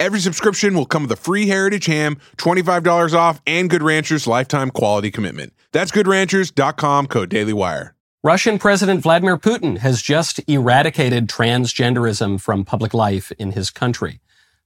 Every 0.00 0.20
subscription 0.20 0.74
will 0.74 0.86
come 0.86 1.02
with 1.02 1.12
a 1.12 1.16
free 1.16 1.48
Heritage 1.48 1.86
ham, 1.86 2.18
$25 2.36 3.14
off, 3.14 3.42
and 3.48 3.68
Good 3.68 3.82
Ranchers 3.82 4.28
lifetime 4.28 4.70
quality 4.70 5.10
commitment. 5.10 5.52
That's 5.72 5.90
goodranchers.com, 5.90 7.08
code 7.08 7.30
DailyWire. 7.30 7.90
Russian 8.22 8.60
President 8.60 9.00
Vladimir 9.00 9.36
Putin 9.36 9.78
has 9.78 10.00
just 10.00 10.40
eradicated 10.48 11.28
transgenderism 11.28 12.40
from 12.40 12.64
public 12.64 12.94
life 12.94 13.32
in 13.40 13.52
his 13.52 13.70
country. 13.70 14.20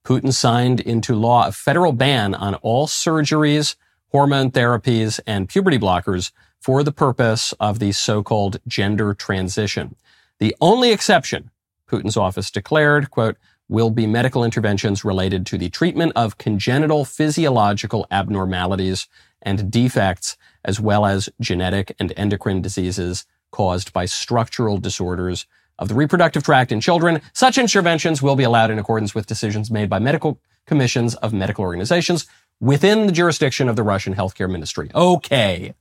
Putin 0.05 0.35
signed 0.35 0.81
into 0.81 1.15
law 1.15 1.47
a 1.47 1.53
federal 1.53 1.93
ban 1.93 2.35
on 2.35 2.57
all 2.57 2.87
surgeries, 2.87 3.77
hormone 4.11 4.51
therapies, 4.51 5.19
and 5.27 5.49
puberty 5.49 5.79
blockers 5.79 6.31
for 6.61 6.83
the 6.83 6.93
purpose 6.93 7.53
of 7.59 7.79
the 7.79 7.93
so-called 7.93 8.59
gender 8.69 9.15
transition. 9.15 9.97
The 10.41 10.55
only 10.61 10.93
exception, 10.93 11.51
Putin's 11.91 12.19
office 12.19 12.51
declared, 12.51 13.11
quote, 13.11 13.39
will 13.73 13.91
be 13.91 14.07
medical 14.07 14.45
interventions 14.45 15.03
related 15.03 15.47
to 15.47 15.57
the 15.57 15.71
treatment 15.71 16.13
of 16.15 16.37
congenital 16.37 17.07
physiological 17.07 18.07
abnormalities 18.11 19.09
and 19.41 19.71
defects, 19.71 20.37
as 20.63 20.79
well 20.79 21.07
as 21.07 21.31
genetic 21.41 21.97
and 21.99 22.13
endocrine 22.17 22.61
diseases 22.61 23.25
caused 23.51 23.91
by 23.93 24.05
structural 24.05 24.77
disorders 24.77 25.47
of 25.79 25.89
the 25.89 25.95
reproductive 25.95 26.43
tract 26.43 26.71
in 26.71 26.83
children. 26.83 27.23
Such 27.33 27.57
interventions 27.57 28.21
will 28.21 28.37
be 28.37 28.45
allowed 28.45 28.71
in 28.71 28.79
accordance 28.79 29.15
with 29.15 29.27
decisions 29.27 29.71
made 29.71 29.89
by 29.89 29.99
medical 29.99 30.39
commissions 30.67 31.15
of 31.17 31.33
medical 31.33 31.65
organizations 31.65 32.27
within 32.61 33.07
the 33.07 33.13
jurisdiction 33.13 33.71
of 33.71 33.77
the 33.77 33.83
Russian 33.83 34.15
healthcare 34.15 34.51
ministry. 34.51 34.91
Okay. 34.95 35.75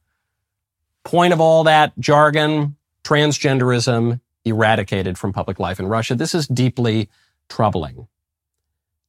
Point 1.04 1.34
of 1.34 1.42
all 1.42 1.66
that 1.66 1.92
jargon, 2.00 2.78
transgenderism 3.04 4.22
eradicated 4.46 5.18
from 5.18 5.34
public 5.34 5.60
life 5.60 5.80
in 5.80 5.88
Russia. 5.88 6.16
This 6.16 6.34
is 6.34 6.48
deeply 6.48 7.10
troubling. 7.52 8.08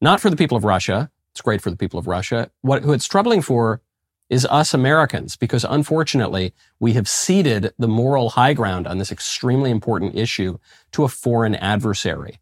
Not 0.01 0.21
for 0.21 0.31
the 0.31 0.37
people 0.37 0.57
of 0.57 0.65
Russia. 0.65 1.11
It's 1.33 1.41
great 1.41 1.63
for 1.63 1.71
the 1.71 1.77
people 1.77 1.99
of 1.99 2.07
Russia. 2.07 2.51
What 2.61 2.83
who 2.83 2.93
it's 2.93 3.07
troubling 3.07 3.41
for 3.41 3.81
is 4.29 4.47
us 4.47 4.75
Americans, 4.75 5.37
because 5.37 5.65
unfortunately, 5.65 6.55
we 6.81 6.95
have 6.95 7.09
ceded 7.09 7.73
the 7.79 7.89
moral 7.89 8.31
high 8.31 8.55
ground 8.55 8.87
on 8.87 8.99
this 8.99 9.13
extremely 9.13 9.71
important 9.71 10.17
issue 10.17 10.59
to 10.91 11.05
a 11.05 11.09
foreign 11.09 11.55
adversary. 11.55 12.41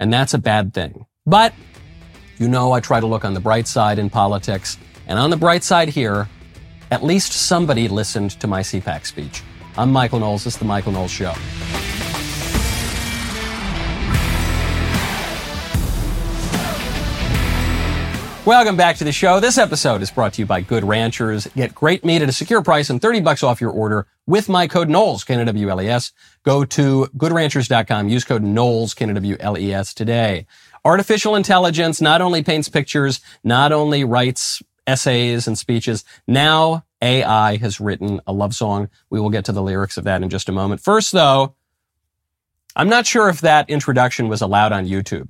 And 0.00 0.12
that's 0.12 0.34
a 0.34 0.38
bad 0.38 0.74
thing. 0.74 1.06
But, 1.24 1.54
you 2.38 2.48
know, 2.48 2.72
I 2.72 2.80
try 2.80 3.00
to 3.00 3.06
look 3.06 3.24
on 3.24 3.34
the 3.34 3.40
bright 3.40 3.68
side 3.68 3.98
in 3.98 4.10
politics. 4.10 4.78
And 5.06 5.18
on 5.18 5.30
the 5.30 5.36
bright 5.36 5.62
side 5.62 5.88
here, 5.88 6.28
at 6.90 7.04
least 7.04 7.32
somebody 7.32 7.88
listened 7.88 8.32
to 8.40 8.46
my 8.46 8.60
CPAC 8.60 9.06
speech. 9.06 9.42
I'm 9.76 9.92
Michael 9.92 10.18
Knowles. 10.18 10.44
This 10.44 10.54
is 10.54 10.58
The 10.58 10.64
Michael 10.64 10.92
Knowles 10.92 11.12
Show. 11.12 11.34
Welcome 18.48 18.78
back 18.78 18.96
to 18.96 19.04
the 19.04 19.12
show. 19.12 19.40
This 19.40 19.58
episode 19.58 20.00
is 20.00 20.10
brought 20.10 20.32
to 20.32 20.40
you 20.40 20.46
by 20.46 20.62
Good 20.62 20.82
Ranchers. 20.82 21.48
Get 21.54 21.74
great 21.74 22.02
meat 22.02 22.22
at 22.22 22.30
a 22.30 22.32
secure 22.32 22.62
price 22.62 22.88
and 22.88 22.98
30 22.98 23.20
bucks 23.20 23.42
off 23.42 23.60
your 23.60 23.70
order 23.70 24.06
with 24.26 24.48
my 24.48 24.66
code 24.66 24.88
Knowles, 24.88 25.22
K-N-W-L-E-S. 25.24 26.12
Go 26.44 26.64
to 26.64 27.08
goodranchers.com. 27.14 28.08
Use 28.08 28.24
code 28.24 28.42
Knowles, 28.42 28.94
K-N-W-L-E-S 28.94 29.92
today. 29.92 30.46
Artificial 30.82 31.36
intelligence 31.36 32.00
not 32.00 32.22
only 32.22 32.42
paints 32.42 32.70
pictures, 32.70 33.20
not 33.44 33.70
only 33.70 34.02
writes 34.02 34.62
essays 34.86 35.46
and 35.46 35.58
speeches. 35.58 36.02
Now 36.26 36.86
AI 37.02 37.58
has 37.58 37.80
written 37.80 38.18
a 38.26 38.32
love 38.32 38.54
song. 38.54 38.88
We 39.10 39.20
will 39.20 39.28
get 39.28 39.44
to 39.44 39.52
the 39.52 39.62
lyrics 39.62 39.98
of 39.98 40.04
that 40.04 40.22
in 40.22 40.30
just 40.30 40.48
a 40.48 40.52
moment. 40.52 40.80
First 40.80 41.12
though, 41.12 41.54
I'm 42.74 42.88
not 42.88 43.06
sure 43.06 43.28
if 43.28 43.42
that 43.42 43.68
introduction 43.68 44.28
was 44.28 44.40
allowed 44.40 44.72
on 44.72 44.86
YouTube. 44.86 45.28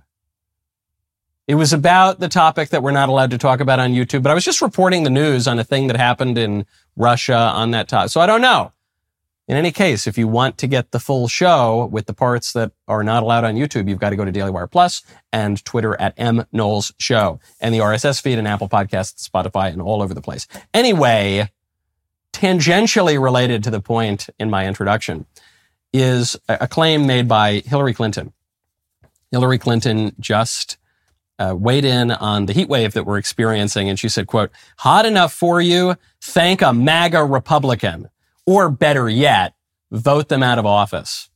It 1.48 1.54
was 1.54 1.72
about 1.72 2.20
the 2.20 2.28
topic 2.28 2.68
that 2.68 2.82
we're 2.82 2.90
not 2.90 3.08
allowed 3.08 3.30
to 3.30 3.38
talk 3.38 3.60
about 3.60 3.80
on 3.80 3.94
YouTube, 3.94 4.22
but 4.22 4.30
I 4.30 4.34
was 4.34 4.44
just 4.44 4.60
reporting 4.60 5.04
the 5.04 5.10
news 5.10 5.48
on 5.48 5.58
a 5.58 5.64
thing 5.64 5.86
that 5.86 5.96
happened 5.96 6.36
in 6.36 6.66
Russia 6.94 7.34
on 7.34 7.70
that 7.70 7.88
topic. 7.88 8.10
So 8.10 8.20
I 8.20 8.26
don't 8.26 8.42
know. 8.42 8.72
In 9.48 9.56
any 9.56 9.72
case, 9.72 10.06
if 10.06 10.18
you 10.18 10.28
want 10.28 10.58
to 10.58 10.66
get 10.66 10.90
the 10.90 11.00
full 11.00 11.26
show 11.26 11.86
with 11.86 12.04
the 12.04 12.12
parts 12.12 12.52
that 12.52 12.72
are 12.86 13.02
not 13.02 13.22
allowed 13.22 13.44
on 13.44 13.54
YouTube, 13.54 13.88
you've 13.88 13.98
got 13.98 14.10
to 14.10 14.16
go 14.16 14.26
to 14.26 14.30
Daily 14.30 14.50
Wire 14.50 14.66
Plus 14.66 15.02
and 15.32 15.64
Twitter 15.64 15.98
at 15.98 16.12
M 16.18 16.44
Knowles 16.52 16.92
Show 16.98 17.40
and 17.58 17.74
the 17.74 17.78
RSS 17.78 18.20
feed 18.20 18.38
and 18.38 18.46
Apple 18.46 18.68
Podcasts, 18.68 19.26
Spotify, 19.26 19.72
and 19.72 19.80
all 19.80 20.02
over 20.02 20.12
the 20.12 20.20
place. 20.20 20.46
Anyway, 20.74 21.50
tangentially 22.34 23.18
related 23.18 23.64
to 23.64 23.70
the 23.70 23.80
point 23.80 24.28
in 24.38 24.50
my 24.50 24.66
introduction 24.66 25.24
is 25.94 26.36
a 26.46 26.68
claim 26.68 27.06
made 27.06 27.26
by 27.26 27.62
Hillary 27.64 27.94
Clinton. 27.94 28.34
Hillary 29.30 29.56
Clinton 29.56 30.14
just 30.20 30.76
uh, 31.38 31.54
weighed 31.56 31.84
in 31.84 32.10
on 32.10 32.46
the 32.46 32.52
heat 32.52 32.68
wave 32.68 32.92
that 32.94 33.04
we're 33.04 33.18
experiencing, 33.18 33.88
and 33.88 33.98
she 33.98 34.08
said, 34.08 34.26
"quote 34.26 34.50
Hot 34.78 35.06
enough 35.06 35.32
for 35.32 35.60
you? 35.60 35.96
Thank 36.20 36.62
a 36.62 36.72
MAGA 36.72 37.24
Republican, 37.24 38.08
or 38.46 38.70
better 38.70 39.08
yet, 39.08 39.54
vote 39.90 40.28
them 40.28 40.42
out 40.42 40.58
of 40.58 40.66
office." 40.66 41.30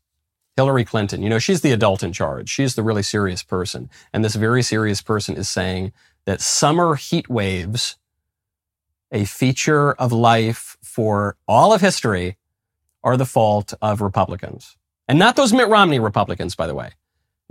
Hillary 0.56 0.84
Clinton, 0.84 1.22
you 1.22 1.30
know, 1.30 1.38
she's 1.38 1.62
the 1.62 1.72
adult 1.72 2.02
in 2.02 2.12
charge. 2.12 2.48
She's 2.50 2.74
the 2.74 2.82
really 2.82 3.02
serious 3.02 3.42
person, 3.42 3.88
and 4.12 4.24
this 4.24 4.34
very 4.34 4.62
serious 4.62 5.00
person 5.00 5.36
is 5.36 5.48
saying 5.48 5.92
that 6.26 6.40
summer 6.40 6.94
heat 6.94 7.28
waves, 7.28 7.96
a 9.10 9.24
feature 9.24 9.92
of 9.92 10.12
life 10.12 10.76
for 10.82 11.36
all 11.48 11.72
of 11.72 11.80
history, 11.80 12.36
are 13.02 13.16
the 13.16 13.26
fault 13.26 13.74
of 13.80 14.00
Republicans, 14.00 14.76
and 15.08 15.18
not 15.18 15.36
those 15.36 15.52
Mitt 15.52 15.68
Romney 15.68 15.98
Republicans, 15.98 16.54
by 16.54 16.66
the 16.66 16.74
way. 16.74 16.92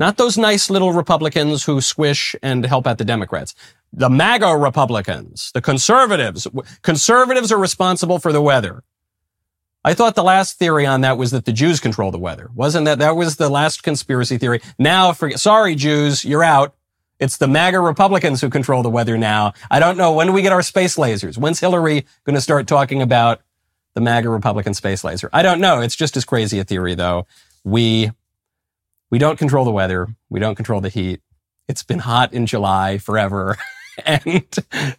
Not 0.02 0.18
those 0.18 0.36
nice 0.36 0.72
little 0.72 0.94
Republicans 0.94 1.66
who 1.66 1.80
squish 1.80 2.36
and 2.42 2.66
help 2.66 2.88
out 2.88 2.98
the 2.98 3.06
Democrats. 3.06 3.54
The 3.94 4.10
MAGA 4.10 4.58
Republicans, 4.58 5.52
the 5.54 5.62
conservatives. 5.62 6.48
Conservatives 6.82 7.52
are 7.52 7.60
responsible 7.60 8.18
for 8.18 8.34
the 8.34 8.42
weather. 8.42 8.82
I 9.86 9.94
thought 9.94 10.16
the 10.16 10.24
last 10.24 10.58
theory 10.58 10.88
on 10.88 11.02
that 11.02 11.20
was 11.20 11.30
that 11.30 11.46
the 11.46 11.54
Jews 11.54 11.80
control 11.80 12.10
the 12.10 12.18
weather. 12.18 12.50
Wasn't 12.56 12.86
that, 12.86 12.98
that 12.98 13.16
was 13.16 13.36
the 13.36 13.48
last 13.48 13.84
conspiracy 13.84 14.40
theory. 14.40 14.60
Now, 14.80 15.14
forget, 15.14 15.40
sorry, 15.40 15.76
Jews, 15.76 16.26
you're 16.26 16.44
out. 16.44 16.74
It's 17.20 17.38
the 17.38 17.48
MAGA 17.48 17.80
Republicans 17.80 18.42
who 18.42 18.50
control 18.50 18.82
the 18.82 18.90
weather 18.90 19.20
now. 19.20 19.54
I 19.70 19.80
don't 19.80 19.98
know. 19.98 20.14
When 20.14 20.26
do 20.26 20.34
we 20.34 20.42
get 20.42 20.52
our 20.52 20.64
space 20.64 20.96
lasers? 20.96 21.38
When's 21.38 21.60
Hillary 21.60 22.08
going 22.24 22.34
to 22.34 22.42
start 22.42 22.66
talking 22.66 23.04
about 23.04 23.44
the 23.94 24.02
MAGA 24.02 24.30
Republican 24.30 24.74
space 24.74 25.04
laser? 25.04 25.30
I 25.32 25.44
don't 25.44 25.62
know. 25.62 25.80
It's 25.80 25.96
just 25.96 26.18
as 26.18 26.26
crazy 26.26 26.58
a 26.58 26.64
theory, 26.64 26.96
though. 26.96 27.28
We 27.64 28.10
we 29.12 29.20
don't 29.20 29.38
control 29.38 29.66
the 29.66 29.72
weather. 29.72 30.08
We 30.30 30.40
don't 30.40 30.56
control 30.56 30.82
the 30.82 30.90
heat. 30.90 31.22
It's 31.68 31.84
been 31.84 32.00
hot 32.00 32.34
in 32.34 32.48
July 32.48 32.98
forever. 32.98 33.58
and 34.06 34.48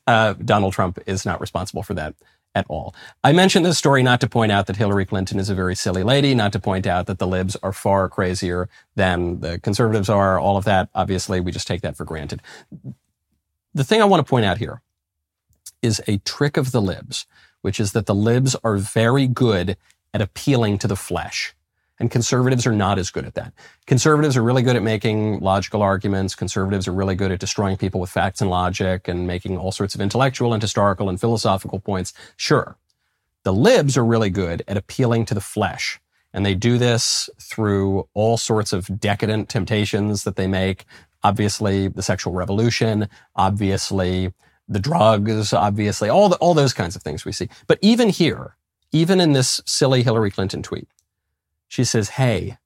uh, 0.06 0.34
Donald 0.34 0.74
Trump 0.74 0.98
is 1.06 1.26
not 1.26 1.40
responsible 1.40 1.82
for 1.82 1.94
that 1.94 2.14
at 2.54 2.66
all. 2.68 2.94
I 3.24 3.32
mentioned 3.32 3.64
this 3.64 3.78
story 3.78 4.02
not 4.02 4.20
to 4.20 4.28
point 4.28 4.52
out 4.52 4.66
that 4.66 4.76
Hillary 4.76 5.06
Clinton 5.06 5.38
is 5.38 5.48
a 5.48 5.54
very 5.54 5.74
silly 5.74 6.02
lady, 6.02 6.34
not 6.34 6.52
to 6.52 6.60
point 6.60 6.86
out 6.86 7.06
that 7.06 7.18
the 7.18 7.26
libs 7.26 7.56
are 7.62 7.72
far 7.72 8.08
crazier 8.08 8.68
than 8.94 9.40
the 9.40 9.58
conservatives 9.58 10.10
are, 10.10 10.38
all 10.38 10.58
of 10.58 10.64
that. 10.64 10.90
Obviously, 10.94 11.40
we 11.40 11.50
just 11.50 11.66
take 11.66 11.80
that 11.80 11.96
for 11.96 12.04
granted. 12.04 12.42
The 13.74 13.84
thing 13.84 14.02
I 14.02 14.04
want 14.06 14.24
to 14.24 14.28
point 14.28 14.44
out 14.44 14.58
here 14.58 14.82
is 15.80 16.02
a 16.06 16.18
trick 16.18 16.58
of 16.58 16.72
the 16.72 16.82
libs, 16.82 17.26
which 17.62 17.80
is 17.80 17.92
that 17.92 18.04
the 18.04 18.14
libs 18.14 18.54
are 18.62 18.76
very 18.76 19.26
good 19.26 19.78
at 20.12 20.20
appealing 20.20 20.76
to 20.78 20.88
the 20.88 20.96
flesh. 20.96 21.54
And 22.02 22.10
conservatives 22.10 22.66
are 22.66 22.74
not 22.74 22.98
as 22.98 23.10
good 23.10 23.26
at 23.26 23.34
that. 23.34 23.52
Conservatives 23.86 24.36
are 24.36 24.42
really 24.42 24.62
good 24.62 24.74
at 24.74 24.82
making 24.82 25.38
logical 25.38 25.82
arguments. 25.82 26.34
Conservatives 26.34 26.88
are 26.88 26.92
really 26.92 27.14
good 27.14 27.30
at 27.30 27.38
destroying 27.38 27.76
people 27.76 28.00
with 28.00 28.10
facts 28.10 28.40
and 28.40 28.50
logic 28.50 29.06
and 29.06 29.24
making 29.24 29.56
all 29.56 29.70
sorts 29.70 29.94
of 29.94 30.00
intellectual 30.00 30.52
and 30.52 30.60
historical 30.60 31.08
and 31.08 31.20
philosophical 31.20 31.78
points. 31.78 32.12
Sure. 32.36 32.76
The 33.44 33.52
libs 33.52 33.96
are 33.96 34.04
really 34.04 34.30
good 34.30 34.64
at 34.66 34.76
appealing 34.76 35.26
to 35.26 35.34
the 35.34 35.40
flesh. 35.40 36.00
And 36.32 36.44
they 36.44 36.56
do 36.56 36.76
this 36.76 37.30
through 37.40 38.08
all 38.14 38.36
sorts 38.36 38.72
of 38.72 38.98
decadent 38.98 39.48
temptations 39.48 40.24
that 40.24 40.34
they 40.34 40.48
make. 40.48 40.86
Obviously, 41.22 41.86
the 41.86 42.02
sexual 42.02 42.32
revolution, 42.32 43.08
obviously, 43.36 44.32
the 44.66 44.80
drugs, 44.80 45.52
obviously, 45.52 46.08
all, 46.08 46.30
the, 46.30 46.36
all 46.38 46.54
those 46.54 46.74
kinds 46.74 46.96
of 46.96 47.02
things 47.04 47.24
we 47.24 47.30
see. 47.30 47.48
But 47.68 47.78
even 47.80 48.08
here, 48.08 48.56
even 48.90 49.20
in 49.20 49.34
this 49.34 49.60
silly 49.66 50.02
Hillary 50.02 50.32
Clinton 50.32 50.64
tweet, 50.64 50.88
she 51.72 51.84
says, 51.84 52.10
Hey, 52.10 52.58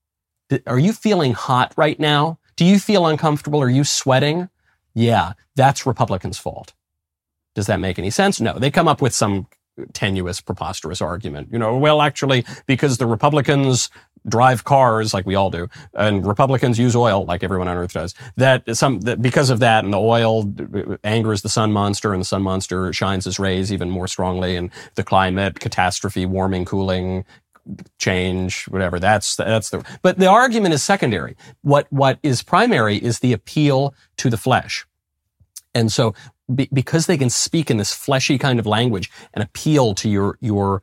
are 0.67 0.81
you 0.81 0.93
feeling 0.93 1.33
hot 1.33 1.73
right 1.77 1.99
now? 2.01 2.41
Do 2.57 2.65
you 2.65 2.81
feel 2.81 3.07
uncomfortable? 3.07 3.63
Are 3.63 3.71
you 3.71 3.85
sweating? 3.85 4.49
Yeah, 4.95 5.35
that's 5.55 5.87
Republicans' 5.87 6.39
fault. 6.39 6.75
Does 7.55 7.69
that 7.69 7.79
make 7.79 8.01
any 8.01 8.11
sense? 8.11 8.41
No. 8.41 8.59
They 8.59 8.71
come 8.71 8.89
up 8.89 9.01
with 9.01 9.15
some 9.15 9.47
tenuous, 9.93 10.41
preposterous 10.41 11.01
argument. 11.01 11.51
You 11.53 11.59
know, 11.61 11.77
well, 11.79 12.03
actually, 12.03 12.45
because 12.67 12.99
the 12.99 13.07
Republicans 13.07 13.91
drive 14.29 14.65
cars 14.65 15.15
like 15.15 15.25
we 15.25 15.37
all 15.37 15.51
do, 15.51 15.69
and 15.95 16.27
Republicans 16.27 16.77
use 16.77 16.97
oil 16.97 17.25
like 17.27 17.45
everyone 17.45 17.69
on 17.69 17.77
earth 17.77 17.93
does. 17.93 18.13
That 18.37 18.77
some 18.77 19.01
that 19.03 19.23
because 19.23 19.51
of 19.51 19.61
that, 19.61 19.85
and 19.85 19.93
the 19.93 20.01
oil 20.01 20.53
angers 21.05 21.43
the 21.43 21.49
sun 21.49 21.73
monster, 21.73 22.13
and 22.13 22.23
the 22.23 22.27
sun 22.27 22.43
monster 22.43 22.93
shines 22.93 23.25
his 23.25 23.39
rays 23.39 23.73
even 23.73 23.89
more 23.89 24.09
strongly, 24.09 24.57
and 24.57 24.71
the 24.97 25.05
climate 25.05 25.61
catastrophe, 25.61 26.27
warming, 26.27 26.65
cooling, 26.65 27.25
change, 27.99 28.65
whatever. 28.65 28.99
That's 28.99 29.37
that's 29.37 29.71
the. 29.71 29.85
But 30.03 30.19
the 30.19 30.29
argument 30.29 30.75
is 30.75 30.83
secondary. 30.83 31.37
What 31.63 31.87
what 31.91 32.19
is 32.23 32.43
primary 32.43 32.97
is 32.97 33.21
the 33.21 33.33
appeal 33.33 33.95
to 34.19 34.31
the 34.31 34.37
flesh. 34.37 34.87
And 35.75 35.93
so 35.93 36.15
be, 36.55 36.69
because 36.73 37.07
they 37.07 37.19
can 37.19 37.31
speak 37.31 37.71
in 37.71 37.77
this 37.77 37.93
fleshy 37.93 38.39
kind 38.39 38.59
of 38.59 38.67
language 38.67 39.11
and 39.35 39.43
appeal 39.43 39.95
to 39.97 40.09
your, 40.09 40.39
your 40.41 40.83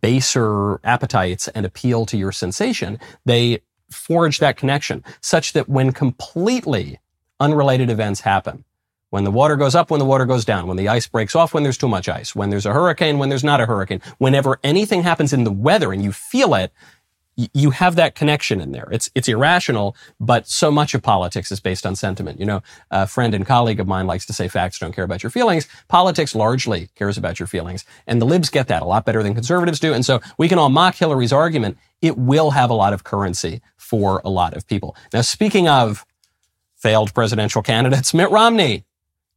baser 0.00 0.80
appetites 0.84 1.48
and 1.48 1.66
appeal 1.66 2.06
to 2.06 2.16
your 2.16 2.32
sensation, 2.32 2.98
they 3.24 3.60
forge 3.90 4.38
that 4.38 4.56
connection 4.56 5.04
such 5.20 5.52
that 5.52 5.68
when 5.68 5.92
completely 5.92 6.98
unrelated 7.40 7.90
events 7.90 8.20
happen, 8.20 8.64
when 9.10 9.24
the 9.24 9.30
water 9.30 9.56
goes 9.56 9.74
up, 9.74 9.90
when 9.90 9.98
the 9.98 10.06
water 10.06 10.24
goes 10.24 10.44
down, 10.44 10.66
when 10.66 10.76
the 10.76 10.88
ice 10.88 11.06
breaks 11.06 11.36
off, 11.36 11.52
when 11.52 11.62
there's 11.62 11.78
too 11.78 11.88
much 11.88 12.08
ice, 12.08 12.34
when 12.34 12.50
there's 12.50 12.66
a 12.66 12.72
hurricane, 12.72 13.18
when 13.18 13.28
there's 13.28 13.44
not 13.44 13.60
a 13.60 13.66
hurricane, 13.66 14.00
whenever 14.18 14.58
anything 14.64 15.02
happens 15.02 15.32
in 15.32 15.44
the 15.44 15.52
weather 15.52 15.92
and 15.92 16.02
you 16.02 16.12
feel 16.12 16.54
it, 16.54 16.72
you 17.54 17.70
have 17.70 17.96
that 17.96 18.14
connection 18.14 18.60
in 18.60 18.72
there. 18.72 18.88
It's 18.90 19.10
it's 19.14 19.28
irrational, 19.28 19.96
but 20.18 20.46
so 20.46 20.70
much 20.70 20.94
of 20.94 21.02
politics 21.02 21.50
is 21.50 21.60
based 21.60 21.86
on 21.86 21.96
sentiment. 21.96 22.38
You 22.38 22.46
know, 22.46 22.62
a 22.90 23.06
friend 23.06 23.34
and 23.34 23.46
colleague 23.46 23.80
of 23.80 23.86
mine 23.86 24.06
likes 24.06 24.26
to 24.26 24.32
say 24.32 24.48
facts 24.48 24.78
don't 24.78 24.92
care 24.92 25.04
about 25.04 25.22
your 25.22 25.30
feelings. 25.30 25.66
Politics 25.88 26.34
largely 26.34 26.90
cares 26.96 27.16
about 27.16 27.38
your 27.38 27.46
feelings, 27.46 27.84
and 28.06 28.20
the 28.20 28.26
libs 28.26 28.50
get 28.50 28.68
that 28.68 28.82
a 28.82 28.84
lot 28.84 29.04
better 29.04 29.22
than 29.22 29.34
conservatives 29.34 29.80
do. 29.80 29.94
And 29.94 30.04
so 30.04 30.20
we 30.38 30.48
can 30.48 30.58
all 30.58 30.68
mock 30.68 30.96
Hillary's 30.96 31.32
argument. 31.32 31.78
It 32.02 32.18
will 32.18 32.50
have 32.50 32.68
a 32.68 32.74
lot 32.74 32.92
of 32.92 33.04
currency 33.04 33.62
for 33.76 34.20
a 34.24 34.30
lot 34.30 34.54
of 34.54 34.66
people. 34.66 34.96
Now, 35.12 35.22
speaking 35.22 35.68
of 35.68 36.04
failed 36.76 37.14
presidential 37.14 37.62
candidates, 37.62 38.12
Mitt 38.12 38.30
Romney 38.30 38.84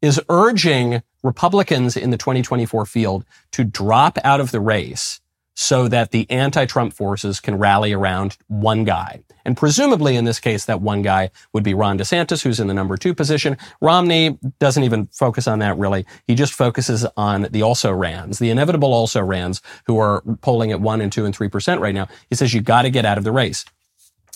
is 0.03 0.21
urging 0.27 1.01
Republicans 1.23 1.95
in 1.95 2.11
the 2.11 2.17
2024 2.17 2.85
field 2.85 3.23
to 3.53 3.63
drop 3.63 4.19
out 4.25 4.41
of 4.41 4.51
the 4.51 4.59
race 4.59 5.21
so 5.55 5.87
that 5.87 6.11
the 6.11 6.29
anti-Trump 6.29 6.93
forces 6.93 7.39
can 7.39 7.57
rally 7.57 7.93
around 7.93 8.35
one 8.47 8.83
guy. 8.83 9.23
And 9.45 9.55
presumably 9.55 10.17
in 10.17 10.25
this 10.25 10.41
case, 10.41 10.65
that 10.65 10.81
one 10.81 11.03
guy 11.03 11.29
would 11.53 11.63
be 11.63 11.73
Ron 11.73 11.97
DeSantis, 11.97 12.43
who's 12.43 12.59
in 12.59 12.67
the 12.67 12.73
number 12.73 12.97
two 12.97 13.13
position. 13.13 13.57
Romney 13.79 14.37
doesn't 14.59 14.83
even 14.83 15.07
focus 15.07 15.47
on 15.47 15.59
that 15.59 15.77
really. 15.77 16.05
He 16.27 16.35
just 16.35 16.53
focuses 16.53 17.05
on 17.15 17.43
the 17.51 17.61
also 17.61 17.93
rans, 17.93 18.39
the 18.39 18.49
inevitable 18.49 18.93
also 18.93 19.21
rans 19.21 19.61
who 19.85 19.99
are 19.99 20.21
polling 20.41 20.71
at 20.73 20.81
one 20.81 20.99
and 20.99 21.11
two 21.11 21.23
and 21.23 21.33
three 21.33 21.49
percent 21.49 21.79
right 21.79 21.95
now. 21.95 22.09
He 22.29 22.35
says 22.35 22.53
you 22.53 22.61
got 22.61 22.81
to 22.81 22.89
get 22.89 23.05
out 23.05 23.17
of 23.17 23.23
the 23.23 23.31
race. 23.31 23.63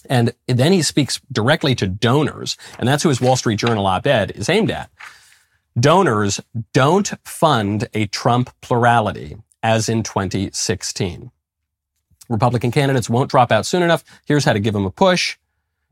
And 0.09 0.33
then 0.47 0.71
he 0.71 0.81
speaks 0.81 1.19
directly 1.29 1.75
to 1.75 1.87
donors, 1.87 2.55
and 2.79 2.87
that's 2.87 3.03
who 3.03 3.09
his 3.09 3.19
Wall 3.19 3.35
Street 3.35 3.59
Journal 3.59 3.85
op-ed 3.85 4.31
is 4.31 4.47
aimed 4.47 4.71
at. 4.71 4.89
Donors 5.79 6.39
don't 6.73 7.13
fund 7.23 7.87
a 7.93 8.07
Trump 8.07 8.49
plurality 8.61 9.37
as 9.61 9.87
in 9.87 10.01
2016. 10.01 11.29
Republican 12.29 12.71
candidates 12.71 13.09
won't 13.11 13.29
drop 13.29 13.51
out 13.51 13.63
soon 13.63 13.83
enough. 13.83 14.03
Here's 14.25 14.43
how 14.43 14.53
to 14.53 14.59
give 14.59 14.73
them 14.73 14.85
a 14.85 14.91
push. 14.91 15.37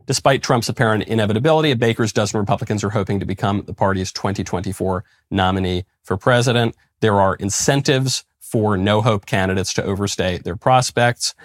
Despite 0.08 0.42
Trump's 0.42 0.70
apparent 0.70 1.04
inevitability, 1.04 1.70
a 1.70 1.76
baker's 1.76 2.12
dozen 2.12 2.40
Republicans 2.40 2.84
are 2.84 2.90
hoping 2.90 3.20
to 3.20 3.28
become 3.28 3.64
the 3.66 3.76
party's 3.76 4.12
2024 4.12 5.04
nominee 5.30 5.86
for 6.02 6.18
president. 6.18 6.76
There 7.02 7.20
are 7.20 7.36
incentives 7.36 8.26
for 8.40 8.78
no 8.78 9.02
hope 9.02 9.28
candidates 9.28 9.74
to 9.74 9.84
overstay 9.84 10.40
their 10.40 10.56
prospects. 10.56 11.36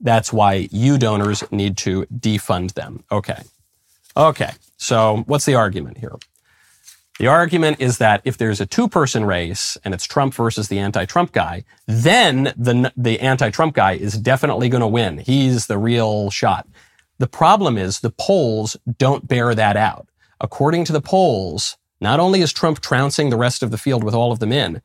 That's 0.00 0.32
why 0.32 0.68
you 0.70 0.96
donors 0.96 1.44
need 1.50 1.76
to 1.78 2.06
defund 2.06 2.72
them. 2.72 3.04
Okay. 3.12 3.42
Okay. 4.16 4.52
So 4.78 5.24
what's 5.26 5.44
the 5.44 5.56
argument 5.56 5.98
here? 5.98 6.16
The 7.18 7.26
argument 7.26 7.80
is 7.80 7.98
that 7.98 8.22
if 8.24 8.38
there's 8.38 8.60
a 8.60 8.66
two-person 8.66 9.24
race 9.24 9.76
and 9.84 9.92
it's 9.92 10.06
Trump 10.06 10.34
versus 10.34 10.68
the 10.68 10.78
anti-Trump 10.78 11.32
guy, 11.32 11.64
then 11.86 12.52
the, 12.56 12.92
the 12.96 13.20
anti-Trump 13.20 13.74
guy 13.74 13.92
is 13.92 14.14
definitely 14.18 14.68
going 14.68 14.80
to 14.80 14.86
win. 14.86 15.18
He's 15.18 15.66
the 15.66 15.78
real 15.78 16.30
shot. 16.30 16.66
The 17.18 17.28
problem 17.28 17.76
is 17.76 18.00
the 18.00 18.10
polls 18.10 18.76
don't 18.98 19.28
bear 19.28 19.54
that 19.54 19.76
out. 19.76 20.08
According 20.40 20.84
to 20.86 20.92
the 20.92 21.02
polls, 21.02 21.76
not 22.00 22.18
only 22.18 22.40
is 22.40 22.52
Trump 22.52 22.80
trouncing 22.80 23.30
the 23.30 23.36
rest 23.36 23.62
of 23.62 23.70
the 23.70 23.78
field 23.78 24.02
with 24.02 24.14
all 24.14 24.32
of 24.32 24.40
them 24.40 24.52
in, 24.52 24.82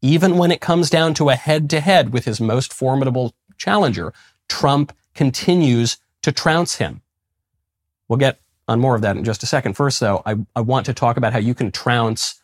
even 0.00 0.38
when 0.38 0.50
it 0.50 0.60
comes 0.60 0.90
down 0.90 1.14
to 1.14 1.28
a 1.28 1.36
head-to-head 1.36 2.12
with 2.12 2.24
his 2.24 2.40
most 2.40 2.72
formidable 2.72 3.34
challenger, 3.58 4.12
Trump 4.48 4.92
continues 5.14 5.98
to 6.22 6.32
trounce 6.32 6.76
him. 6.76 7.02
We'll 8.08 8.16
get 8.16 8.40
on 8.68 8.80
more 8.80 8.94
of 8.94 9.02
that 9.02 9.16
in 9.16 9.24
just 9.24 9.42
a 9.42 9.46
second. 9.46 9.74
First, 9.74 9.98
though, 9.98 10.22
I, 10.26 10.36
I 10.54 10.60
want 10.60 10.86
to 10.86 10.94
talk 10.94 11.16
about 11.16 11.32
how 11.32 11.38
you 11.38 11.54
can 11.54 11.72
trounce 11.72 12.40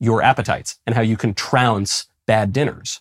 your 0.00 0.22
appetites 0.22 0.78
and 0.86 0.94
how 0.94 1.02
you 1.02 1.16
can 1.16 1.32
trounce 1.32 2.06
bad 2.26 2.52
dinners. 2.52 3.00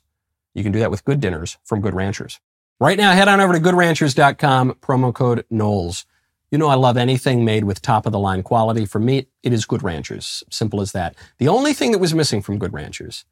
You 0.54 0.64
can 0.64 0.72
do 0.72 0.80
that 0.80 0.92
with 0.92 1.06
good 1.06 1.20
dinners 1.20 1.58
from 1.64 1.82
Good 1.82 1.94
Ranchers. 1.94 2.40
Right 2.80 2.98
now, 2.98 3.14
head 3.14 3.28
on 3.28 3.42
over 3.42 3.54
to 3.54 3.60
goodranchers.com, 3.60 4.76
promo 4.76 5.14
code 5.14 5.46
Knowles. 5.50 6.06
You 6.52 6.58
know, 6.58 6.68
I 6.68 6.76
love 6.76 6.98
anything 6.98 7.46
made 7.46 7.64
with 7.64 7.82
top 7.82 8.06
of 8.06 8.12
the 8.12 8.20
line 8.20 8.42
quality. 8.42 8.86
For 8.86 9.00
me, 9.00 9.28
it 9.44 9.54
is 9.54 9.66
Good 9.66 9.84
Ranchers. 9.84 10.44
Simple 10.50 10.82
as 10.82 10.92
that. 10.94 11.16
The 11.38 11.48
only 11.48 11.74
thing 11.74 11.92
that 11.92 12.00
was 12.00 12.14
missing 12.14 12.42
from 12.42 12.58
Good 12.58 12.74
Ranchers, 12.74 13.26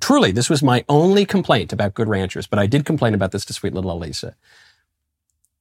truly, 0.00 0.32
this 0.32 0.50
was 0.50 0.62
my 0.62 0.84
only 0.88 1.24
complaint 1.24 1.72
about 1.72 1.94
Good 1.94 2.08
Ranchers, 2.08 2.46
but 2.46 2.58
I 2.58 2.66
did 2.66 2.84
complain 2.84 3.14
about 3.14 3.32
this 3.32 3.44
to 3.46 3.52
sweet 3.52 3.74
little 3.74 3.96
Alisa. 3.98 4.34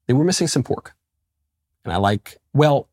They 0.07 0.13
were 0.13 0.23
missing 0.23 0.47
some 0.47 0.63
pork. 0.63 0.95
And 1.85 1.93
I 1.93 1.97
like, 1.97 2.37
well, 2.53 2.87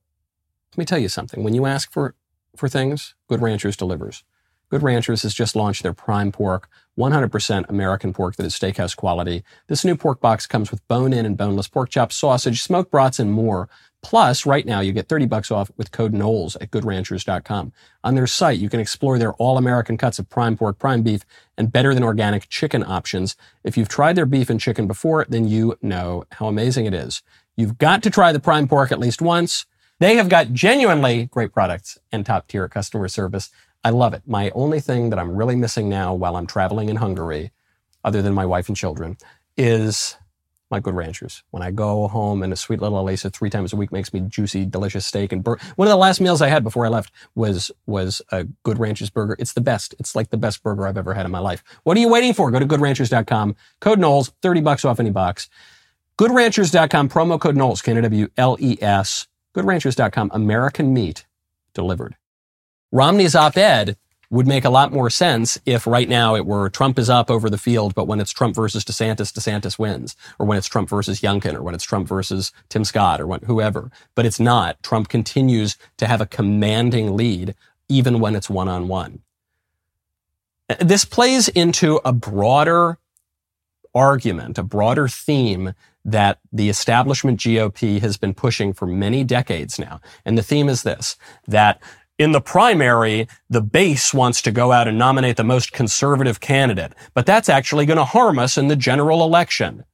let 0.73 0.79
me 0.79 0.85
tell 0.85 0.99
you 0.99 1.09
something. 1.09 1.43
When 1.43 1.55
you 1.55 1.67
ask 1.67 1.91
for, 1.91 2.15
for 2.57 2.69
things, 2.69 3.15
Good 3.29 3.43
Ranchers 3.43 3.77
delivers. 3.77 4.25
Good 4.71 4.85
Ranchers 4.85 5.23
has 5.23 5.35
just 5.35 5.57
launched 5.57 5.83
their 5.83 5.93
prime 5.93 6.31
pork, 6.31 6.69
100% 6.97 7.69
American 7.69 8.13
pork 8.13 8.37
that 8.37 8.47
is 8.47 8.55
steakhouse 8.55 8.97
quality. 8.97 9.43
This 9.67 9.85
new 9.85 9.97
pork 9.97 10.21
box 10.21 10.47
comes 10.47 10.71
with 10.71 10.87
bone-in 10.87 11.27
and 11.27 11.37
boneless 11.37 11.67
pork 11.67 11.91
chops, 11.91 12.15
sausage, 12.15 12.63
smoked 12.63 12.93
brats, 12.93 13.19
and 13.19 13.33
more. 13.33 13.69
Plus, 14.01 14.47
right 14.47 14.65
now, 14.65 14.79
you 14.79 14.93
get 14.93 15.09
30 15.09 15.27
bucks 15.27 15.51
off 15.51 15.73
with 15.77 15.91
code 15.91 16.15
Knowles 16.15 16.55
at 16.57 16.71
goodranchers.com. 16.71 17.73
On 18.05 18.15
their 18.15 18.29
site, 18.29 18.61
you 18.61 18.71
can 18.71 18.79
explore 18.79 19.19
their 19.19 19.33
all-American 19.35 19.99
cuts 19.99 20.21
of 20.21 20.31
prime 20.31 20.57
pork, 20.57 20.79
prime 20.79 21.03
beef, 21.03 21.23
and 21.59 21.73
better 21.73 21.93
than 21.93 22.05
organic 22.05 22.49
chicken 22.49 22.85
options. 22.85 23.37
If 23.65 23.77
you've 23.77 23.89
tried 23.89 24.15
their 24.15 24.25
beef 24.25 24.49
and 24.49 24.61
chicken 24.61 24.87
before, 24.87 25.27
then 25.29 25.49
you 25.49 25.77
know 25.83 26.25
how 26.31 26.47
amazing 26.47 26.87
it 26.87 26.95
is. 26.95 27.23
You've 27.57 27.77
got 27.77 28.05
to 28.05 28.11
try 28.11 28.31
the 28.31 28.39
prime 28.39 28.69
pork 28.69 28.93
at 28.93 29.01
least 29.01 29.21
once. 29.21 29.67
They 30.01 30.17
have 30.17 30.31
got 30.31 30.53
genuinely 30.53 31.27
great 31.27 31.53
products 31.53 31.99
and 32.11 32.25
top 32.25 32.49
tier 32.49 32.69
customer 32.69 33.07
service. 33.07 33.51
I 33.85 33.91
love 33.91 34.15
it. 34.15 34.23
My 34.27 34.51
only 34.51 34.81
thing 34.81 35.11
that 35.11 35.19
I'm 35.19 35.37
really 35.37 35.57
missing 35.57 35.89
now 35.89 36.15
while 36.15 36.37
I'm 36.37 36.47
traveling 36.47 36.89
in 36.89 36.97
Hungary, 36.97 37.53
other 38.03 38.23
than 38.23 38.35
my 38.35 38.47
wife 38.47 38.69
and 38.69 38.77
children, 38.77 39.19
is 39.59 40.17
my 40.71 40.81
good 40.81 40.95
ranchers. 40.95 41.43
When 41.51 41.63
I 41.63 41.71
go 41.71 42.09
home 42.09 42.43
and 42.43 42.53
a 42.53 42.57
sweet 42.57 42.81
little 42.81 43.03
Alisa 43.05 43.31
three 43.31 43.51
times 43.51 43.73
a 43.73 43.77
week 43.77 43.93
makes 43.93 44.15
me 44.15 44.21
juicy, 44.21 44.65
delicious 44.65 45.05
steak 45.05 45.33
and 45.33 45.45
bur- 45.45 45.59
one 45.77 45.89
of 45.89 45.91
the 45.91 45.97
last 45.97 46.21
meals 46.21 46.41
I 46.41 46.49
had 46.49 46.63
before 46.65 46.87
I 46.87 46.89
left 46.89 47.13
was 47.35 47.71
was 47.87 48.23
a 48.31 48.45
Good 48.63 48.79
Ranchers 48.79 49.11
burger. 49.11 49.37
It's 49.39 49.53
the 49.53 49.61
best. 49.61 49.95
It's 49.99 50.15
like 50.15 50.31
the 50.31 50.37
best 50.39 50.63
burger 50.63 50.87
I've 50.87 50.97
ever 50.97 51.13
had 51.13 51.27
in 51.27 51.33
my 51.33 51.41
life. 51.41 51.63
What 51.83 51.97
are 51.97 52.01
you 52.01 52.09
waiting 52.09 52.33
for? 52.33 52.51
Go 52.51 52.59
to 52.59 52.67
goodranchers.com. 52.67 53.57
Code 53.81 53.99
Knowles, 53.99 54.33
30 54.41 54.61
bucks 54.63 54.85
off 54.85 55.01
any 55.01 55.11
box. 55.11 55.51
Goodranchers.com, 56.19 57.09
promo 57.09 57.41
code 57.41 57.57
Knowles, 57.57 57.83
K-N-W-L-E-S. 57.83 59.27
GoodRanchers.com, 59.55 60.31
American 60.33 60.93
meat 60.93 61.27
delivered. 61.75 62.17
Romney's 62.93 63.35
op-ed 63.35 63.97
would 64.31 64.47
make 64.47 64.65
a 64.65 64.71
lot 64.71 64.93
more 64.93 65.11
sense 65.11 65.59
if 65.67 65.87
right 65.87 66.09
now 66.09 66.37
it 66.37 66.47
were 66.47 66.71
Trump 66.71 66.99
is 66.99 67.11
up 67.11 67.31
over 67.31 67.51
the 67.51 67.59
field, 67.59 67.95
but 67.95 68.07
when 68.07 68.21
it's 68.21 68.31
Trump 68.31 68.55
versus 68.55 68.85
DeSantis, 68.85 69.33
DeSantis 69.33 69.79
wins, 69.79 70.15
or 70.39 70.47
when 70.47 70.57
it's 70.57 70.69
Trump 70.69 70.89
versus 70.89 71.21
Youngkin, 71.21 71.55
or 71.55 71.63
when 71.63 71.75
it's 71.75 71.85
Trump 71.85 72.07
versus 72.07 72.53
Tim 72.69 72.85
Scott, 72.85 73.21
or 73.21 73.27
when, 73.27 73.41
whoever. 73.41 73.91
But 74.15 74.27
it's 74.27 74.39
not. 74.39 74.81
Trump 74.85 75.09
continues 75.09 75.77
to 75.97 76.07
have 76.07 76.21
a 76.21 76.27
commanding 76.27 77.17
lead, 77.17 77.57
even 77.89 78.21
when 78.21 78.37
it's 78.37 78.49
one-on-one. 78.49 79.21
This 80.79 81.05
plays 81.05 81.49
into 81.49 82.01
a 82.05 82.13
broader 82.13 82.99
argument, 83.93 84.59
a 84.59 84.63
broader 84.63 85.09
theme 85.09 85.75
that 86.05 86.39
the 86.53 86.69
establishment 86.69 87.41
GOP 87.41 88.01
has 88.01 88.17
been 88.17 88.35
pushing 88.35 88.73
for 88.73 88.87
many 88.87 89.25
decades 89.25 89.79
now. 89.79 90.01
And 90.25 90.37
the 90.39 90.43
theme 90.43 90.69
is 90.69 90.83
this, 90.83 91.17
that 91.47 91.81
in 92.19 92.33
the 92.33 92.41
primary, 92.41 93.29
the 93.49 93.63
base 93.63 94.13
wants 94.13 94.43
to 94.43 94.53
go 94.53 94.73
out 94.73 94.87
and 94.87 94.99
nominate 94.99 95.37
the 95.37 95.45
most 95.45 95.73
conservative 95.73 96.41
candidate, 96.41 96.93
but 97.15 97.25
that's 97.25 97.49
actually 97.49 97.87
going 97.87 97.97
to 97.97 98.05
harm 98.05 98.39
us 98.39 98.59
in 98.59 98.69
the 98.69 98.77
general 98.77 99.23
election. 99.25 99.85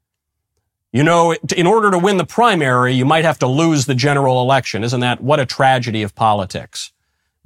You 0.92 1.04
know, 1.04 1.36
in 1.56 1.66
order 1.66 1.90
to 1.90 1.98
win 1.98 2.16
the 2.16 2.24
primary, 2.24 2.94
you 2.94 3.04
might 3.04 3.24
have 3.24 3.38
to 3.40 3.46
lose 3.46 3.86
the 3.86 3.94
general 3.94 4.40
election. 4.40 4.82
Isn't 4.82 5.00
that 5.00 5.20
what 5.20 5.40
a 5.40 5.46
tragedy 5.46 6.02
of 6.02 6.14
politics? 6.14 6.92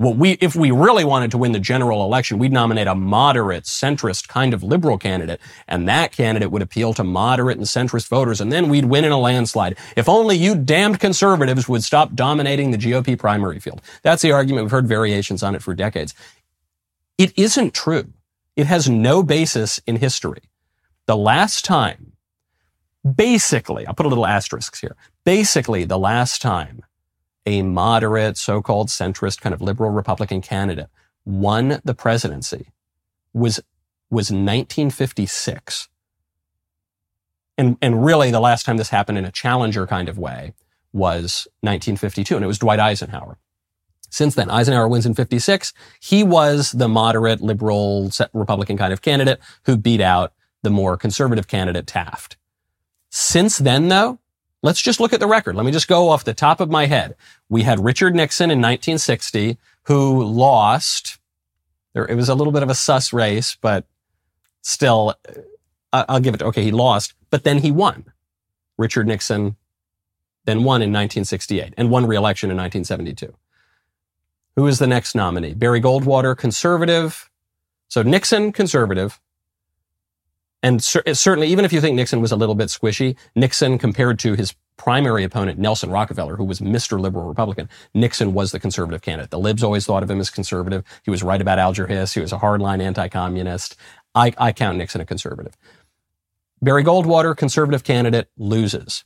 What 0.01 0.17
we, 0.17 0.31
if 0.41 0.57
we 0.57 0.71
really 0.71 1.05
wanted 1.05 1.31
to 1.33 1.37
win 1.37 1.53
the 1.53 1.61
general 1.61 2.03
election, 2.03 2.39
we'd 2.39 2.55
nominate 2.55 2.87
a 2.87 2.95
moderate, 2.95 3.65
centrist 3.65 4.29
kind 4.29 4.55
of 4.55 4.63
liberal 4.63 4.97
candidate, 4.97 5.43
and 5.69 5.87
that 5.89 6.11
candidate 6.11 6.51
would 6.51 6.63
appeal 6.63 6.95
to 6.95 7.05
moderate 7.05 7.59
and 7.59 7.67
centrist 7.67 8.09
voters, 8.09 8.41
and 8.41 8.51
then 8.51 8.71
we'd 8.71 8.87
win 8.87 9.05
in 9.05 9.13
a 9.13 9.19
landslide. 9.19 9.77
If 9.97 10.09
only 10.09 10.39
you 10.39 10.55
damned 10.55 11.01
conservatives 11.01 11.69
would 11.69 11.85
stop 11.85 12.15
dominating 12.15 12.71
the 12.71 12.79
GOP 12.79 13.19
primary 13.19 13.61
field. 13.61 13.83
That's 14.01 14.23
the 14.23 14.33
argument. 14.33 14.65
We've 14.65 14.71
heard 14.71 14.89
variations 14.89 15.43
on 15.43 15.55
it 15.55 15.63
for 15.63 15.75
decades. 15.75 16.15
It 17.19 17.39
isn't 17.39 17.75
true. 17.75 18.11
It 18.57 18.65
has 18.65 18.89
no 18.89 19.23
basis 19.23 19.81
in 19.87 19.97
history. 19.97 20.45
The 21.05 21.17
last 21.19 21.63
time, 21.63 22.13
basically, 23.05 23.87
I'll 23.87 23.93
put 23.93 24.07
a 24.07 24.09
little 24.09 24.27
asterisk 24.27 24.81
here. 24.81 24.97
Basically, 25.27 25.85
the 25.85 25.99
last 25.99 26.41
time 26.41 26.85
a 27.47 27.63
moderate, 27.63 28.37
so-called 28.37 28.89
centrist 28.89 29.41
kind 29.41 29.55
of 29.55 29.61
liberal 29.61 29.91
Republican 29.91 30.41
candidate 30.41 30.89
won 31.25 31.81
the 31.85 31.95
presidency 31.95 32.73
was, 33.33 33.59
was 34.11 34.31
1956. 34.31 35.89
And, 37.59 37.77
and 37.83 38.05
really 38.05 38.31
the 38.31 38.41
last 38.41 38.65
time 38.65 38.77
this 38.77 38.91
happened 38.91 39.19
in 39.19 39.25
a 39.25 39.31
challenger 39.31 39.87
kind 39.87 40.09
of 40.09 40.19
way 40.19 40.55
was 40.93 41.47
1952, 41.61 42.35
and 42.35 42.45
it 42.45 42.49
was 42.49 42.59
Dwight 42.59 42.81
Eisenhower. 42.81 43.39
Since 44.11 44.35
then, 44.35 44.51
Eisenhower 44.51 44.89
wins 44.89 45.07
in 45.07 45.15
56. 45.15 45.73
He 46.01 46.25
was 46.25 46.73
the 46.73 46.89
moderate, 46.89 47.41
liberal, 47.41 48.11
Republican 48.33 48.77
kind 48.77 48.93
of 48.93 49.03
candidate 49.03 49.39
who 49.67 49.77
beat 49.77 50.01
out 50.01 50.33
the 50.63 50.71
more 50.71 50.97
conservative 50.97 51.47
candidate 51.47 51.87
Taft. 51.87 52.37
Since 53.11 53.59
then, 53.59 53.89
though, 53.89 54.19
Let's 54.63 54.83
just 54.83 55.01
look 55.01 55.13
at 55.13 55.21
the 55.21 55.27
record. 55.27 55.57
Let 55.57 55.65
me 55.65 55.73
just 55.73 55.89
go 55.89 56.11
off 56.11 56.25
the 56.25 56.35
top 56.35 56.61
of 56.61 56.71
my 56.71 56.87
head. 56.87 57.17
We 57.49 57.63
had 57.63 57.83
Richard 57.83 58.15
Nixon 58.15 58.51
in 58.51 58.59
1960 58.59 59.59
who 59.85 60.23
lost. 60.23 61.19
There, 61.95 62.07
it 62.07 62.15
was 62.15 62.29
a 62.29 62.35
little 62.35 62.53
bit 62.53 62.63
of 62.63 62.71
a 62.71 62.75
sus 62.75 63.13
race, 63.13 63.57
but 63.61 63.87
still, 64.63 65.15
uh, 65.93 66.05
I'll 66.09 66.21
give 66.21 66.35
it. 66.35 66.43
Okay, 66.43 66.63
he 66.63 66.71
lost, 66.71 67.15
but 67.31 67.45
then 67.45 67.59
he 67.59 67.71
won. 67.71 68.05
Richard 68.77 69.07
Nixon 69.07 69.57
then 70.45 70.59
won 70.59 70.83
in 70.83 70.91
1968 70.91 71.75
and 71.77 71.91
won 71.91 72.07
re-election 72.07 72.51
in 72.51 72.57
1972. 72.57 73.35
Who 74.57 74.67
is 74.67 74.79
the 74.79 74.87
next 74.87 75.15
nominee? 75.15 75.55
Barry 75.55 75.81
Goldwater, 75.81 76.37
conservative. 76.37 77.31
So 77.89 78.03
Nixon, 78.03 78.53
conservative. 78.53 79.21
And 80.63 80.83
cer- 80.83 81.03
certainly, 81.15 81.49
even 81.49 81.65
if 81.65 81.73
you 81.73 81.81
think 81.81 81.97
Nixon 81.97 82.21
was 82.21 82.33
a 82.33 82.37
little 82.37 82.55
bit 82.55 82.69
squishy, 82.69 83.17
Nixon 83.35 83.79
compared 83.79 84.19
to 84.21 84.35
his 84.35 84.55
primary 84.77 85.25
opponent, 85.25 85.59
Nelson 85.59 85.91
Rockefeller, 85.91 86.37
who 86.37 86.45
was 86.45 86.61
Mr. 86.61 86.99
Liberal 87.01 87.27
Republican, 87.27 87.69
Nixon 87.95 88.33
was 88.33 88.53
the 88.53 88.61
conservative 88.61 89.03
candidate. 89.03 89.31
The 89.31 89.39
libs 89.39 89.63
always 89.63 89.87
thought 89.87 90.03
of 90.03 90.11
him 90.11 90.21
as 90.21 90.31
conservative. 90.31 90.85
He 91.03 91.11
was 91.11 91.23
right 91.23 91.41
about 91.41 91.59
Alger 91.59 91.87
Hiss. 91.87 92.15
He 92.15 92.21
was 92.21 92.33
a 92.33 92.39
hardline 92.39 92.83
anti-communist. 92.83 93.77
I, 94.15 94.33
I 94.39 94.53
count 94.53 94.79
Nixon 94.79 95.01
a 95.01 95.07
conservative. 95.07 95.57
Barry 96.63 96.85
Goldwater, 96.85 97.37
conservative 97.37 97.85
candidate, 97.85 98.29
loses. 98.37 99.05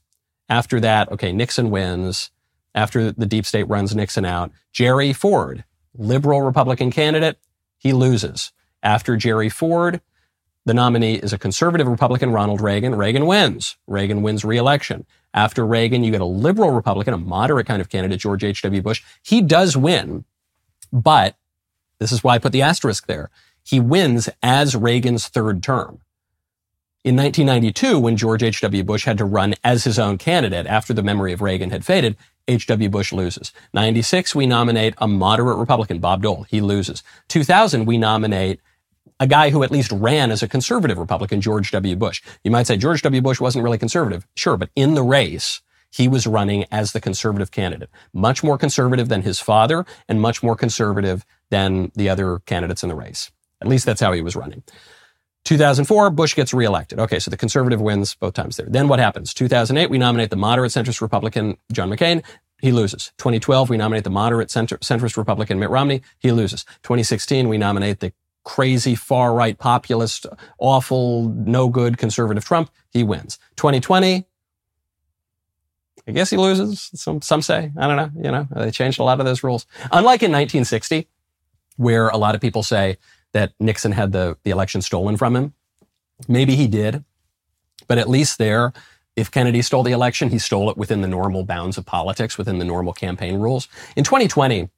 After 0.48 0.80
that, 0.80 1.10
okay, 1.12 1.32
Nixon 1.32 1.70
wins. 1.70 2.30
After 2.74 3.12
the 3.12 3.26
deep 3.26 3.46
state 3.46 3.68
runs 3.68 3.94
Nixon 3.94 4.24
out, 4.24 4.50
Jerry 4.72 5.12
Ford, 5.12 5.64
liberal 5.96 6.42
Republican 6.42 6.90
candidate, 6.90 7.38
he 7.78 7.92
loses. 7.92 8.52
After 8.82 9.16
Jerry 9.16 9.48
Ford, 9.48 10.00
the 10.64 10.74
nominee 10.74 11.14
is 11.14 11.32
a 11.32 11.38
conservative 11.38 11.86
Republican, 11.86 12.32
Ronald 12.32 12.60
Reagan. 12.60 12.94
Reagan 12.94 13.26
wins. 13.26 13.76
Reagan 13.86 14.22
wins 14.22 14.44
re-election. 14.44 15.04
After 15.34 15.66
Reagan, 15.66 16.04
you 16.04 16.10
get 16.10 16.20
a 16.20 16.26
liberal 16.26 16.70
Republican, 16.70 17.12
a 17.12 17.18
moderate 17.18 17.66
kind 17.66 17.82
of 17.82 17.90
candidate, 17.90 18.20
George 18.20 18.44
H.W. 18.44 18.80
Bush. 18.80 19.02
He 19.22 19.42
does 19.42 19.76
win, 19.76 20.24
but 20.92 21.36
this 21.98 22.12
is 22.12 22.24
why 22.24 22.34
I 22.34 22.38
put 22.38 22.52
the 22.52 22.62
asterisk 22.62 23.06
there. 23.06 23.30
He 23.62 23.80
wins 23.80 24.28
as 24.42 24.76
Reagan's 24.76 25.28
third 25.28 25.62
term. 25.62 26.00
In 27.02 27.16
1992, 27.16 27.98
when 27.98 28.16
George 28.16 28.42
H.W. 28.42 28.82
Bush 28.84 29.04
had 29.04 29.18
to 29.18 29.26
run 29.26 29.54
as 29.62 29.84
his 29.84 29.98
own 29.98 30.16
candidate 30.16 30.66
after 30.66 30.94
the 30.94 31.02
memory 31.02 31.34
of 31.34 31.42
Reagan 31.42 31.70
had 31.70 31.84
faded, 31.84 32.16
H.W. 32.48 32.88
Bush 32.88 33.12
loses. 33.12 33.52
96, 33.74 34.34
we 34.34 34.46
nominate 34.46 34.94
a 34.98 35.08
moderate 35.08 35.58
Republican, 35.58 35.98
Bob 35.98 36.22
Dole. 36.22 36.44
He 36.44 36.62
loses. 36.62 37.02
2000, 37.28 37.84
we 37.84 37.98
nominate 37.98 38.60
a 39.20 39.26
guy 39.26 39.50
who 39.50 39.62
at 39.62 39.70
least 39.70 39.92
ran 39.92 40.30
as 40.30 40.42
a 40.42 40.48
conservative 40.48 40.98
Republican, 40.98 41.40
George 41.40 41.70
W. 41.70 41.96
Bush. 41.96 42.22
You 42.42 42.50
might 42.50 42.66
say 42.66 42.76
George 42.76 43.02
W. 43.02 43.22
Bush 43.22 43.40
wasn't 43.40 43.64
really 43.64 43.78
conservative. 43.78 44.26
Sure, 44.36 44.56
but 44.56 44.70
in 44.74 44.94
the 44.94 45.02
race, 45.02 45.62
he 45.90 46.08
was 46.08 46.26
running 46.26 46.64
as 46.72 46.92
the 46.92 47.00
conservative 47.00 47.50
candidate. 47.52 47.88
Much 48.12 48.42
more 48.42 48.58
conservative 48.58 49.08
than 49.08 49.22
his 49.22 49.38
father 49.38 49.86
and 50.08 50.20
much 50.20 50.42
more 50.42 50.56
conservative 50.56 51.24
than 51.50 51.92
the 51.94 52.08
other 52.08 52.40
candidates 52.40 52.82
in 52.82 52.88
the 52.88 52.96
race. 52.96 53.30
At 53.60 53.68
least 53.68 53.86
that's 53.86 54.00
how 54.00 54.12
he 54.12 54.20
was 54.20 54.34
running. 54.34 54.64
2004, 55.44 56.10
Bush 56.10 56.34
gets 56.34 56.54
reelected. 56.54 56.98
Okay, 56.98 57.18
so 57.18 57.30
the 57.30 57.36
conservative 57.36 57.80
wins 57.80 58.14
both 58.14 58.34
times 58.34 58.56
there. 58.56 58.66
Then 58.68 58.88
what 58.88 58.98
happens? 58.98 59.32
2008, 59.34 59.90
we 59.90 59.98
nominate 59.98 60.30
the 60.30 60.36
moderate 60.36 60.72
centrist 60.72 61.00
Republican 61.00 61.58
John 61.70 61.90
McCain. 61.90 62.24
He 62.60 62.72
loses. 62.72 63.12
2012, 63.18 63.68
we 63.68 63.76
nominate 63.76 64.04
the 64.04 64.10
moderate 64.10 64.48
centrist 64.48 65.16
Republican 65.16 65.58
Mitt 65.58 65.70
Romney. 65.70 66.02
He 66.18 66.32
loses. 66.32 66.64
2016, 66.82 67.48
we 67.48 67.58
nominate 67.58 68.00
the 68.00 68.12
crazy 68.44 68.94
far 68.94 69.34
right 69.34 69.58
populist, 69.58 70.26
awful, 70.58 71.28
no 71.30 71.68
good 71.68 71.98
conservative 71.98 72.44
Trump, 72.44 72.70
he 72.90 73.02
wins. 73.02 73.38
2020, 73.56 74.26
I 76.06 76.12
guess 76.12 76.30
he 76.30 76.36
loses. 76.36 76.90
Some, 76.94 77.22
some 77.22 77.42
say. 77.42 77.72
I 77.76 77.86
don't 77.86 77.96
know. 77.96 78.10
You 78.22 78.30
know, 78.30 78.46
they 78.54 78.70
changed 78.70 79.00
a 79.00 79.04
lot 79.04 79.20
of 79.20 79.26
those 79.26 79.42
rules. 79.42 79.66
Unlike 79.84 80.22
in 80.22 80.32
1960, 80.32 81.08
where 81.76 82.08
a 82.08 82.16
lot 82.16 82.34
of 82.34 82.40
people 82.40 82.62
say 82.62 82.98
that 83.32 83.52
Nixon 83.58 83.92
had 83.92 84.12
the, 84.12 84.36
the 84.44 84.50
election 84.50 84.82
stolen 84.82 85.16
from 85.16 85.34
him. 85.34 85.54
Maybe 86.28 86.54
he 86.54 86.68
did, 86.68 87.04
but 87.88 87.98
at 87.98 88.08
least 88.08 88.38
there, 88.38 88.72
if 89.16 89.30
Kennedy 89.30 89.62
stole 89.62 89.82
the 89.82 89.92
election, 89.92 90.30
he 90.30 90.38
stole 90.38 90.70
it 90.70 90.76
within 90.76 91.00
the 91.00 91.08
normal 91.08 91.44
bounds 91.44 91.78
of 91.78 91.86
politics, 91.86 92.38
within 92.38 92.58
the 92.58 92.64
normal 92.64 92.92
campaign 92.92 93.36
rules. 93.36 93.68
In 93.96 94.04
2020, 94.04 94.68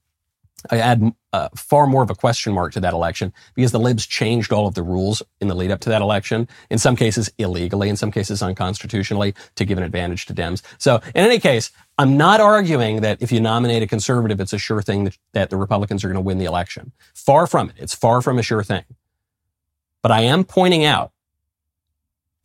I 0.70 0.78
add 0.78 1.12
uh, 1.32 1.48
far 1.54 1.86
more 1.86 2.02
of 2.02 2.10
a 2.10 2.14
question 2.14 2.52
mark 2.52 2.72
to 2.72 2.80
that 2.80 2.94
election 2.94 3.32
because 3.54 3.72
the 3.72 3.78
libs 3.78 4.06
changed 4.06 4.52
all 4.52 4.66
of 4.66 4.75
the 4.75 4.82
rules 4.82 5.22
in 5.40 5.48
the 5.48 5.54
lead 5.54 5.70
up 5.70 5.80
to 5.80 5.88
that 5.90 6.02
election. 6.02 6.48
In 6.70 6.78
some 6.78 6.96
cases 6.96 7.30
illegally, 7.38 7.88
in 7.88 7.96
some 7.96 8.10
cases 8.10 8.42
unconstitutionally 8.42 9.34
to 9.54 9.64
give 9.64 9.78
an 9.78 9.84
advantage 9.84 10.26
to 10.26 10.34
Dems. 10.34 10.62
So 10.78 10.96
in 11.14 11.25
any 11.25 11.38
case, 11.38 11.70
I'm 11.98 12.16
not 12.16 12.40
arguing 12.40 13.02
that 13.02 13.20
if 13.20 13.30
you 13.30 13.40
nominate 13.40 13.82
a 13.82 13.86
conservative, 13.86 14.40
it's 14.40 14.52
a 14.52 14.58
sure 14.58 14.82
thing 14.82 15.04
that, 15.04 15.18
that 15.34 15.50
the 15.50 15.56
Republicans 15.56 16.04
are 16.04 16.08
going 16.08 16.16
to 16.16 16.20
win 16.20 16.38
the 16.38 16.44
election. 16.46 16.92
Far 17.14 17.46
from 17.46 17.70
it. 17.70 17.76
It's 17.78 17.94
far 17.94 18.22
from 18.22 18.38
a 18.38 18.42
sure 18.42 18.62
thing. 18.62 18.84
But 20.02 20.12
I 20.12 20.22
am 20.22 20.44
pointing 20.44 20.84
out 20.84 21.12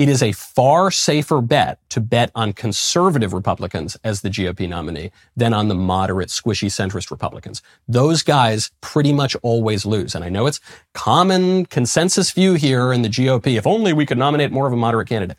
it 0.02 0.10
is 0.10 0.24
a 0.24 0.32
far 0.32 0.90
safer 0.90 1.42
bet 1.42 1.78
to 1.92 2.02
bet 2.02 2.32
on 2.34 2.54
conservative 2.54 3.34
Republicans 3.34 3.96
as 4.04 4.22
the 4.22 4.30
GOP 4.30 4.68
nominee 4.68 5.12
than 5.38 5.54
on 5.54 5.68
the 5.68 5.76
moderate, 5.76 6.30
squishy 6.30 6.70
centrist 6.70 7.12
Republicans. 7.12 7.62
Those 7.88 8.24
guys 8.24 8.72
pretty 8.82 9.14
much 9.14 9.36
always 9.44 9.86
lose. 9.86 10.16
And 10.16 10.24
I 10.24 10.30
know 10.30 10.48
it's 10.48 10.60
common 10.96 11.68
consensus 11.68 12.32
view 12.32 12.56
here 12.56 12.92
in 12.92 13.04
the 13.04 13.10
GOP. 13.10 13.60
If 13.60 13.68
only 13.68 13.94
we 13.94 14.08
could 14.08 14.18
nominate 14.18 14.52
more 14.52 14.66
of 14.66 14.74
a 14.74 14.76
moderate 14.76 15.08
candidate. 15.08 15.38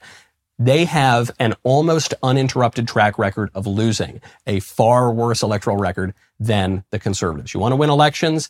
They 0.61 0.85
have 0.85 1.33
an 1.41 1.57
almost 1.65 2.15
uninterrupted 2.23 2.87
track 2.87 3.19
record 3.19 3.51
of 3.57 3.67
losing 3.67 4.21
a 4.47 4.61
far 4.61 5.11
worse 5.11 5.43
electoral 5.43 5.77
record 5.77 6.15
than 6.39 6.85
the 6.91 7.01
conservatives. 7.01 7.53
You 7.53 7.59
want 7.59 7.73
to 7.73 7.77
win 7.77 7.91
elections? 7.91 8.49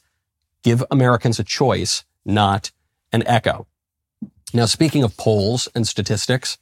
Give 0.63 0.85
Americans 0.91 1.39
a 1.39 1.45
choice, 1.45 2.05
not 2.27 2.71
an 3.13 3.27
echo. 3.27 3.67
Now, 4.55 4.67
speaking 4.67 5.03
of 5.03 5.17
polls 5.17 5.69
and 5.75 5.87
statistics, 5.87 6.59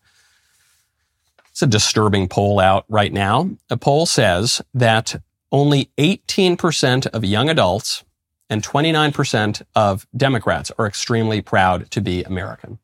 it's 1.51 1.63
a 1.63 1.67
disturbing 1.67 2.29
poll 2.29 2.61
out 2.61 2.85
right 2.89 3.13
now. 3.13 3.51
A 3.69 3.77
poll 3.77 4.07
says 4.07 4.63
that 4.75 5.21
only 5.51 5.91
18% 5.99 7.07
of 7.09 7.25
young 7.25 7.49
adults 7.49 8.05
and 8.49 8.63
29% 8.63 9.63
of 9.75 10.07
Democrats 10.17 10.71
are 10.79 10.87
extremely 10.87 11.41
proud 11.41 11.91
to 11.91 12.01
be 12.01 12.23
American. 12.23 12.79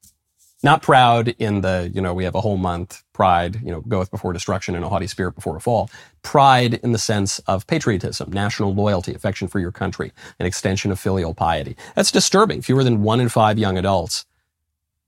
Not 0.63 0.83
proud 0.83 1.29
in 1.39 1.61
the, 1.61 1.91
you 1.95 2.01
know, 2.01 2.13
we 2.13 2.25
have 2.25 2.35
a 2.35 2.41
whole 2.41 2.57
month, 2.57 3.05
pride, 3.13 3.61
you 3.63 3.71
know, 3.71 3.83
goeth 3.83 4.11
before 4.11 4.33
destruction 4.33 4.75
and 4.75 4.85
a 4.85 4.89
haughty 4.89 5.07
spirit 5.07 5.37
before 5.37 5.57
a 5.57 5.61
fall. 5.61 5.89
Pride 6.23 6.75
in 6.83 6.91
the 6.91 6.99
sense 6.99 7.39
of 7.41 7.67
patriotism, 7.69 8.33
national 8.33 8.75
loyalty, 8.75 9.15
affection 9.15 9.47
for 9.47 9.61
your 9.61 9.71
country, 9.71 10.13
an 10.41 10.47
extension 10.47 10.91
of 10.91 10.99
filial 10.99 11.35
piety. 11.35 11.77
That's 11.95 12.11
disturbing. 12.11 12.63
Fewer 12.63 12.83
than 12.83 13.03
one 13.03 13.21
in 13.21 13.29
five 13.29 13.59
young 13.59 13.79
adults 13.79 14.25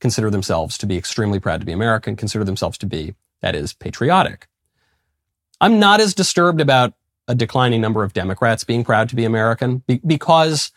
consider 0.00 0.30
themselves 0.30 0.78
to 0.78 0.86
be 0.86 0.96
extremely 0.96 1.40
proud 1.40 1.60
to 1.60 1.66
be 1.66 1.72
American, 1.72 2.16
consider 2.16 2.44
themselves 2.44 2.78
to 2.78 2.86
be, 2.86 3.14
that 3.40 3.54
is, 3.54 3.72
patriotic. 3.72 4.48
I'm 5.60 5.78
not 5.78 6.00
as 6.00 6.14
disturbed 6.14 6.60
about 6.60 6.94
a 7.26 7.34
declining 7.34 7.80
number 7.80 8.04
of 8.04 8.12
Democrats 8.12 8.64
being 8.64 8.84
proud 8.84 9.08
to 9.10 9.16
be 9.16 9.24
American 9.24 9.78
be- 9.86 10.00
because 10.06 10.70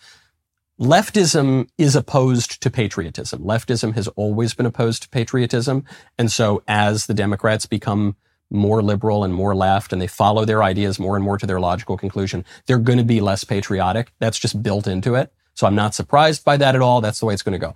leftism 0.79 1.69
is 1.77 1.95
opposed 1.95 2.61
to 2.61 2.69
patriotism. 2.69 3.43
Leftism 3.43 3.93
has 3.93 4.07
always 4.09 4.53
been 4.53 4.65
opposed 4.65 5.03
to 5.03 5.09
patriotism. 5.09 5.85
And 6.17 6.31
so 6.31 6.63
as 6.67 7.05
the 7.05 7.13
Democrats 7.13 7.65
become 7.65 8.15
more 8.49 8.81
liberal 8.81 9.23
and 9.23 9.33
more 9.33 9.55
left 9.55 9.93
and 9.93 10.01
they 10.01 10.07
follow 10.07 10.43
their 10.43 10.61
ideas 10.61 10.99
more 10.99 11.15
and 11.15 11.23
more 11.23 11.37
to 11.37 11.45
their 11.45 11.59
logical 11.59 11.97
conclusion, 11.97 12.43
they're 12.65 12.79
going 12.79 12.97
to 12.97 13.05
be 13.05 13.21
less 13.21 13.43
patriotic. 13.43 14.11
That's 14.19 14.39
just 14.39 14.61
built 14.61 14.87
into 14.87 15.15
it. 15.15 15.31
So 15.53 15.67
I'm 15.67 15.75
not 15.75 15.93
surprised 15.93 16.43
by 16.43 16.57
that 16.57 16.75
at 16.75 16.81
all. 16.81 16.99
That's 16.99 17.19
the 17.19 17.27
way 17.27 17.33
it's 17.33 17.43
going 17.43 17.59
to 17.59 17.65
go. 17.65 17.75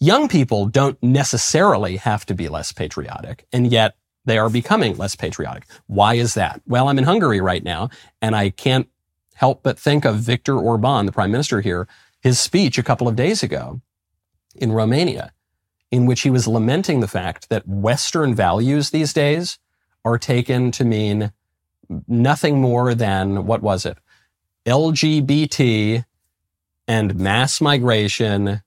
Young 0.00 0.28
people 0.28 0.66
don't 0.66 1.00
necessarily 1.02 1.96
have 1.96 2.24
to 2.26 2.34
be 2.34 2.48
less 2.48 2.72
patriotic, 2.72 3.46
and 3.52 3.72
yet 3.72 3.96
they 4.24 4.38
are 4.38 4.48
becoming 4.48 4.96
less 4.96 5.16
patriotic. 5.16 5.64
Why 5.86 6.14
is 6.14 6.34
that? 6.34 6.60
Well, 6.66 6.88
I'm 6.88 6.98
in 6.98 7.04
Hungary 7.04 7.40
right 7.40 7.64
now, 7.64 7.90
and 8.22 8.36
I 8.36 8.50
can't 8.50 8.88
help 9.34 9.62
but 9.62 9.78
think 9.78 10.04
of 10.04 10.16
Viktor 10.16 10.56
Orban, 10.56 11.06
the 11.06 11.12
prime 11.12 11.32
minister 11.32 11.60
here, 11.60 11.88
his 12.20 12.38
speech 12.38 12.78
a 12.78 12.82
couple 12.82 13.08
of 13.08 13.16
days 13.16 13.42
ago 13.42 13.80
in 14.54 14.70
Romania, 14.72 15.32
in 15.90 16.06
which 16.06 16.20
he 16.20 16.30
was 16.30 16.46
lamenting 16.46 17.00
the 17.00 17.08
fact 17.08 17.48
that 17.48 17.66
Western 17.66 18.34
values 18.34 18.90
these 18.90 19.12
days 19.12 19.58
are 20.04 20.18
taken 20.18 20.70
to 20.72 20.84
mean 20.84 21.32
nothing 22.06 22.60
more 22.60 22.94
than, 22.94 23.46
what 23.46 23.62
was 23.62 23.86
it? 23.86 23.98
LGBT 24.66 26.04
and 26.86 27.16
mass 27.16 27.60
migration 27.60 28.62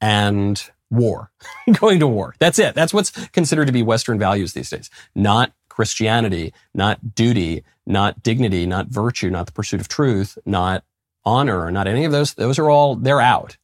and 0.00 0.70
war, 0.90 1.30
going 1.80 2.00
to 2.00 2.06
war. 2.06 2.34
That's 2.38 2.58
it. 2.58 2.74
That's 2.74 2.94
what's 2.94 3.10
considered 3.28 3.66
to 3.66 3.72
be 3.72 3.82
Western 3.82 4.18
values 4.18 4.52
these 4.52 4.70
days. 4.70 4.90
Not 5.14 5.52
Christianity, 5.68 6.52
not 6.74 7.14
duty, 7.14 7.64
not 7.86 8.22
dignity, 8.22 8.66
not 8.66 8.88
virtue, 8.88 9.30
not 9.30 9.46
the 9.46 9.52
pursuit 9.52 9.80
of 9.80 9.88
truth, 9.88 10.38
not 10.46 10.84
honor, 11.24 11.70
not 11.70 11.86
any 11.86 12.04
of 12.04 12.12
those. 12.12 12.34
Those 12.34 12.58
are 12.58 12.70
all, 12.70 12.96
they're 12.96 13.20
out. 13.20 13.56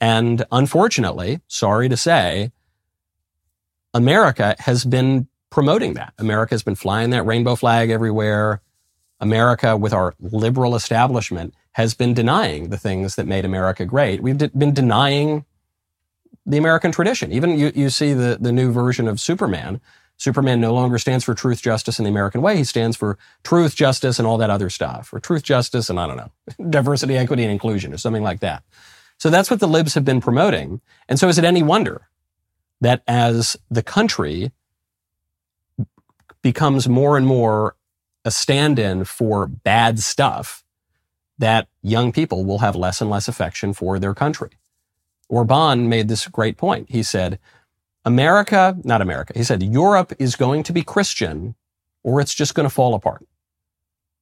And 0.00 0.44
unfortunately, 0.52 1.40
sorry 1.48 1.88
to 1.88 1.96
say, 1.96 2.52
America 3.92 4.54
has 4.60 4.84
been 4.84 5.28
promoting 5.50 5.94
that. 5.94 6.14
America 6.18 6.54
has 6.54 6.62
been 6.62 6.74
flying 6.74 7.10
that 7.10 7.24
rainbow 7.24 7.56
flag 7.56 7.90
everywhere. 7.90 8.62
America, 9.20 9.76
with 9.76 9.92
our 9.92 10.14
liberal 10.20 10.76
establishment, 10.76 11.54
has 11.72 11.94
been 11.94 12.14
denying 12.14 12.70
the 12.70 12.78
things 12.78 13.16
that 13.16 13.26
made 13.26 13.44
America 13.44 13.84
great. 13.84 14.22
We've 14.22 14.38
been 14.38 14.74
denying 14.74 15.44
the 16.48 16.56
American 16.56 16.90
tradition. 16.90 17.30
Even 17.30 17.58
you, 17.58 17.70
you 17.74 17.90
see 17.90 18.14
the, 18.14 18.38
the 18.40 18.50
new 18.50 18.72
version 18.72 19.06
of 19.06 19.20
Superman. 19.20 19.80
Superman 20.16 20.60
no 20.60 20.72
longer 20.72 20.98
stands 20.98 21.24
for 21.24 21.34
truth, 21.34 21.62
justice, 21.62 21.98
and 21.98 22.06
the 22.06 22.10
American 22.10 22.40
way. 22.42 22.56
He 22.56 22.64
stands 22.64 22.96
for 22.96 23.18
truth, 23.44 23.76
justice, 23.76 24.18
and 24.18 24.26
all 24.26 24.38
that 24.38 24.50
other 24.50 24.70
stuff, 24.70 25.12
or 25.12 25.20
truth, 25.20 25.44
justice, 25.44 25.90
and 25.90 26.00
I 26.00 26.06
don't 26.06 26.16
know, 26.16 26.32
diversity, 26.70 27.16
equity, 27.16 27.44
and 27.44 27.52
inclusion, 27.52 27.92
or 27.92 27.98
something 27.98 28.22
like 28.22 28.40
that. 28.40 28.64
So 29.18 29.30
that's 29.30 29.50
what 29.50 29.60
the 29.60 29.68
libs 29.68 29.94
have 29.94 30.04
been 30.04 30.20
promoting. 30.20 30.80
And 31.08 31.18
so 31.18 31.28
is 31.28 31.38
it 31.38 31.44
any 31.44 31.62
wonder 31.62 32.08
that 32.80 33.02
as 33.06 33.56
the 33.70 33.82
country 33.82 34.50
becomes 36.42 36.88
more 36.88 37.16
and 37.16 37.26
more 37.26 37.76
a 38.24 38.30
stand-in 38.30 39.04
for 39.04 39.46
bad 39.46 39.98
stuff, 39.98 40.64
that 41.38 41.68
young 41.82 42.10
people 42.10 42.44
will 42.44 42.58
have 42.58 42.74
less 42.74 43.00
and 43.00 43.10
less 43.10 43.28
affection 43.28 43.72
for 43.72 43.98
their 43.98 44.14
country. 44.14 44.50
Orban 45.28 45.88
made 45.88 46.08
this 46.08 46.26
great 46.26 46.56
point. 46.56 46.90
He 46.90 47.02
said, 47.02 47.38
America, 48.04 48.76
not 48.84 49.02
America, 49.02 49.34
he 49.36 49.44
said, 49.44 49.62
Europe 49.62 50.12
is 50.18 50.36
going 50.36 50.62
to 50.64 50.72
be 50.72 50.82
Christian 50.82 51.54
or 52.02 52.20
it's 52.20 52.34
just 52.34 52.54
going 52.54 52.68
to 52.68 52.74
fall 52.74 52.94
apart. 52.94 53.26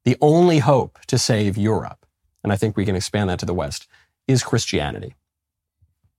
The 0.05 0.17
only 0.21 0.59
hope 0.59 0.99
to 1.07 1.19
save 1.19 1.57
Europe, 1.57 2.07
and 2.43 2.53
I 2.53 2.57
think 2.57 2.77
we 2.77 2.85
can 2.85 2.97
expand 2.97 3.31
that 3.31 3.39
to 3.41 3.47
the 3.47 3.55
West, 3.55 3.87
is 4.27 4.43
Christianity. 4.43 5.15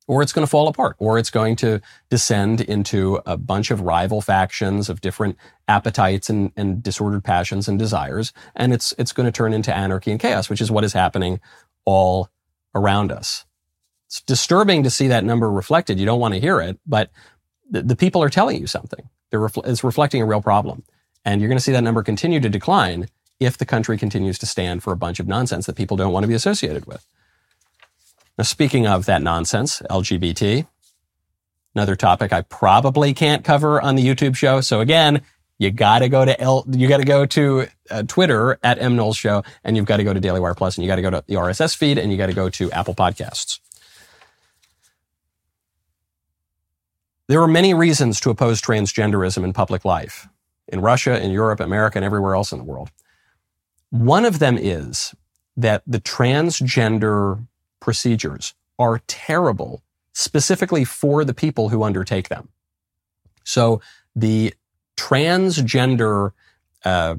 Or 0.08 0.22
it's 0.22 0.32
going 0.32 0.46
to 0.46 0.50
fall 0.50 0.70
apart, 0.70 0.96
or 1.00 1.18
it's 1.18 1.30
going 1.30 1.58
to 1.58 1.82
descend 2.10 2.62
into 2.62 3.20
a 3.26 3.36
bunch 3.36 3.72
of 3.72 3.82
rival 3.82 4.22
factions 4.22 4.88
of 4.88 5.02
different 5.02 5.38
appetites 5.68 6.30
and, 6.30 6.54
and 6.56 6.82
disordered 6.82 7.26
passions 7.26 7.68
and 7.68 7.78
desires, 7.78 8.32
and 8.56 8.74
it's, 8.74 8.94
it's 8.98 9.12
going 9.12 9.26
to 9.26 9.32
turn 9.32 9.52
into 9.52 9.76
anarchy 9.76 10.12
and 10.12 10.20
chaos, 10.20 10.50
which 10.50 10.62
is 10.62 10.72
what 10.72 10.86
is 10.86 10.94
happening 10.94 11.42
all 11.84 12.30
around 12.74 13.12
us. 13.12 13.46
It's 14.08 14.22
disturbing 14.22 14.84
to 14.84 14.90
see 14.90 15.08
that 15.08 15.24
number 15.24 15.50
reflected. 15.52 16.00
You 16.00 16.06
don't 16.06 16.20
want 16.20 16.34
to 16.34 16.40
hear 16.40 16.60
it, 16.62 16.80
but 16.86 17.12
the, 17.70 17.82
the 17.82 17.96
people 17.96 18.24
are 18.24 18.30
telling 18.30 18.60
you 18.60 18.68
something. 18.68 19.10
Refl- 19.32 19.68
it's 19.68 19.84
reflecting 19.84 20.22
a 20.22 20.26
real 20.26 20.42
problem. 20.42 20.84
And 21.26 21.42
you're 21.42 21.50
going 21.50 21.58
to 21.58 21.64
see 21.64 21.74
that 21.74 21.84
number 21.84 22.04
continue 22.04 22.40
to 22.40 22.50
decline 22.50 23.10
if 23.40 23.58
the 23.58 23.66
country 23.66 23.98
continues 23.98 24.40
to 24.40 24.46
stand 24.46 24.82
for 24.82 24.94
a 24.94 24.98
bunch 24.98 25.20
of 25.20 25.28
nonsense 25.28 25.66
that 25.66 25.76
people 25.76 25.98
don't 25.98 26.14
want 26.14 26.24
to 26.24 26.28
be 26.28 26.34
associated 26.34 26.86
with. 26.86 27.06
Now, 28.38 28.44
speaking 28.44 28.88
of 28.88 29.06
that 29.06 29.22
nonsense, 29.22 29.82
LGBT, 29.90 30.66
another 31.76 31.96
topic 31.96 32.32
I 32.32 32.42
probably 32.42 33.14
can't 33.14 33.44
cover 33.44 33.82
on 33.82 33.96
the 33.96 34.06
YouTube 34.06 34.36
show. 34.36 34.62
So 34.62 34.80
again, 34.80 35.22
you 35.60 35.72
gotta 35.72 36.08
go 36.08 36.24
to 36.24 36.40
L, 36.40 36.64
you 36.70 36.88
gotta 36.88 37.04
go 37.04 37.26
to 37.26 37.68
uh, 37.90 38.04
Twitter 38.04 38.60
at 38.64 38.80
M 38.80 38.96
Knowles 38.96 39.18
Show, 39.18 39.44
and 39.64 39.76
you've 39.76 39.86
got 39.86 39.98
to 39.98 40.04
go 40.04 40.14
to 40.14 40.20
Daily 40.20 40.40
Wire 40.40 40.54
Plus, 40.54 40.78
and 40.78 40.84
you 40.86 40.90
got 40.90 40.98
to 40.98 41.02
go 41.02 41.10
to 41.10 41.24
the 41.28 41.34
RSS 41.36 41.76
feed, 41.76 41.98
and 41.98 42.12
you 42.12 42.18
got 42.18 42.28
to 42.28 42.34
go 42.34 42.50
to 42.50 42.72
Apple 42.72 42.94
Podcasts. 42.94 43.60
There 47.28 47.42
are 47.42 47.48
many 47.48 47.74
reasons 47.74 48.20
to 48.22 48.30
oppose 48.30 48.62
transgenderism 48.62 49.44
in 49.44 49.52
public 49.54 49.84
life, 49.84 50.28
in 50.68 50.80
Russia, 50.80 51.22
in 51.22 51.32
Europe, 51.32 51.60
America, 51.60 51.98
and 51.98 52.06
everywhere 52.06 52.36
else 52.36 52.52
in 52.52 52.58
the 52.58 52.64
world. 52.64 52.90
One 53.90 54.26
of 54.26 54.40
them 54.40 54.58
is 54.58 55.14
that 55.58 55.84
the 55.86 56.00
transgender 56.00 57.46
procedures 57.80 58.54
are 58.80 59.02
terrible, 59.08 59.82
specifically 60.14 60.86
for 60.86 61.26
the 61.26 61.34
people 61.34 61.70
who 61.70 61.84
undertake 61.84 62.30
them. 62.30 62.50
So 63.44 63.82
the 64.16 64.54
transgender 64.96 66.32
uh, 66.86 67.16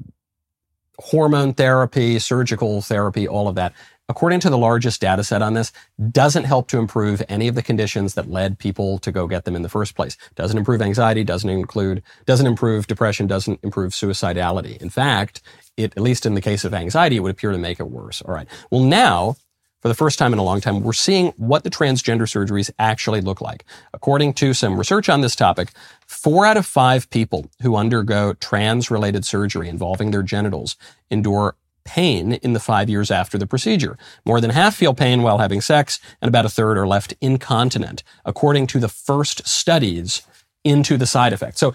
hormone 0.99 1.53
therapy, 1.55 2.19
surgical 2.19 2.81
therapy, 2.83 3.29
all 3.29 3.49
of 3.49 3.55
that 3.57 3.73
according 4.09 4.41
to 4.41 4.51
the 4.51 4.59
largest 4.59 5.01
data 5.01 5.23
set 5.23 5.43
on 5.43 5.55
this, 5.55 5.73
doesn't 6.11 6.45
help 6.45 6.69
to 6.69 6.79
improve 6.79 7.23
any 7.29 7.49
of 7.49 7.55
the 7.55 7.63
conditions 7.63 8.15
that 8.15 8.31
led 8.31 8.59
people 8.59 8.99
to 8.99 9.13
go 9.13 9.27
get 9.27 9.45
them 9.45 9.55
in 9.55 9.63
the 9.63 9.69
first 9.69 9.95
place. 9.95 10.17
Doesn't 10.35 10.59
improve 10.59 10.81
anxiety, 10.81 11.25
doesn't 11.25 11.51
include, 11.51 12.03
doesn't 12.27 12.47
improve 12.47 12.87
depression, 12.87 13.27
doesn't 13.27 13.61
improve 13.63 13.93
suicidality. 13.93 14.77
In 14.79 14.91
fact, 14.91 15.43
it, 15.77 15.93
at 15.97 16.03
least 16.03 16.27
in 16.27 16.35
the 16.35 16.41
case 16.41 16.65
of 16.65 16.75
anxiety, 16.75 17.17
it 17.17 17.21
would 17.21 17.33
appear 17.33 17.53
to 17.53 17.59
make 17.59 17.81
it 17.81 17.91
worse. 17.91 18.23
All 18.23 18.35
right. 18.35 18.49
Well, 18.71 18.83
now, 18.83 19.37
for 19.81 19.89
the 19.89 19.95
first 19.95 20.19
time 20.19 20.33
in 20.33 20.41
a 20.41 20.45
long 20.45 20.61
time, 20.61 20.83
we're 20.83 20.93
seeing 20.93 21.29
what 21.37 21.63
the 21.63 21.71
transgender 21.71 22.23
surgeries 22.23 22.71
actually 22.81 23.21
look 23.21 23.41
like. 23.41 23.65
According 23.95 24.35
to 24.35 24.53
some 24.53 24.77
research 24.77 25.09
on 25.09 25.21
this 25.21 25.37
topic, 25.37 25.71
four 26.05 26.45
out 26.45 26.57
of 26.57 26.67
five 26.67 27.09
people 27.11 27.49
who 27.63 27.77
undergo 27.77 28.33
trans 28.33 28.91
related 28.91 29.25
surgery 29.25 29.69
involving 29.69 30.11
their 30.11 30.25
genitals 30.25 30.77
endure 31.11 31.55
pain 31.89 32.35
in 32.35 32.53
the 32.53 32.61
five 32.61 32.91
years 32.91 33.11
after 33.11 33.39
the 33.39 33.47
procedure. 33.47 33.97
More 34.27 34.41
than 34.41 34.51
half 34.51 34.77
feel 34.77 34.93
pain 34.93 35.23
while 35.23 35.39
having 35.39 35.63
sex, 35.63 35.99
and 36.21 36.29
about 36.29 36.45
a 36.45 36.51
third 36.51 36.77
are 36.77 36.87
left 36.87 37.15
incontinent, 37.21 38.03
according 38.25 38.67
to 38.69 38.79
the 38.79 38.89
first 38.89 39.47
studies 39.49 40.23
into 40.65 40.99
the 40.99 41.07
side 41.07 41.33
effects. 41.33 41.61
So 41.61 41.73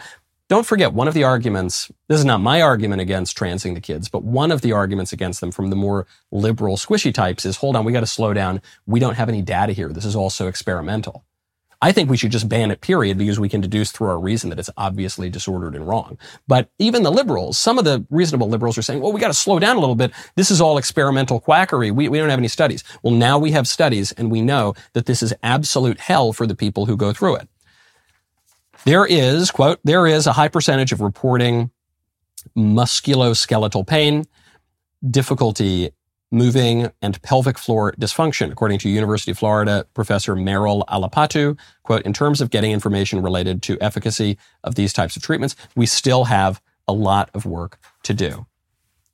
don't 0.49 0.67
forget, 0.67 0.93
one 0.93 1.07
of 1.07 1.15
the 1.15 1.23
arguments, 1.23 1.91
this 2.07 2.19
is 2.19 2.25
not 2.25 2.41
my 2.41 2.61
argument 2.61 3.01
against 3.01 3.35
transing 3.35 3.73
the 3.73 3.81
kids, 3.81 4.07
but 4.07 4.23
one 4.23 4.51
of 4.51 4.61
the 4.61 4.71
arguments 4.71 5.11
against 5.11 5.41
them 5.41 5.51
from 5.51 5.71
the 5.71 5.75
more 5.75 6.05
liberal, 6.31 6.77
squishy 6.77 7.11
types 7.11 7.45
is, 7.45 7.57
hold 7.57 7.75
on, 7.75 7.85
we 7.85 7.91
got 7.91 8.01
to 8.01 8.05
slow 8.05 8.33
down. 8.33 8.61
We 8.85 8.99
don't 8.99 9.15
have 9.15 9.29
any 9.29 9.41
data 9.41 9.73
here. 9.73 9.89
This 9.89 10.05
is 10.05 10.15
also 10.15 10.47
experimental. 10.47 11.25
I 11.83 11.91
think 11.91 12.09
we 12.09 12.15
should 12.15 12.31
just 12.31 12.47
ban 12.47 12.71
it, 12.71 12.79
period, 12.79 13.17
because 13.17 13.41
we 13.41 13.49
can 13.49 13.59
deduce 13.59 13.91
through 13.91 14.07
our 14.07 14.17
reason 14.17 14.49
that 14.49 14.57
it's 14.57 14.69
obviously 14.77 15.29
disordered 15.29 15.75
and 15.75 15.85
wrong. 15.85 16.17
But 16.47 16.69
even 16.79 17.03
the 17.03 17.11
liberals, 17.11 17.59
some 17.59 17.77
of 17.77 17.83
the 17.83 18.05
reasonable 18.09 18.47
liberals 18.47 18.77
are 18.77 18.81
saying, 18.81 19.01
well, 19.01 19.11
we 19.11 19.19
got 19.19 19.27
to 19.27 19.33
slow 19.33 19.59
down 19.59 19.75
a 19.75 19.81
little 19.81 19.97
bit. 19.97 20.13
This 20.37 20.49
is 20.49 20.61
all 20.61 20.77
experimental 20.77 21.41
quackery. 21.41 21.91
We, 21.91 22.07
we 22.07 22.19
don't 22.19 22.29
have 22.29 22.39
any 22.39 22.47
studies. 22.47 22.85
Well, 23.03 23.13
now 23.13 23.37
we 23.37 23.51
have 23.51 23.67
studies 23.67 24.13
and 24.13 24.31
we 24.31 24.41
know 24.41 24.75
that 24.93 25.07
this 25.07 25.21
is 25.21 25.33
absolute 25.43 25.99
hell 25.99 26.31
for 26.31 26.47
the 26.47 26.55
people 26.55 26.85
who 26.85 26.95
go 26.95 27.11
through 27.11 27.35
it. 27.35 27.49
There 28.85 29.05
is, 29.05 29.51
quote, 29.51 29.81
there 29.83 30.07
is 30.07 30.25
a 30.25 30.31
high 30.31 30.47
percentage 30.47 30.93
of 30.93 31.01
reporting 31.01 31.69
musculoskeletal 32.55 33.85
pain, 33.85 34.23
difficulty 35.11 35.91
moving, 36.33 36.91
and 37.01 37.21
pelvic 37.21 37.57
floor 37.57 37.93
dysfunction, 37.93 38.51
according 38.51 38.79
to 38.79 38.89
University 38.89 39.31
of 39.31 39.37
Florida 39.37 39.85
professor 39.93 40.35
Meryl 40.35 40.83
Alappattu. 40.87 41.57
Quote, 41.83 42.01
in 42.01 42.11
terms 42.11 42.41
of 42.41 42.49
getting 42.49 42.71
information 42.71 43.21
related 43.21 43.61
to 43.61 43.77
efficacy 43.79 44.37
of 44.63 44.75
these 44.75 44.91
types 44.91 45.15
of 45.15 45.21
treatments, 45.21 45.55
we 45.75 45.85
still 45.85 46.25
have 46.25 46.61
a 46.87 46.93
lot 46.93 47.29
of 47.33 47.45
work 47.45 47.79
to 48.01 48.13
do. 48.13 48.47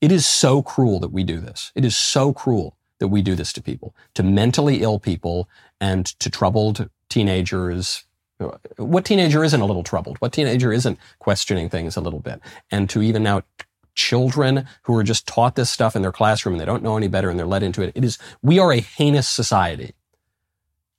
It 0.02 0.12
is 0.12 0.26
so 0.26 0.62
cruel 0.64 1.00
that 1.02 1.12
we 1.12 1.24
do 1.24 1.40
this. 1.40 1.72
It 1.76 1.84
is 1.84 1.98
so 1.98 2.32
cruel 2.32 2.78
that 3.00 3.10
we 3.10 3.22
do 3.22 3.36
this 3.36 3.52
to 3.54 3.62
people, 3.62 3.94
to 4.14 4.24
mentally 4.24 4.82
ill 4.82 4.98
people 4.98 5.50
and 5.80 6.06
to 6.20 6.30
troubled 6.30 6.90
teenagers, 7.10 8.06
What 8.78 9.04
teenager 9.04 9.44
isn't 9.44 9.60
a 9.60 9.66
little 9.66 9.84
troubled? 9.84 10.18
What 10.20 10.32
teenager 10.32 10.72
isn't 10.72 10.98
questioning 11.20 11.70
things 11.70 11.98
a 11.98 12.02
little 12.02 12.22
bit? 12.22 12.40
And 12.72 12.90
to 12.90 13.02
even 13.02 13.24
now 13.24 13.42
children 14.00 14.66
who 14.84 14.96
are 14.96 15.04
just 15.04 15.28
taught 15.28 15.56
this 15.56 15.70
stuff 15.70 15.94
in 15.94 16.02
their 16.02 16.12
classroom 16.12 16.56
and 16.56 16.62
they 16.62 16.66
don't 16.66 16.82
know 16.82 16.96
any 16.96 17.10
better 17.10 17.30
and 17.30 17.38
they're 17.38 17.46
led 17.46 17.64
into 17.64 17.82
it. 17.82 17.92
It 17.96 18.06
is, 18.06 18.18
we 18.42 18.58
are 18.58 18.72
a 18.72 18.80
heinous 18.80 19.28
society 19.28 19.94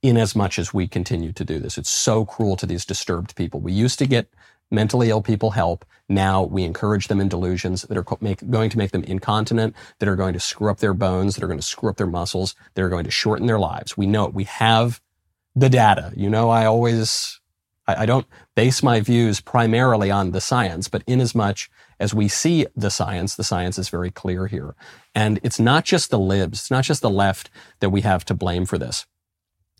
in 0.02 0.18
as 0.18 0.36
much 0.36 0.58
as 0.58 0.74
we 0.74 0.86
continue 0.86 1.32
to 1.32 1.44
do 1.44 1.58
this. 1.58 1.78
It's 1.78 1.90
so 1.90 2.26
cruel 2.26 2.56
to 2.56 2.66
these 2.66 2.84
disturbed 2.84 3.34
people. 3.36 3.60
We 3.60 3.72
used 3.72 3.98
to 4.00 4.06
get 4.06 4.28
mentally 4.70 5.08
ill 5.08 5.22
people 5.22 5.52
help. 5.52 5.86
Now 6.10 6.42
we 6.42 6.62
encourage 6.62 7.08
them 7.08 7.20
in 7.20 7.28
delusions 7.28 7.82
that 7.82 7.96
are 7.96 8.04
make, 8.20 8.48
going 8.50 8.68
to 8.68 8.78
make 8.78 8.90
them 8.90 9.04
incontinent, 9.04 9.74
that 9.98 10.08
are 10.08 10.16
going 10.16 10.34
to 10.34 10.40
screw 10.40 10.70
up 10.70 10.78
their 10.78 10.94
bones, 10.94 11.34
that 11.34 11.42
are 11.42 11.48
going 11.48 11.58
to 11.58 11.66
screw 11.66 11.88
up 11.88 11.96
their 11.96 12.06
muscles, 12.06 12.54
that 12.74 12.82
are 12.82 12.90
going 12.90 13.04
to 13.04 13.10
shorten 13.10 13.46
their 13.46 13.58
lives. 13.58 13.96
We 13.96 14.06
know 14.06 14.26
it. 14.26 14.34
We 14.34 14.44
have 14.44 15.00
the 15.56 15.70
data. 15.70 16.12
You 16.14 16.28
know, 16.28 16.50
I 16.50 16.66
always, 16.66 17.40
I, 17.86 18.02
I 18.02 18.06
don't 18.06 18.26
base 18.54 18.82
my 18.82 19.00
views 19.00 19.40
primarily 19.40 20.10
on 20.10 20.32
the 20.32 20.40
science, 20.40 20.88
but 20.88 21.02
in 21.06 21.20
as 21.20 21.34
much 21.34 21.70
as 22.00 22.14
we 22.14 22.26
see 22.26 22.66
the 22.74 22.90
science, 22.90 23.36
the 23.36 23.44
science 23.44 23.78
is 23.78 23.90
very 23.90 24.10
clear 24.10 24.46
here. 24.46 24.74
And 25.14 25.38
it's 25.42 25.60
not 25.60 25.84
just 25.84 26.10
the 26.10 26.18
libs, 26.18 26.60
it's 26.60 26.70
not 26.70 26.84
just 26.84 27.02
the 27.02 27.10
left 27.10 27.50
that 27.80 27.90
we 27.90 28.00
have 28.00 28.24
to 28.24 28.34
blame 28.34 28.64
for 28.64 28.78
this. 28.78 29.06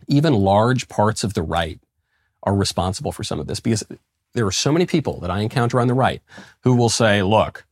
Even 0.07 0.35
large 0.35 0.89
parts 0.89 1.25
of 1.25 1.35
the 1.35 1.43
right 1.43 1.81
are 2.43 2.55
responsible 2.55 3.11
for 3.11 3.25
some 3.25 3.41
of 3.41 3.47
this 3.47 3.59
because 3.59 3.83
there 4.35 4.47
are 4.47 4.53
so 4.53 4.71
many 4.71 4.87
people 4.87 5.19
that 5.21 5.31
I 5.31 5.41
encounter 5.41 5.81
on 5.81 5.89
the 5.89 5.95
right 5.95 6.23
who 6.61 6.75
will 6.75 6.89
say, 6.89 7.23
look, 7.23 7.65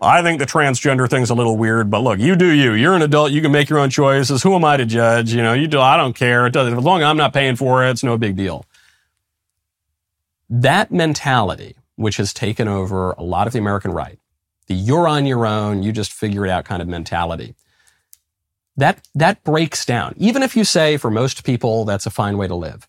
I 0.00 0.22
think 0.22 0.38
the 0.38 0.46
transgender 0.46 1.08
thing's 1.08 1.30
a 1.30 1.34
little 1.34 1.56
weird, 1.56 1.90
but 1.90 2.00
look, 2.00 2.18
you 2.18 2.36
do 2.36 2.50
you. 2.50 2.72
You're 2.72 2.94
an 2.94 3.02
adult. 3.02 3.32
You 3.32 3.40
can 3.40 3.52
make 3.52 3.70
your 3.70 3.78
own 3.78 3.88
choices. 3.88 4.42
Who 4.42 4.54
am 4.54 4.64
I 4.64 4.76
to 4.76 4.84
judge? 4.84 5.32
You 5.32 5.42
know, 5.42 5.54
you 5.54 5.66
do. 5.66 5.80
I 5.80 5.96
don't 5.96 6.14
care. 6.14 6.46
It 6.46 6.52
doesn't, 6.52 6.76
as 6.76 6.84
long 6.84 7.00
as 7.00 7.06
I'm 7.06 7.16
not 7.16 7.32
paying 7.32 7.56
for 7.56 7.84
it, 7.84 7.90
it's 7.90 8.02
no 8.02 8.18
big 8.18 8.36
deal. 8.36 8.66
That 10.50 10.92
mentality, 10.92 11.76
which 11.96 12.16
has 12.16 12.32
taken 12.32 12.68
over 12.68 13.12
a 13.12 13.22
lot 13.22 13.46
of 13.46 13.52
the 13.52 13.58
American 13.58 13.90
right, 13.90 14.18
the 14.66 14.74
you're 14.74 15.08
on 15.08 15.26
your 15.26 15.46
own, 15.46 15.82
you 15.82 15.92
just 15.92 16.12
figure 16.12 16.46
it 16.46 16.50
out 16.50 16.64
kind 16.64 16.80
of 16.80 16.88
mentality, 16.88 17.54
that, 18.76 19.06
that 19.14 19.42
breaks 19.42 19.84
down. 19.84 20.14
Even 20.16 20.42
if 20.42 20.56
you 20.56 20.64
say 20.64 20.96
for 20.96 21.10
most 21.10 21.44
people 21.44 21.84
that's 21.84 22.06
a 22.06 22.10
fine 22.10 22.36
way 22.36 22.46
to 22.46 22.54
live 22.54 22.88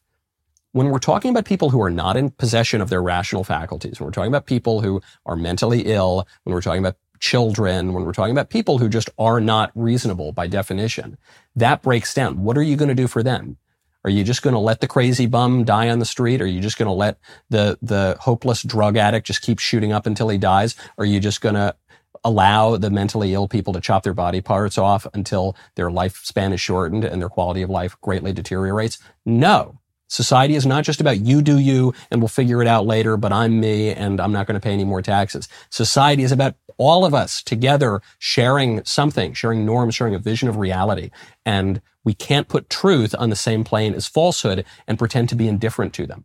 when 0.77 0.89
we're 0.89 0.99
talking 0.99 1.31
about 1.31 1.45
people 1.45 1.71
who 1.71 1.81
are 1.81 1.89
not 1.89 2.15
in 2.15 2.29
possession 2.29 2.81
of 2.81 2.89
their 2.89 3.01
rational 3.01 3.43
faculties, 3.43 3.99
when 3.99 4.05
we're 4.05 4.11
talking 4.11 4.31
about 4.31 4.45
people 4.45 4.81
who 4.81 5.01
are 5.25 5.35
mentally 5.35 5.81
ill, 5.87 6.27
when 6.43 6.53
we're 6.53 6.61
talking 6.61 6.83
about 6.83 6.97
children, 7.19 7.93
when 7.93 8.05
we're 8.05 8.13
talking 8.13 8.31
about 8.31 8.51
people 8.51 8.77
who 8.77 8.87
just 8.87 9.09
are 9.17 9.41
not 9.41 9.71
reasonable 9.73 10.31
by 10.31 10.45
definition, 10.45 11.17
that 11.55 11.81
breaks 11.81 12.13
down. 12.13 12.43
What 12.43 12.59
are 12.59 12.63
you 12.63 12.75
going 12.75 12.89
to 12.89 12.95
do 12.95 13.07
for 13.07 13.23
them? 13.23 13.57
Are 14.03 14.09
you 14.09 14.23
just 14.23 14.41
going 14.41 14.53
to 14.53 14.59
let 14.59 14.79
the 14.79 14.87
crazy 14.87 15.25
bum 15.25 15.63
die 15.63 15.89
on 15.89 15.99
the 15.99 16.05
street? 16.05 16.41
Are 16.41 16.47
you 16.47 16.61
just 16.61 16.77
going 16.77 16.87
to 16.87 16.93
let 16.93 17.19
the, 17.49 17.77
the 17.81 18.17
hopeless 18.19 18.63
drug 18.63 18.97
addict 18.97 19.27
just 19.27 19.41
keep 19.41 19.59
shooting 19.59 19.91
up 19.91 20.05
until 20.05 20.29
he 20.29 20.37
dies? 20.37 20.75
Are 20.97 21.05
you 21.05 21.19
just 21.19 21.41
going 21.41 21.55
to 21.55 21.75
allow 22.23 22.77
the 22.77 22.89
mentally 22.89 23.33
ill 23.33 23.47
people 23.47 23.73
to 23.73 23.81
chop 23.81 24.03
their 24.03 24.13
body 24.13 24.41
parts 24.41 24.77
off 24.77 25.05
until 25.13 25.55
their 25.75 25.89
lifespan 25.89 26.53
is 26.53 26.61
shortened 26.61 27.03
and 27.03 27.21
their 27.21 27.29
quality 27.29 27.61
of 27.61 27.69
life 27.69 27.95
greatly 28.01 28.33
deteriorates? 28.33 28.97
No. 29.25 29.79
Society 30.09 30.55
is 30.55 30.65
not 30.65 30.85
just 30.85 31.01
about 31.01 31.19
you 31.19 31.41
do 31.41 31.59
you 31.59 31.93
and 32.09 32.21
we'll 32.21 32.29
figure 32.29 32.61
it 32.61 32.67
out 32.67 32.85
later, 32.85 33.17
but 33.17 33.33
I'm 33.33 33.59
me 33.59 33.91
and 33.91 34.21
I'm 34.21 34.31
not 34.31 34.47
going 34.47 34.55
to 34.55 34.63
pay 34.63 34.71
any 34.71 34.85
more 34.85 35.01
taxes. 35.01 35.49
Society 35.69 36.23
is 36.23 36.31
about 36.31 36.55
all 36.77 37.03
of 37.03 37.13
us 37.13 37.41
together 37.43 38.01
sharing 38.19 38.83
something, 38.85 39.33
sharing 39.33 39.65
norms, 39.65 39.95
sharing 39.95 40.15
a 40.15 40.19
vision 40.19 40.47
of 40.47 40.57
reality. 40.57 41.09
And 41.45 41.81
we 42.07 42.13
can't 42.13 42.47
put 42.47 42.69
truth 42.69 43.13
on 43.19 43.29
the 43.29 43.35
same 43.35 43.65
plane 43.65 43.93
as 43.93 44.07
falsehood 44.07 44.63
and 44.87 44.97
pretend 44.97 45.27
to 45.27 45.35
be 45.35 45.45
indifferent 45.45 45.93
to 45.95 46.07
them. 46.07 46.23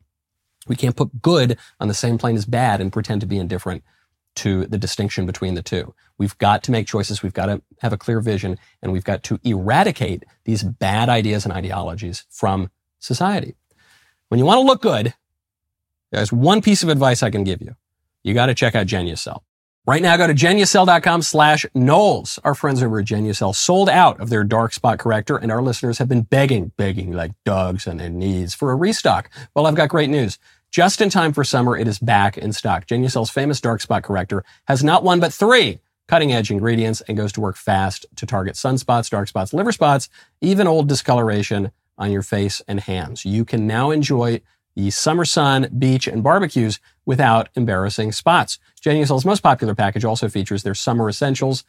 We 0.69 0.77
can't 0.77 0.95
put 0.95 1.21
good 1.21 1.59
on 1.81 1.89
the 1.89 1.93
same 1.93 2.19
plane 2.19 2.37
as 2.37 2.45
bad 2.45 2.81
and 2.81 2.93
pretend 2.93 3.21
to 3.23 3.27
be 3.27 3.37
indifferent 3.37 3.83
to 4.37 4.65
the 4.67 4.79
distinction 4.79 5.27
between 5.27 5.55
the 5.55 5.61
two. 5.63 5.93
We've 6.19 6.39
got 6.39 6.63
to 6.63 6.71
make 6.71 6.87
choices. 6.87 7.21
We've 7.21 7.35
got 7.35 7.47
to 7.47 7.63
have 7.81 7.93
a 7.93 7.97
clear 7.97 8.21
vision 8.21 8.61
and 8.81 8.93
we've 8.93 9.03
got 9.03 9.25
to 9.25 9.41
eradicate 9.43 10.23
these 10.45 10.63
bad 10.63 11.09
ideas 11.09 11.45
and 11.45 11.53
ideologies 11.53 12.27
from 12.31 12.71
society. 13.01 13.57
When 14.29 14.39
you 14.39 14.47
want 14.47 14.59
to 14.59 14.65
look 14.65 14.83
good, 14.83 15.15
there's 16.13 16.33
one 16.33 16.63
piece 16.63 16.85
of 16.85 16.91
advice 16.91 17.25
I 17.25 17.31
can 17.31 17.43
give 17.43 17.61
you. 17.61 17.75
You 18.23 18.35
got 18.35 18.47
to 18.47 18.55
check 18.55 18.77
out 18.77 18.87
Genucel. 18.87 19.41
Right 19.85 20.01
now, 20.01 20.17
go 20.17 20.29
to 20.29 20.35
genucel.com 20.35 21.23
slash 21.23 21.67
Knowles. 21.75 22.39
Our 22.45 22.55
friends 22.55 22.85
over 22.85 23.01
at 23.01 23.05
Genucel 23.05 23.53
sold 23.53 23.89
out 23.89 24.21
of 24.21 24.29
their 24.31 24.45
dark 24.45 24.73
spot 24.73 25.01
corrector, 25.01 25.37
and 25.37 25.51
our 25.51 25.61
listeners 25.61 25.99
have 25.99 26.07
been 26.09 26.23
begging, 26.23 26.71
begging 26.77 27.11
like 27.11 27.33
dogs 27.45 27.89
on 27.89 27.97
their 27.97 28.09
knees 28.09 28.55
for 28.55 28.71
a 28.71 28.77
restock. 28.77 29.29
Well, 29.57 29.67
I've 29.67 29.75
got 29.75 29.89
great 29.89 30.09
news. 30.09 30.39
Just 30.71 31.01
in 31.01 31.11
time 31.11 31.33
for 31.33 31.43
summer, 31.43 31.77
it 31.77 31.89
is 31.89 31.99
back 31.99 32.39
in 32.39 32.53
stock. 32.53 32.87
Genucel's 32.87 33.31
famous 33.31 33.61
dark 33.61 33.81
spot 33.81 34.05
corrector 34.05 34.45
has 34.69 34.85
not 34.85 35.03
one 35.03 35.19
but 35.19 35.35
three 35.35 35.81
cutting 36.07 36.33
edge 36.33 36.53
ingredients 36.53 37.01
and 37.09 37.17
goes 37.17 37.33
to 37.33 37.41
work 37.41 37.57
fast 37.57 38.07
to 38.15 38.25
target 38.25 38.55
sunspots, 38.55 39.11
dark 39.11 39.27
spots, 39.27 39.53
liver 39.53 39.73
spots, 39.73 40.09
even 40.41 40.69
old 40.69 40.89
discoloration 40.89 41.73
on 41.99 42.13
your 42.13 42.23
face 42.23 42.63
and 42.69 42.79
hands. 42.79 43.25
You 43.25 43.45
can 43.45 43.67
now 43.67 43.91
enjoy 43.91 44.43
the 44.75 44.91
summer 44.91 45.25
sun, 45.25 45.69
beach, 45.79 46.07
and 46.07 46.23
barbecues 46.23 46.81
without 47.05 47.49
embarrassing 47.55 48.13
spots. 48.13 48.59
Genucel's 48.81 49.25
most 49.25 49.43
popular 49.43 49.75
package 49.75 50.05
also 50.05 50.29
features 50.29 50.63
their 50.63 50.75
summer 50.75 51.09
essentials, 51.09 51.65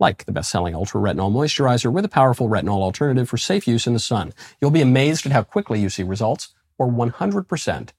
like 0.00 0.24
the 0.24 0.32
best-selling 0.32 0.74
Ultra 0.74 1.00
Retinol 1.00 1.32
Moisturizer 1.32 1.92
with 1.92 2.04
a 2.04 2.08
powerful 2.08 2.48
retinol 2.48 2.82
alternative 2.82 3.28
for 3.28 3.36
safe 3.36 3.68
use 3.68 3.86
in 3.86 3.92
the 3.92 3.98
sun. 3.98 4.32
You'll 4.60 4.70
be 4.70 4.80
amazed 4.80 5.26
at 5.26 5.32
how 5.32 5.42
quickly 5.42 5.80
you 5.80 5.88
see 5.88 6.02
results, 6.02 6.48
or 6.78 6.88
100% 6.90 7.90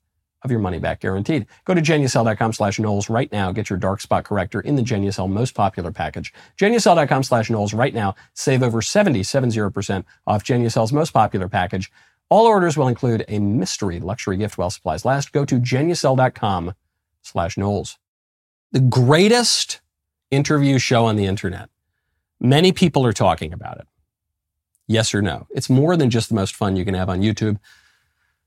of 0.44 0.52
your 0.52 0.60
money 0.60 0.80
back 0.80 1.00
guaranteed. 1.00 1.46
Go 1.66 1.74
to 1.74 1.82
genucel.com 1.82 2.54
slash 2.54 2.80
Knowles 2.80 3.10
right 3.10 3.32
now. 3.32 3.52
Get 3.52 3.70
your 3.70 3.80
dark 3.80 4.02
spot 4.02 4.26
corrector 4.26 4.60
in 4.60 4.76
the 4.76 4.82
Genucel 4.82 5.30
most 5.30 5.56
popular 5.56 5.92
package. 5.92 6.34
Genucel.com 6.58 7.24
slash 7.24 7.50
Knowles 7.50 7.74
right 7.74 7.94
now. 7.94 8.16
Save 8.34 8.64
over 8.64 8.82
70, 8.82 9.22
70% 9.22 10.04
off 10.28 10.44
Genucel's 10.44 10.92
most 10.92 11.12
popular 11.12 11.48
package. 11.48 11.92
All 12.30 12.46
orders 12.46 12.78
will 12.78 12.88
include 12.88 13.26
a 13.28 13.40
mystery 13.40 14.00
luxury 14.00 14.38
gift 14.38 14.58
while 14.58 14.70
supplies 14.70 15.06
last. 15.06 15.32
Go 15.32 15.46
to 15.46 15.60
genucel.com 15.60 16.74
slash 17.22 17.58
Knowles. 17.58 17.98
The 18.72 18.80
greatest 18.80 19.82
interview 20.32 20.80
show 20.80 21.06
on 21.06 21.16
the 21.16 21.26
internet. 21.26 21.70
Many 22.40 22.72
people 22.72 23.06
are 23.06 23.14
talking 23.14 23.54
about 23.54 23.78
it. 23.78 23.88
Yes 24.88 25.14
or 25.14 25.22
no? 25.22 25.48
It's 25.52 25.70
more 25.70 25.96
than 25.96 26.10
just 26.10 26.30
the 26.30 26.36
most 26.36 26.56
fun 26.56 26.76
you 26.76 26.84
can 26.84 26.96
have 26.96 27.10
on 27.10 27.22
YouTube. 27.22 27.58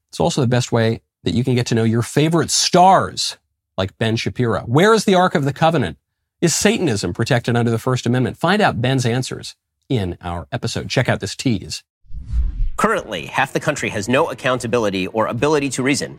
It's 0.08 0.20
also 0.20 0.40
the 0.40 0.46
best 0.46 0.72
way 0.72 1.02
that 1.22 1.34
you 1.34 1.44
can 1.44 1.54
get 1.54 1.66
to 1.66 1.74
know 1.74 1.84
your 1.84 2.02
favorite 2.02 2.50
stars, 2.50 3.38
like 3.76 3.96
Ben 3.98 4.16
Shapiro. 4.16 4.62
Where 4.62 4.94
is 4.94 5.04
the 5.04 5.14
Ark 5.14 5.34
of 5.34 5.44
the 5.44 5.52
Covenant? 5.52 5.98
Is 6.40 6.54
Satanism 6.54 7.14
protected 7.14 7.56
under 7.56 7.70
the 7.70 7.78
First 7.78 8.06
Amendment? 8.06 8.36
Find 8.36 8.60
out 8.60 8.82
Ben's 8.82 9.06
answers 9.06 9.56
in 9.88 10.18
our 10.20 10.46
episode. 10.52 10.90
Check 10.90 11.08
out 11.08 11.20
this 11.20 11.34
tease. 11.34 11.82
Currently, 12.76 13.26
half 13.26 13.52
the 13.52 13.60
country 13.60 13.88
has 13.90 14.08
no 14.08 14.30
accountability 14.30 15.06
or 15.08 15.26
ability 15.26 15.70
to 15.70 15.82
reason. 15.82 16.18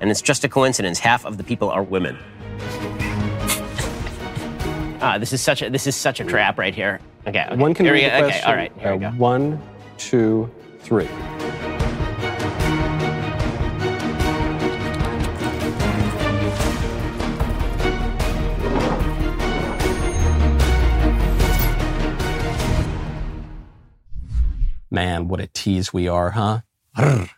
And 0.00 0.10
it's 0.10 0.22
just 0.22 0.44
a 0.44 0.48
coincidence 0.48 1.00
half 1.00 1.24
of 1.24 1.36
the 1.36 1.42
people 1.44 1.68
are 1.68 1.82
women. 1.82 2.16
Ah, 5.00 5.16
this 5.18 5.32
is 5.32 5.40
such 5.40 5.62
a 5.62 5.70
this 5.70 5.86
is 5.86 5.96
such 5.96 6.20
a 6.20 6.24
trap 6.24 6.58
right 6.58 6.74
here. 6.74 7.00
Okay, 7.26 7.44
okay. 7.46 7.56
One 7.56 7.74
can 7.74 7.86
here 7.86 7.94
read 7.94 8.04
we 8.04 8.10
the 8.10 8.18
question. 8.26 8.40
Okay, 8.42 8.50
all 8.50 8.56
right, 8.56 8.72
here 8.78 8.96
we 8.96 9.04
Uh, 9.04 9.10
go. 9.10 9.16
One, 9.16 9.60
two, 9.96 10.50
three. 10.80 11.08
Man, 24.90 25.28
what 25.28 25.40
a 25.40 25.46
tease 25.48 25.92
we 25.92 26.08
are, 26.08 26.30
huh? 26.30 26.60
The 26.96 27.28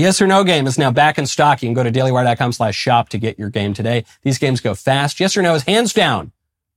yes 0.00 0.20
or 0.20 0.26
no 0.26 0.44
game 0.44 0.66
is 0.66 0.78
now 0.78 0.90
back 0.90 1.18
in 1.18 1.26
stock. 1.26 1.62
You 1.62 1.68
can 1.68 1.74
go 1.74 1.82
to 1.82 1.90
dailywire.com 1.90 2.52
slash 2.52 2.76
shop 2.76 3.08
to 3.10 3.18
get 3.18 3.38
your 3.38 3.50
game 3.50 3.74
today. 3.74 4.04
These 4.22 4.38
games 4.38 4.60
go 4.60 4.74
fast. 4.74 5.18
Yes 5.18 5.36
or 5.36 5.42
no 5.42 5.54
is 5.54 5.62
hands 5.62 5.92
down 5.92 6.32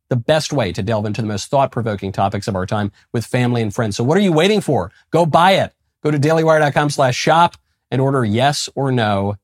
the 0.08 0.15
best 0.15 0.52
way 0.52 0.72
to 0.74 0.82
delve 0.82 1.06
into 1.06 1.22
the 1.22 1.28
most 1.28 1.50
thought-provoking 1.52 2.12
topics 2.12 2.48
of 2.48 2.56
our 2.56 2.65
time 2.65 2.91
with 3.12 3.26
family 3.26 3.62
and 3.62 3.74
friends. 3.74 3.95
So 3.95 4.04
what 4.04 4.17
are 4.17 4.22
you 4.22 4.34
waiting 4.34 4.62
for? 4.62 4.91
Go 5.12 5.26
buy 5.26 5.52
it. 5.52 5.74
Go 6.02 6.10
to 6.10 6.17
dailywire.com 6.17 6.89
slash 6.89 7.15
shop 7.15 7.58
and 7.91 8.02
order 8.02 8.26
yes 8.26 8.69
or 8.74 8.91
no 8.91 9.36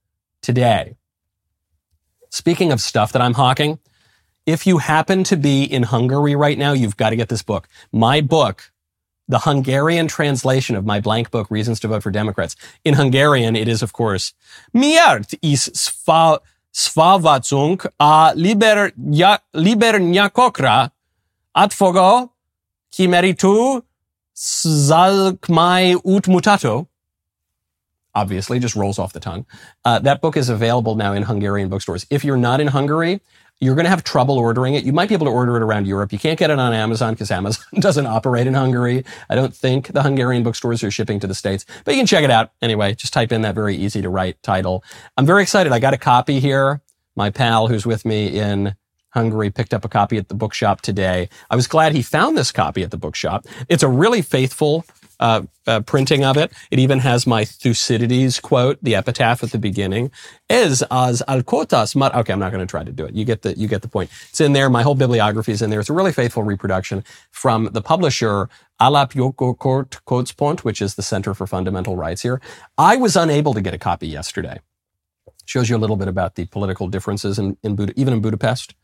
today. 0.41 0.95
Speaking 2.29 2.71
of 2.71 2.81
stuff 2.81 3.11
that 3.11 3.21
I'm 3.21 3.33
hawking, 3.33 3.77
if 4.45 4.65
you 4.65 4.79
happen 4.79 5.23
to 5.25 5.37
be 5.37 5.63
in 5.63 5.83
Hungary 5.83 6.35
right 6.35 6.57
now, 6.57 6.73
you've 6.73 6.97
got 6.97 7.11
to 7.11 7.15
get 7.15 7.29
this 7.29 7.43
book. 7.43 7.67
My 7.91 8.21
book, 8.21 8.71
the 9.27 9.39
Hungarian 9.39 10.07
translation 10.07 10.75
of 10.75 10.85
my 10.85 10.99
blank 10.99 11.31
book, 11.31 11.49
Reasons 11.49 11.79
to 11.79 11.87
Vote 11.87 12.03
for 12.03 12.11
Democrats. 12.11 12.55
In 12.83 12.93
Hungarian, 12.93 13.55
it 13.55 13.67
is, 13.67 13.81
of 13.81 13.93
course, 13.93 14.33
Miért 14.73 15.33
is 15.41 15.71
szavazunk 16.71 17.85
a 17.97 18.31
liber, 18.35 18.93
ja, 19.11 19.37
libernyakokra 19.51 20.93
átfogó 21.51 22.35
kimeritú 22.89 23.83
zalkmai 24.33 25.95
utmutato. 26.03 26.87
obviously, 28.15 28.59
just 28.59 28.75
rolls 28.75 28.97
off 28.97 29.13
the 29.13 29.19
tongue. 29.19 29.45
Uh, 29.83 29.99
that 29.99 30.21
book 30.21 30.37
is 30.37 30.49
available 30.49 30.95
now 30.95 31.13
in 31.13 31.23
Hungarian 31.23 31.69
bookstores. 31.69 32.05
If 32.09 32.23
you're 32.23 32.37
not 32.37 32.61
in 32.61 32.67
Hungary, 32.67 33.21
you're 33.59 33.75
going 33.75 33.85
to 33.85 33.89
have 33.89 34.03
trouble 34.03 34.37
ordering 34.37 34.73
it. 34.75 34.83
You 34.83 34.91
might 34.91 35.07
be 35.07 35.15
able 35.15 35.27
to 35.27 35.31
order 35.31 35.55
it 35.55 35.63
around 35.63 35.87
Europe. 35.87 36.11
You 36.11 36.19
can't 36.19 36.37
get 36.37 36.49
it 36.49 36.59
on 36.59 36.73
Amazon 36.73 37.13
because 37.13 37.31
Amazon 37.31 37.63
doesn't 37.79 38.05
operate 38.05 38.47
in 38.47 38.53
Hungary. 38.53 39.05
I 39.29 39.35
don't 39.35 39.55
think 39.55 39.87
the 39.87 40.03
Hungarian 40.03 40.43
bookstores 40.43 40.83
are 40.83 40.91
shipping 40.91 41.19
to 41.21 41.27
the 41.27 41.35
States, 41.35 41.65
but 41.85 41.93
you 41.93 41.99
can 41.99 42.07
check 42.07 42.23
it 42.23 42.31
out 42.31 42.51
anyway. 42.61 42.93
Just 42.95 43.13
type 43.13 43.31
in 43.31 43.41
that 43.43 43.55
very 43.55 43.75
easy 43.75 44.01
to 44.01 44.09
write 44.09 44.41
title. 44.43 44.83
I'm 45.17 45.25
very 45.25 45.41
excited. 45.41 45.71
I 45.71 45.79
got 45.79 45.93
a 45.93 45.97
copy 45.97 46.39
here. 46.39 46.81
My 47.15 47.29
pal 47.29 47.67
who's 47.67 47.85
with 47.85 48.03
me 48.03 48.27
in 48.27 48.75
Hungary 49.11 49.49
picked 49.49 49.73
up 49.73 49.85
a 49.85 49.89
copy 49.89 50.17
at 50.17 50.27
the 50.27 50.35
bookshop 50.35 50.81
today. 50.81 51.29
I 51.49 51.55
was 51.55 51.67
glad 51.67 51.93
he 51.93 52.01
found 52.01 52.37
this 52.37 52.51
copy 52.51 52.83
at 52.83 52.91
the 52.91 52.97
bookshop. 52.97 53.45
It's 53.69 53.83
a 53.83 53.87
really 53.87 54.21
faithful 54.21 54.85
uh, 55.19 55.43
uh, 55.67 55.81
printing 55.81 56.23
of 56.23 56.37
it. 56.37 56.51
It 56.71 56.79
even 56.79 56.99
has 56.99 57.25
my 57.27 57.45
Thucydides 57.45 58.39
quote, 58.39 58.77
the 58.81 58.95
epitaph 58.95 59.43
at 59.43 59.51
the 59.51 59.57
beginning, 59.57 60.11
is 60.49 60.83
as 60.91 61.21
alkotas 61.27 61.95
mat. 61.95 62.13
Okay, 62.15 62.33
I'm 62.33 62.39
not 62.39 62.51
going 62.51 62.65
to 62.65 62.69
try 62.69 62.83
to 62.83 62.91
do 62.91 63.05
it. 63.05 63.15
You 63.15 63.25
get 63.25 63.41
the 63.41 63.57
you 63.57 63.67
get 63.67 63.81
the 63.81 63.87
point. 63.87 64.09
It's 64.29 64.41
in 64.41 64.53
there. 64.53 64.69
My 64.69 64.83
whole 64.83 64.95
bibliography 64.95 65.51
is 65.51 65.61
in 65.61 65.69
there. 65.69 65.79
It's 65.79 65.89
a 65.89 65.93
really 65.93 66.13
faithful 66.13 66.43
reproduction 66.43 67.03
from 67.31 67.69
the 67.71 67.81
publisher 67.81 68.49
Alapjogokortkockpont, 68.81 70.59
which 70.61 70.81
is 70.81 70.95
the 70.95 71.03
Center 71.03 71.33
for 71.33 71.47
Fundamental 71.47 71.95
Rights 71.95 72.21
here. 72.21 72.41
I 72.77 72.97
was 72.97 73.15
unable 73.15 73.53
to 73.53 73.61
get 73.61 73.73
a 73.73 73.77
copy 73.77 74.07
yesterday. 74.07 74.59
Shows 75.45 75.69
you 75.69 75.77
a 75.77 75.79
little 75.79 75.95
bit 75.95 76.07
about 76.07 76.35
the 76.35 76.45
political 76.45 76.87
differences 76.87 77.39
in, 77.39 77.57
in 77.63 77.75
Bud- 77.75 77.93
even 77.95 78.13
in 78.13 78.21
Budapest. 78.21 78.75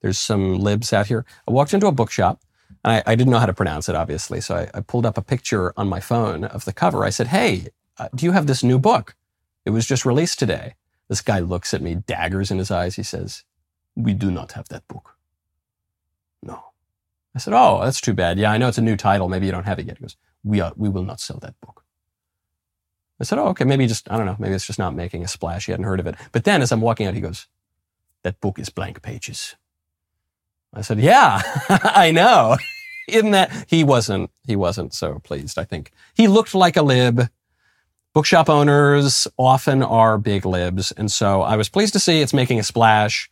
There's 0.00 0.18
some 0.18 0.58
libs 0.58 0.92
out 0.92 1.06
here. 1.06 1.24
I 1.46 1.52
walked 1.52 1.74
into 1.74 1.86
a 1.86 1.92
bookshop 1.92 2.40
I, 2.84 3.02
I, 3.06 3.14
didn't 3.14 3.30
know 3.30 3.38
how 3.38 3.46
to 3.46 3.54
pronounce 3.54 3.88
it, 3.88 3.94
obviously. 3.94 4.40
So 4.40 4.56
I, 4.56 4.70
I, 4.74 4.80
pulled 4.80 5.06
up 5.06 5.16
a 5.16 5.22
picture 5.22 5.72
on 5.76 5.88
my 5.88 6.00
phone 6.00 6.44
of 6.44 6.64
the 6.64 6.72
cover. 6.72 7.04
I 7.04 7.10
said, 7.10 7.28
Hey, 7.28 7.68
uh, 7.98 8.08
do 8.14 8.26
you 8.26 8.32
have 8.32 8.46
this 8.46 8.64
new 8.64 8.78
book? 8.78 9.14
It 9.64 9.70
was 9.70 9.86
just 9.86 10.04
released 10.04 10.38
today. 10.38 10.74
This 11.08 11.20
guy 11.20 11.38
looks 11.38 11.72
at 11.74 11.82
me, 11.82 11.94
daggers 11.94 12.50
in 12.50 12.58
his 12.58 12.70
eyes. 12.70 12.96
He 12.96 13.02
says, 13.02 13.44
We 13.94 14.14
do 14.14 14.30
not 14.30 14.52
have 14.52 14.68
that 14.68 14.86
book. 14.88 15.16
No. 16.42 16.62
I 17.34 17.38
said, 17.38 17.54
Oh, 17.54 17.80
that's 17.84 18.00
too 18.00 18.14
bad. 18.14 18.38
Yeah, 18.38 18.50
I 18.50 18.58
know 18.58 18.68
it's 18.68 18.78
a 18.78 18.82
new 18.82 18.96
title. 18.96 19.28
Maybe 19.28 19.46
you 19.46 19.52
don't 19.52 19.66
have 19.66 19.78
it 19.78 19.86
yet. 19.86 19.98
He 19.98 20.02
goes, 20.02 20.16
We, 20.42 20.60
are, 20.60 20.72
we 20.76 20.88
will 20.88 21.04
not 21.04 21.20
sell 21.20 21.38
that 21.40 21.60
book. 21.60 21.84
I 23.20 23.24
said, 23.24 23.38
Oh, 23.38 23.48
okay. 23.48 23.64
Maybe 23.64 23.86
just, 23.86 24.10
I 24.10 24.16
don't 24.16 24.26
know. 24.26 24.36
Maybe 24.38 24.54
it's 24.54 24.66
just 24.66 24.78
not 24.78 24.94
making 24.96 25.22
a 25.22 25.28
splash. 25.28 25.66
He 25.66 25.72
hadn't 25.72 25.86
heard 25.86 26.00
of 26.00 26.06
it. 26.08 26.16
But 26.32 26.44
then 26.44 26.62
as 26.62 26.72
I'm 26.72 26.80
walking 26.80 27.06
out, 27.06 27.14
he 27.14 27.20
goes, 27.20 27.46
That 28.24 28.40
book 28.40 28.58
is 28.58 28.70
blank 28.70 29.02
pages. 29.02 29.54
I 30.74 30.80
said, 30.80 31.00
yeah, 31.00 31.42
I 31.68 32.10
know. 32.10 32.56
In 33.08 33.32
that 33.32 33.66
he 33.68 33.82
wasn't, 33.82 34.30
he 34.46 34.54
wasn't 34.54 34.94
so 34.94 35.18
pleased, 35.24 35.58
I 35.58 35.64
think. 35.64 35.90
He 36.14 36.28
looked 36.28 36.54
like 36.54 36.76
a 36.76 36.82
lib. 36.82 37.28
Bookshop 38.14 38.48
owners 38.48 39.26
often 39.36 39.82
are 39.82 40.18
big 40.18 40.46
libs. 40.46 40.92
And 40.92 41.10
so 41.10 41.42
I 41.42 41.56
was 41.56 41.68
pleased 41.68 41.92
to 41.94 41.98
see 41.98 42.20
it's 42.20 42.32
making 42.32 42.60
a 42.60 42.62
splash 42.62 43.28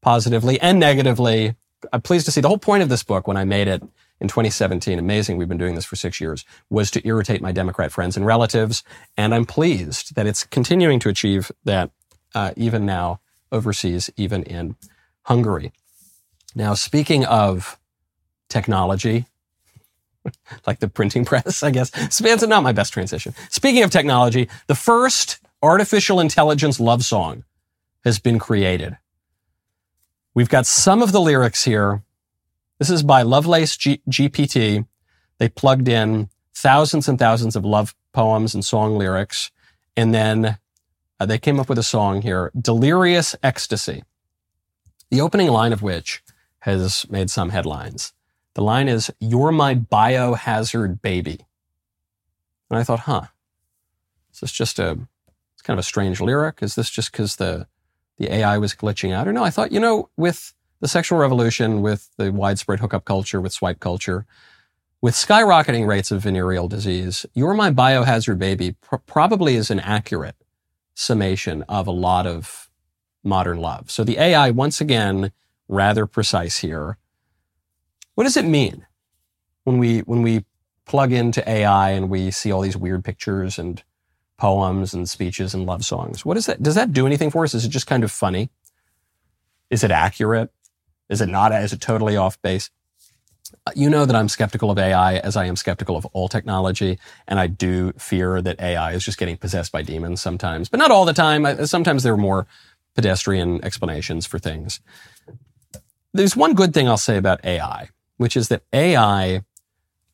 positively 0.00 0.58
and 0.60 0.80
negatively. 0.80 1.54
I'm 1.92 2.00
pleased 2.00 2.24
to 2.26 2.32
see 2.32 2.40
the 2.40 2.48
whole 2.48 2.58
point 2.58 2.82
of 2.82 2.88
this 2.88 3.02
book 3.02 3.28
when 3.28 3.36
I 3.36 3.44
made 3.44 3.68
it 3.68 3.82
in 4.20 4.28
2017, 4.28 4.98
amazing, 4.98 5.38
we've 5.38 5.48
been 5.48 5.58
doing 5.58 5.74
this 5.74 5.86
for 5.86 5.96
six 5.96 6.20
years, 6.20 6.44
was 6.68 6.90
to 6.90 7.06
irritate 7.06 7.40
my 7.40 7.52
Democrat 7.52 7.90
friends 7.90 8.16
and 8.16 8.26
relatives. 8.26 8.84
And 9.16 9.34
I'm 9.34 9.46
pleased 9.46 10.14
that 10.14 10.26
it's 10.26 10.44
continuing 10.44 10.98
to 11.00 11.08
achieve 11.08 11.50
that 11.64 11.90
uh, 12.34 12.52
even 12.56 12.84
now 12.84 13.20
overseas, 13.50 14.10
even 14.16 14.42
in 14.42 14.76
Hungary. 15.22 15.72
Now, 16.54 16.74
speaking 16.74 17.24
of 17.24 17.78
technology, 18.48 19.26
like 20.66 20.80
the 20.80 20.88
printing 20.88 21.24
press, 21.26 21.62
I 21.62 21.70
guess. 21.70 21.90
It's 21.94 22.20
not 22.20 22.62
my 22.62 22.72
best 22.72 22.92
transition. 22.92 23.34
Speaking 23.50 23.82
of 23.82 23.90
technology, 23.90 24.48
the 24.66 24.74
first 24.74 25.40
artificial 25.62 26.20
intelligence 26.20 26.80
love 26.80 27.04
song 27.04 27.44
has 28.04 28.18
been 28.18 28.38
created. 28.38 28.96
We've 30.34 30.48
got 30.48 30.66
some 30.66 31.02
of 31.02 31.12
the 31.12 31.20
lyrics 31.20 31.64
here. 31.64 32.02
This 32.78 32.90
is 32.90 33.02
by 33.02 33.22
Lovelace 33.22 33.76
G- 33.76 34.00
GPT. 34.08 34.86
They 35.38 35.48
plugged 35.48 35.88
in 35.88 36.30
thousands 36.54 37.08
and 37.08 37.18
thousands 37.18 37.56
of 37.56 37.64
love 37.64 37.94
poems 38.12 38.54
and 38.54 38.64
song 38.64 38.96
lyrics. 38.96 39.50
And 39.96 40.14
then 40.14 40.58
uh, 41.18 41.26
they 41.26 41.38
came 41.38 41.60
up 41.60 41.68
with 41.68 41.78
a 41.78 41.82
song 41.82 42.22
here, 42.22 42.50
Delirious 42.58 43.36
Ecstasy. 43.42 44.04
The 45.10 45.20
opening 45.20 45.48
line 45.48 45.72
of 45.72 45.82
which 45.82 46.22
has 46.60 47.08
made 47.10 47.30
some 47.30 47.50
headlines. 47.50 48.12
The 48.54 48.62
line 48.62 48.88
is, 48.88 49.10
You're 49.20 49.52
my 49.52 49.74
biohazard 49.74 51.02
baby. 51.02 51.46
And 52.70 52.78
I 52.78 52.84
thought, 52.84 53.00
huh, 53.00 53.22
is 54.32 54.40
this 54.40 54.52
just 54.52 54.78
a, 54.78 54.98
it's 55.54 55.62
kind 55.62 55.78
of 55.78 55.82
a 55.82 55.86
strange 55.86 56.20
lyric? 56.20 56.58
Is 56.62 56.74
this 56.74 56.90
just 56.90 57.12
because 57.12 57.36
the, 57.36 57.66
the 58.18 58.32
AI 58.32 58.58
was 58.58 58.74
glitching 58.74 59.12
out? 59.12 59.26
Or 59.26 59.32
no, 59.32 59.44
I 59.44 59.50
thought, 59.50 59.72
you 59.72 59.80
know, 59.80 60.08
with 60.16 60.54
the 60.80 60.88
sexual 60.88 61.18
revolution, 61.18 61.82
with 61.82 62.10
the 62.16 62.30
widespread 62.32 62.80
hookup 62.80 63.04
culture, 63.04 63.40
with 63.40 63.52
swipe 63.52 63.80
culture, 63.80 64.26
with 65.00 65.14
skyrocketing 65.14 65.86
rates 65.86 66.10
of 66.10 66.22
venereal 66.22 66.68
disease, 66.68 67.26
You're 67.34 67.54
My 67.54 67.70
Biohazard 67.70 68.38
Baby 68.38 68.72
pr- 68.80 68.96
probably 68.96 69.56
is 69.56 69.70
an 69.70 69.80
accurate 69.80 70.36
summation 70.94 71.62
of 71.62 71.86
a 71.86 71.92
lot 71.92 72.26
of 72.26 72.70
modern 73.24 73.58
love. 73.58 73.90
So 73.90 74.04
the 74.04 74.18
AI, 74.18 74.50
once 74.50 74.80
again, 74.80 75.32
rather 75.70 76.06
precise 76.06 76.58
here. 76.58 76.98
What 78.14 78.24
does 78.24 78.36
it 78.36 78.44
mean 78.44 78.86
when 79.64 79.78
we, 79.78 80.00
when 80.00 80.22
we 80.22 80.44
plug 80.84 81.12
into 81.12 81.48
AI 81.48 81.90
and 81.90 82.10
we 82.10 82.30
see 82.30 82.52
all 82.52 82.60
these 82.60 82.76
weird 82.76 83.04
pictures 83.04 83.58
and 83.58 83.82
poems 84.36 84.92
and 84.92 85.08
speeches 85.08 85.54
and 85.54 85.64
love 85.66 85.84
songs? 85.84 86.24
What 86.24 86.36
is 86.36 86.46
that? 86.46 86.62
Does 86.62 86.74
that 86.74 86.92
do 86.92 87.06
anything 87.06 87.30
for 87.30 87.44
us? 87.44 87.54
Is 87.54 87.64
it 87.64 87.70
just 87.70 87.86
kind 87.86 88.04
of 88.04 88.10
funny? 88.10 88.50
Is 89.70 89.84
it 89.84 89.92
accurate? 89.92 90.50
Is 91.08 91.20
it 91.20 91.28
not? 91.28 91.52
Is 91.52 91.72
it 91.72 91.80
totally 91.80 92.16
off 92.16 92.40
base? 92.42 92.70
Uh, 93.66 93.72
you 93.76 93.90
know 93.90 94.06
that 94.06 94.16
I'm 94.16 94.28
skeptical 94.28 94.70
of 94.70 94.78
AI 94.78 95.16
as 95.18 95.36
I 95.36 95.46
am 95.46 95.56
skeptical 95.56 95.96
of 95.96 96.06
all 96.06 96.28
technology. 96.28 96.98
And 97.28 97.38
I 97.38 97.46
do 97.46 97.92
fear 97.98 98.42
that 98.42 98.60
AI 98.60 98.92
is 98.92 99.04
just 99.04 99.18
getting 99.18 99.36
possessed 99.36 99.72
by 99.72 99.82
demons 99.82 100.20
sometimes, 100.20 100.68
but 100.68 100.78
not 100.78 100.90
all 100.90 101.04
the 101.04 101.12
time. 101.12 101.66
Sometimes 101.66 102.02
there 102.02 102.14
are 102.14 102.18
more 102.18 102.46
pedestrian 102.94 103.64
explanations 103.64 104.26
for 104.26 104.38
things. 104.38 104.80
There's 106.12 106.36
one 106.36 106.54
good 106.54 106.74
thing 106.74 106.88
I'll 106.88 106.96
say 106.96 107.16
about 107.16 107.44
AI, 107.44 107.88
which 108.16 108.36
is 108.36 108.48
that 108.48 108.62
AI 108.72 109.42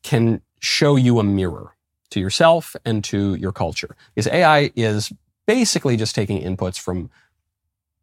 can 0.03 0.41
show 0.59 0.95
you 0.95 1.19
a 1.19 1.23
mirror 1.23 1.75
to 2.11 2.19
yourself 2.19 2.75
and 2.85 3.03
to 3.05 3.35
your 3.35 3.51
culture. 3.51 3.95
Because 4.13 4.31
AI 4.31 4.71
is 4.75 5.11
basically 5.45 5.97
just 5.97 6.15
taking 6.15 6.41
inputs 6.41 6.79
from 6.79 7.09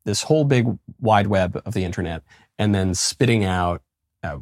this 0.05 0.23
whole 0.23 0.45
big 0.45 0.67
wide 1.01 1.29
web 1.29 1.61
of 1.65 1.75
the 1.75 1.85
internet 1.85 2.23
and 2.59 2.75
then 2.75 2.95
spitting 2.95 3.45
out 3.45 3.83
uh, 4.23 4.39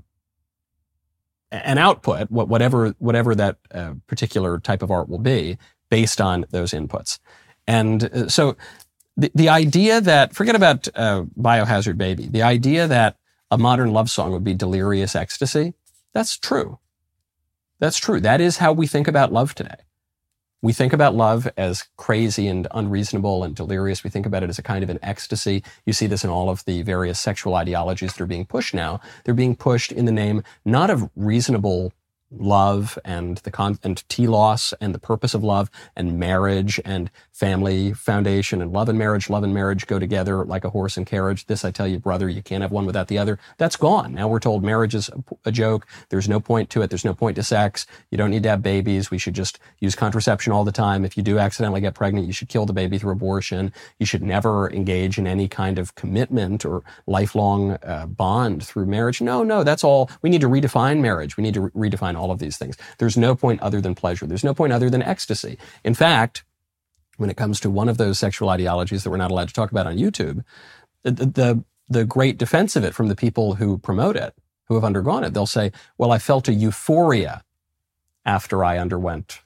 an 1.50 1.78
output, 1.78 2.30
whatever 2.30 2.94
whatever 2.98 3.34
that 3.34 3.58
uh, 3.72 3.92
particular 4.06 4.58
type 4.58 4.82
of 4.82 4.90
art 4.90 5.08
will 5.08 5.18
be, 5.18 5.58
based 5.90 6.20
on 6.20 6.46
those 6.50 6.72
inputs. 6.72 7.18
And 7.66 8.04
uh, 8.04 8.28
so, 8.28 8.56
the 9.16 9.30
the 9.34 9.48
idea 9.50 10.00
that 10.00 10.34
forget 10.34 10.56
about 10.56 10.88
uh, 10.94 11.24
biohazard 11.38 11.98
baby, 11.98 12.26
the 12.26 12.42
idea 12.42 12.86
that 12.86 13.16
a 13.52 13.58
modern 13.58 13.92
love 13.92 14.10
song 14.10 14.32
would 14.32 14.42
be 14.42 14.54
delirious 14.54 15.14
ecstasy. 15.14 15.74
That's 16.14 16.38
true. 16.38 16.78
That's 17.80 17.98
true. 17.98 18.18
That 18.18 18.40
is 18.40 18.56
how 18.56 18.72
we 18.72 18.86
think 18.86 19.06
about 19.06 19.30
love 19.30 19.54
today. 19.54 19.76
We 20.62 20.72
think 20.72 20.94
about 20.94 21.14
love 21.14 21.46
as 21.58 21.84
crazy 21.98 22.48
and 22.48 22.66
unreasonable 22.70 23.44
and 23.44 23.54
delirious. 23.54 24.02
We 24.02 24.08
think 24.08 24.24
about 24.24 24.42
it 24.42 24.48
as 24.48 24.58
a 24.58 24.62
kind 24.62 24.82
of 24.82 24.88
an 24.88 25.00
ecstasy. 25.02 25.62
You 25.84 25.92
see 25.92 26.06
this 26.06 26.24
in 26.24 26.30
all 26.30 26.48
of 26.48 26.64
the 26.64 26.80
various 26.80 27.20
sexual 27.20 27.54
ideologies 27.54 28.14
that 28.14 28.22
are 28.22 28.26
being 28.26 28.46
pushed 28.46 28.72
now. 28.72 29.00
They're 29.24 29.34
being 29.34 29.54
pushed 29.54 29.92
in 29.92 30.06
the 30.06 30.12
name 30.12 30.42
not 30.64 30.88
of 30.88 31.10
reasonable 31.14 31.92
love 32.38 32.98
and 33.04 33.38
the 33.38 33.50
con- 33.50 33.78
and 33.82 34.08
telos 34.08 34.74
and 34.80 34.94
the 34.94 34.98
purpose 34.98 35.34
of 35.34 35.44
love 35.44 35.70
and 35.96 36.18
marriage 36.18 36.80
and 36.84 37.10
family 37.32 37.92
foundation 37.92 38.62
and 38.62 38.72
love 38.72 38.88
and 38.88 38.98
marriage 38.98 39.30
love 39.30 39.44
and 39.44 39.54
marriage 39.54 39.86
go 39.86 39.98
together 39.98 40.44
like 40.44 40.64
a 40.64 40.70
horse 40.70 40.96
and 40.96 41.06
carriage. 41.06 41.46
This 41.46 41.64
i 41.64 41.70
tell 41.70 41.88
you 41.88 41.98
brother 41.98 42.28
you 42.28 42.42
can't 42.42 42.62
have 42.62 42.72
one 42.72 42.86
without 42.86 43.08
the 43.08 43.18
other. 43.18 43.38
That's 43.58 43.76
gone. 43.76 44.14
Now 44.14 44.28
we're 44.28 44.40
told 44.40 44.64
marriage 44.64 44.94
is 44.94 45.10
a, 45.44 45.52
joke. 45.52 45.86
There's 46.10 46.28
no 46.28 46.40
point 46.40 46.70
to 46.70 46.82
it. 46.82 46.90
There's 46.90 47.04
no 47.04 47.14
point 47.14 47.36
to 47.36 47.42
sex. 47.42 47.86
You 48.10 48.18
don't 48.18 48.30
need 48.30 48.42
to 48.44 48.48
have 48.50 48.62
babies. 48.62 49.10
We 49.10 49.18
should 49.18 49.34
just 49.34 49.58
use 49.80 49.94
contraception 49.94 50.52
all 50.52 50.64
the 50.64 50.72
time. 50.72 51.04
If 51.04 51.16
you 51.16 51.22
do 51.22 51.38
accidentally 51.38 51.80
get 51.80 51.94
pregnant 51.94 52.26
you 52.26 52.32
should 52.32 52.48
kill 52.48 52.66
the 52.66 52.72
baby 52.72 52.98
through 52.98 53.12
abortion. 53.12 53.72
You 53.98 54.06
should 54.06 54.22
never 54.22 54.70
engage 54.72 55.18
in 55.18 55.26
any 55.26 55.48
kind 55.48 55.78
of 55.78 55.94
commitment 55.94 56.64
or 56.64 56.82
lifelong 57.06 57.72
uh, 57.84 58.06
bond 58.06 58.64
through 58.64 58.86
marriage. 58.86 59.20
No 59.20 59.42
no 59.42 59.64
that's 59.64 59.84
all. 59.84 60.10
We 60.22 60.30
need 60.30 60.40
to 60.42 60.48
redefine 60.48 61.00
marriage. 61.00 61.36
We 61.36 61.42
need 61.42 61.54
to 61.54 61.62
re- 61.62 61.90
redefine 61.90 62.16
all 62.22 62.30
of 62.30 62.38
these 62.38 62.56
things. 62.56 62.76
There's 62.98 63.16
no 63.16 63.34
point 63.34 63.60
other 63.60 63.80
than 63.80 63.94
pleasure. 63.94 64.26
There's 64.26 64.44
no 64.44 64.54
point 64.54 64.72
other 64.72 64.88
than 64.88 65.02
ecstasy. 65.02 65.58
In 65.84 65.94
fact, 65.94 66.44
when 67.16 67.30
it 67.30 67.36
comes 67.36 67.60
to 67.60 67.70
one 67.70 67.88
of 67.88 67.98
those 67.98 68.18
sexual 68.18 68.48
ideologies 68.48 69.04
that 69.04 69.10
we're 69.10 69.16
not 69.16 69.30
allowed 69.30 69.48
to 69.48 69.54
talk 69.54 69.70
about 69.70 69.86
on 69.86 69.98
YouTube, 69.98 70.44
the, 71.02 71.10
the, 71.10 71.64
the 71.88 72.04
great 72.04 72.38
defense 72.38 72.76
of 72.76 72.84
it 72.84 72.94
from 72.94 73.08
the 73.08 73.16
people 73.16 73.56
who 73.56 73.78
promote 73.78 74.16
it, 74.16 74.34
who 74.66 74.74
have 74.74 74.84
undergone 74.84 75.24
it, 75.24 75.34
they'll 75.34 75.46
say, 75.46 75.72
well, 75.98 76.12
I 76.12 76.18
felt 76.18 76.48
a 76.48 76.52
euphoria 76.52 77.42
after 78.24 78.64
I 78.64 78.78
underwent 78.78 79.40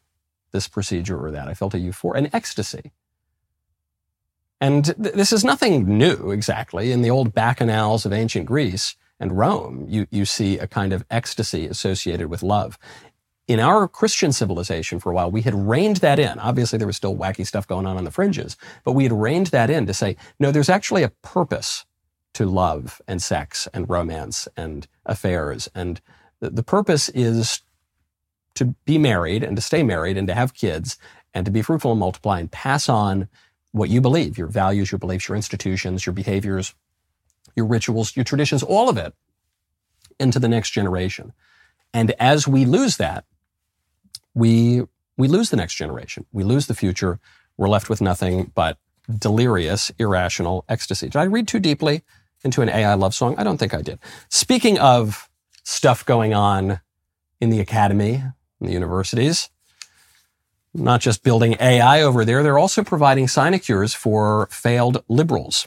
this 0.52 0.68
procedure 0.68 1.18
or 1.18 1.30
that. 1.30 1.48
I 1.48 1.54
felt 1.54 1.74
a 1.74 1.78
euphoria, 1.78 2.24
an 2.24 2.30
ecstasy. 2.32 2.92
And 4.60 4.84
th- 4.84 5.14
this 5.14 5.32
is 5.32 5.44
nothing 5.44 5.98
new 5.98 6.30
exactly. 6.30 6.92
In 6.92 7.02
the 7.02 7.10
old 7.10 7.34
bacchanals 7.34 8.06
of 8.06 8.12
ancient 8.12 8.46
Greece 8.46 8.96
and 9.18 9.36
Rome, 9.38 9.86
you, 9.88 10.06
you 10.10 10.24
see 10.24 10.58
a 10.58 10.66
kind 10.66 10.92
of 10.92 11.04
ecstasy 11.10 11.66
associated 11.66 12.28
with 12.28 12.42
love. 12.42 12.78
In 13.48 13.60
our 13.60 13.86
Christian 13.86 14.32
civilization 14.32 14.98
for 14.98 15.12
a 15.12 15.14
while, 15.14 15.30
we 15.30 15.42
had 15.42 15.54
reined 15.54 15.98
that 15.98 16.18
in. 16.18 16.38
Obviously, 16.38 16.78
there 16.78 16.86
was 16.86 16.96
still 16.96 17.16
wacky 17.16 17.46
stuff 17.46 17.66
going 17.66 17.86
on 17.86 17.96
on 17.96 18.04
the 18.04 18.10
fringes, 18.10 18.56
but 18.84 18.92
we 18.92 19.04
had 19.04 19.12
reined 19.12 19.46
that 19.48 19.70
in 19.70 19.86
to 19.86 19.94
say, 19.94 20.16
no, 20.40 20.50
there's 20.50 20.68
actually 20.68 21.04
a 21.04 21.12
purpose 21.22 21.86
to 22.34 22.46
love 22.46 23.00
and 23.06 23.22
sex 23.22 23.68
and 23.72 23.88
romance 23.88 24.48
and 24.56 24.88
affairs. 25.06 25.68
And 25.74 26.00
the, 26.40 26.50
the 26.50 26.62
purpose 26.62 27.08
is 27.10 27.62
to 28.56 28.74
be 28.84 28.98
married 28.98 29.42
and 29.42 29.56
to 29.56 29.62
stay 29.62 29.82
married 29.82 30.18
and 30.18 30.26
to 30.28 30.34
have 30.34 30.52
kids 30.52 30.98
and 31.32 31.44
to 31.46 31.52
be 31.52 31.62
fruitful 31.62 31.92
and 31.92 32.00
multiply 32.00 32.40
and 32.40 32.50
pass 32.50 32.88
on 32.88 33.28
what 33.72 33.90
you 33.90 34.00
believe, 34.00 34.36
your 34.36 34.48
values, 34.48 34.90
your 34.90 34.98
beliefs, 34.98 35.28
your 35.28 35.36
institutions, 35.36 36.04
your 36.04 36.12
behaviors, 36.12 36.74
your 37.56 37.66
rituals, 37.66 38.14
your 38.14 38.24
traditions, 38.24 38.62
all 38.62 38.88
of 38.88 38.96
it 38.96 39.14
into 40.20 40.38
the 40.38 40.48
next 40.48 40.70
generation. 40.70 41.32
And 41.92 42.12
as 42.20 42.46
we 42.46 42.64
lose 42.64 42.98
that, 42.98 43.24
we, 44.34 44.82
we 45.16 45.28
lose 45.28 45.50
the 45.50 45.56
next 45.56 45.74
generation. 45.74 46.26
We 46.32 46.44
lose 46.44 46.66
the 46.66 46.74
future. 46.74 47.18
We're 47.56 47.68
left 47.68 47.88
with 47.88 48.00
nothing 48.00 48.52
but 48.54 48.78
delirious, 49.18 49.90
irrational 49.98 50.64
ecstasy. 50.68 51.06
Did 51.06 51.16
I 51.16 51.24
read 51.24 51.48
too 51.48 51.60
deeply 51.60 52.02
into 52.44 52.60
an 52.62 52.68
AI 52.68 52.94
love 52.94 53.14
song? 53.14 53.34
I 53.38 53.44
don't 53.44 53.56
think 53.56 53.72
I 53.72 53.82
did. 53.82 53.98
Speaking 54.28 54.78
of 54.78 55.28
stuff 55.64 56.04
going 56.04 56.34
on 56.34 56.80
in 57.40 57.50
the 57.50 57.60
academy, 57.60 58.22
in 58.60 58.66
the 58.66 58.72
universities, 58.72 59.50
not 60.74 61.00
just 61.00 61.22
building 61.22 61.56
AI 61.60 62.02
over 62.02 62.24
there, 62.24 62.42
they're 62.42 62.58
also 62.58 62.84
providing 62.84 63.28
sinecures 63.28 63.94
for 63.94 64.46
failed 64.50 65.02
liberals. 65.08 65.66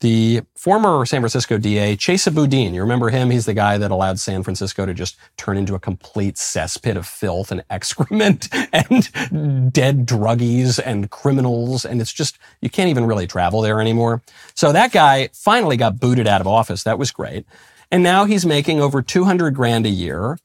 The 0.00 0.42
former 0.56 1.04
San 1.04 1.20
Francisco 1.20 1.58
DA, 1.58 1.94
Chesa 1.94 2.34
Boudin, 2.34 2.72
you 2.72 2.80
remember 2.80 3.10
him? 3.10 3.30
He's 3.30 3.44
the 3.44 3.52
guy 3.52 3.76
that 3.76 3.90
allowed 3.90 4.18
San 4.18 4.42
Francisco 4.42 4.86
to 4.86 4.94
just 4.94 5.16
turn 5.36 5.58
into 5.58 5.74
a 5.74 5.78
complete 5.78 6.36
cesspit 6.36 6.96
of 6.96 7.06
filth 7.06 7.52
and 7.52 7.62
excrement 7.70 8.48
and 8.72 9.70
dead 9.72 10.06
druggies 10.06 10.80
and 10.82 11.10
criminals. 11.10 11.84
And 11.84 12.00
it's 12.00 12.12
just, 12.12 12.38
you 12.62 12.70
can't 12.70 12.88
even 12.88 13.04
really 13.04 13.26
travel 13.26 13.60
there 13.60 13.78
anymore. 13.78 14.22
So 14.54 14.72
that 14.72 14.90
guy 14.90 15.28
finally 15.34 15.76
got 15.76 16.00
booted 16.00 16.26
out 16.26 16.40
of 16.40 16.46
office. 16.46 16.82
That 16.84 16.98
was 16.98 17.10
great. 17.10 17.44
And 17.90 18.02
now 18.02 18.24
he's 18.24 18.46
making 18.46 18.80
over 18.80 19.02
200 19.02 19.54
grand 19.54 19.84
a 19.84 19.90
year 19.90 20.38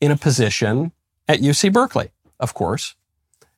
in 0.00 0.10
a 0.10 0.16
position 0.16 0.92
at 1.28 1.40
UC 1.40 1.72
Berkeley, 1.72 2.10
of 2.40 2.54
course. 2.54 2.94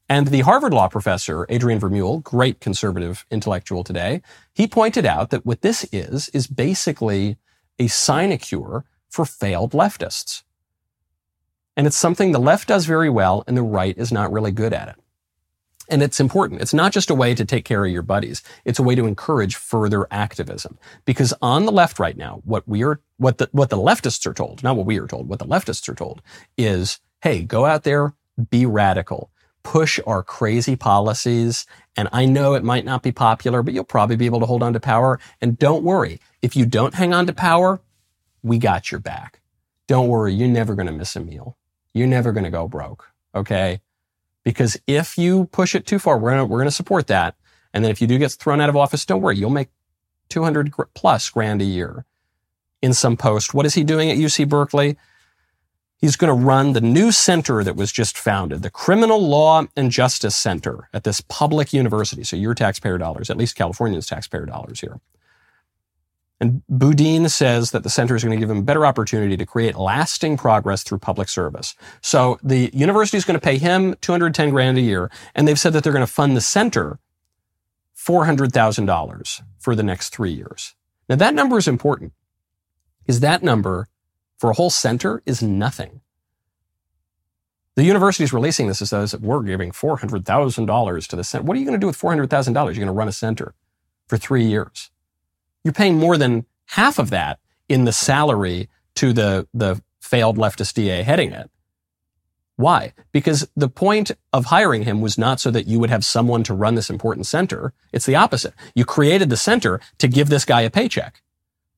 And 0.08 0.28
the 0.28 0.40
Harvard 0.40 0.74
law 0.74 0.88
professor, 0.88 1.46
Adrian 1.48 1.80
Vermeule, 1.80 2.22
great 2.22 2.60
conservative 2.60 3.24
intellectual 3.30 3.82
today, 3.82 4.20
he 4.52 4.66
pointed 4.66 5.06
out 5.06 5.30
that 5.30 5.46
what 5.46 5.62
this 5.62 5.84
is, 5.92 6.28
is 6.30 6.46
basically 6.46 7.38
a 7.78 7.88
sinecure 7.88 8.84
for 9.08 9.24
failed 9.24 9.72
leftists. 9.72 10.42
And 11.76 11.86
it's 11.86 11.96
something 11.96 12.32
the 12.32 12.38
left 12.38 12.68
does 12.68 12.84
very 12.84 13.08
well 13.08 13.44
and 13.46 13.56
the 13.56 13.62
right 13.62 13.96
is 13.96 14.12
not 14.12 14.30
really 14.30 14.52
good 14.52 14.72
at 14.72 14.88
it. 14.88 14.96
And 15.88 16.02
it's 16.02 16.20
important. 16.20 16.62
It's 16.62 16.72
not 16.72 16.92
just 16.92 17.10
a 17.10 17.14
way 17.14 17.34
to 17.34 17.44
take 17.44 17.64
care 17.64 17.84
of 17.84 17.92
your 17.92 18.02
buddies. 18.02 18.42
It's 18.64 18.78
a 18.78 18.82
way 18.82 18.94
to 18.94 19.06
encourage 19.06 19.56
further 19.56 20.06
activism. 20.10 20.78
Because 21.04 21.34
on 21.42 21.66
the 21.66 21.72
left 21.72 21.98
right 21.98 22.16
now, 22.16 22.40
what 22.44 22.66
we 22.66 22.84
are, 22.84 23.00
what 23.18 23.38
the, 23.38 23.48
what 23.52 23.70
the 23.70 23.76
leftists 23.76 24.24
are 24.26 24.32
told, 24.32 24.62
not 24.62 24.76
what 24.76 24.86
we 24.86 24.98
are 24.98 25.06
told, 25.06 25.28
what 25.28 25.40
the 25.40 25.46
leftists 25.46 25.88
are 25.88 25.94
told 25.94 26.22
is, 26.56 27.00
hey, 27.22 27.42
go 27.42 27.66
out 27.66 27.82
there, 27.82 28.14
be 28.50 28.64
radical 28.64 29.30
push 29.64 29.98
our 30.06 30.22
crazy 30.22 30.76
policies. 30.76 31.66
And 31.96 32.08
I 32.12 32.26
know 32.26 32.54
it 32.54 32.62
might 32.62 32.84
not 32.84 33.02
be 33.02 33.10
popular, 33.10 33.62
but 33.62 33.74
you'll 33.74 33.82
probably 33.82 34.14
be 34.14 34.26
able 34.26 34.40
to 34.40 34.46
hold 34.46 34.62
on 34.62 34.72
to 34.74 34.80
power. 34.80 35.18
And 35.40 35.58
don't 35.58 35.82
worry. 35.82 36.20
If 36.42 36.54
you 36.54 36.66
don't 36.66 36.94
hang 36.94 37.12
on 37.12 37.26
to 37.26 37.32
power, 37.32 37.80
we 38.42 38.58
got 38.58 38.92
your 38.92 39.00
back. 39.00 39.40
Don't 39.88 40.08
worry. 40.08 40.32
You're 40.32 40.48
never 40.48 40.74
going 40.74 40.86
to 40.86 40.92
miss 40.92 41.16
a 41.16 41.20
meal. 41.20 41.56
You're 41.92 42.06
never 42.06 42.30
going 42.30 42.44
to 42.44 42.50
go 42.50 42.68
broke. 42.68 43.10
Okay. 43.34 43.80
Because 44.44 44.76
if 44.86 45.18
you 45.18 45.46
push 45.46 45.74
it 45.74 45.86
too 45.86 45.98
far, 45.98 46.18
we're 46.18 46.36
going 46.36 46.48
we're 46.48 46.64
to 46.64 46.70
support 46.70 47.06
that. 47.08 47.34
And 47.72 47.82
then 47.82 47.90
if 47.90 48.00
you 48.00 48.06
do 48.06 48.18
get 48.18 48.32
thrown 48.32 48.60
out 48.60 48.68
of 48.68 48.76
office, 48.76 49.04
don't 49.04 49.22
worry. 49.22 49.36
You'll 49.36 49.50
make 49.50 49.70
200 50.28 50.72
plus 50.94 51.28
grand 51.30 51.60
a 51.62 51.64
year 51.64 52.04
in 52.82 52.92
some 52.92 53.16
post. 53.16 53.54
What 53.54 53.66
is 53.66 53.74
he 53.74 53.82
doing 53.82 54.10
at 54.10 54.18
UC 54.18 54.48
Berkeley? 54.48 54.96
He's 56.04 56.16
going 56.16 56.28
to 56.28 56.44
run 56.44 56.74
the 56.74 56.82
new 56.82 57.10
center 57.10 57.64
that 57.64 57.76
was 57.76 57.90
just 57.90 58.18
founded, 58.18 58.60
the 58.60 58.68
Criminal 58.68 59.26
Law 59.26 59.64
and 59.74 59.90
Justice 59.90 60.36
Center 60.36 60.90
at 60.92 61.02
this 61.02 61.22
public 61.22 61.72
university. 61.72 62.24
So 62.24 62.36
your 62.36 62.54
taxpayer 62.54 62.98
dollars, 62.98 63.30
at 63.30 63.38
least 63.38 63.56
California's 63.56 64.06
taxpayer 64.06 64.44
dollars 64.44 64.80
here. 64.80 65.00
And 66.42 66.60
Boudin 66.68 67.30
says 67.30 67.70
that 67.70 67.84
the 67.84 67.88
center 67.88 68.14
is 68.14 68.22
going 68.22 68.38
to 68.38 68.38
give 68.38 68.50
him 68.50 68.58
a 68.58 68.62
better 68.62 68.84
opportunity 68.84 69.34
to 69.38 69.46
create 69.46 69.76
lasting 69.76 70.36
progress 70.36 70.82
through 70.82 70.98
public 70.98 71.30
service. 71.30 71.74
So 72.02 72.38
the 72.42 72.68
university 72.74 73.16
is 73.16 73.24
going 73.24 73.40
to 73.40 73.42
pay 73.42 73.56
him 73.56 73.96
210 74.02 74.50
grand 74.50 74.76
a 74.76 74.82
year. 74.82 75.10
And 75.34 75.48
they've 75.48 75.58
said 75.58 75.72
that 75.72 75.84
they're 75.84 75.92
going 75.94 76.06
to 76.06 76.12
fund 76.12 76.36
the 76.36 76.42
center 76.42 76.98
$400,000 77.96 79.40
for 79.58 79.74
the 79.74 79.82
next 79.82 80.10
three 80.10 80.32
years. 80.32 80.74
Now 81.08 81.16
that 81.16 81.32
number 81.32 81.56
is 81.56 81.66
important 81.66 82.12
because 82.98 83.20
that 83.20 83.42
number 83.42 83.88
for 84.38 84.50
a 84.50 84.54
whole 84.54 84.70
center 84.70 85.22
is 85.26 85.42
nothing. 85.42 86.00
The 87.76 87.84
university 87.84 88.22
is 88.24 88.32
releasing 88.32 88.68
this 88.68 88.80
as 88.80 88.90
though 88.90 89.06
we're 89.20 89.42
giving 89.42 89.72
$400,000 89.72 91.06
to 91.08 91.16
the 91.16 91.24
center. 91.24 91.44
What 91.44 91.56
are 91.56 91.60
you 91.60 91.66
going 91.66 91.78
to 91.78 91.80
do 91.80 91.88
with 91.88 91.98
$400,000? 91.98 92.54
You're 92.54 92.74
going 92.74 92.86
to 92.86 92.92
run 92.92 93.08
a 93.08 93.12
center 93.12 93.54
for 94.06 94.16
three 94.16 94.44
years. 94.44 94.90
You're 95.64 95.72
paying 95.72 95.98
more 95.98 96.16
than 96.16 96.46
half 96.66 96.98
of 96.98 97.10
that 97.10 97.40
in 97.68 97.84
the 97.84 97.92
salary 97.92 98.68
to 98.96 99.12
the, 99.12 99.48
the 99.52 99.82
failed 100.00 100.36
leftist 100.36 100.74
DA 100.74 101.02
heading 101.02 101.32
it. 101.32 101.50
Why? 102.56 102.92
Because 103.10 103.48
the 103.56 103.68
point 103.68 104.12
of 104.32 104.46
hiring 104.46 104.84
him 104.84 105.00
was 105.00 105.18
not 105.18 105.40
so 105.40 105.50
that 105.50 105.66
you 105.66 105.80
would 105.80 105.90
have 105.90 106.04
someone 106.04 106.44
to 106.44 106.54
run 106.54 106.76
this 106.76 106.90
important 106.90 107.26
center. 107.26 107.72
It's 107.92 108.06
the 108.06 108.14
opposite. 108.14 108.54
You 108.76 108.84
created 108.84 109.28
the 109.28 109.36
center 109.36 109.80
to 109.98 110.06
give 110.06 110.28
this 110.28 110.44
guy 110.44 110.60
a 110.60 110.70
paycheck. 110.70 111.20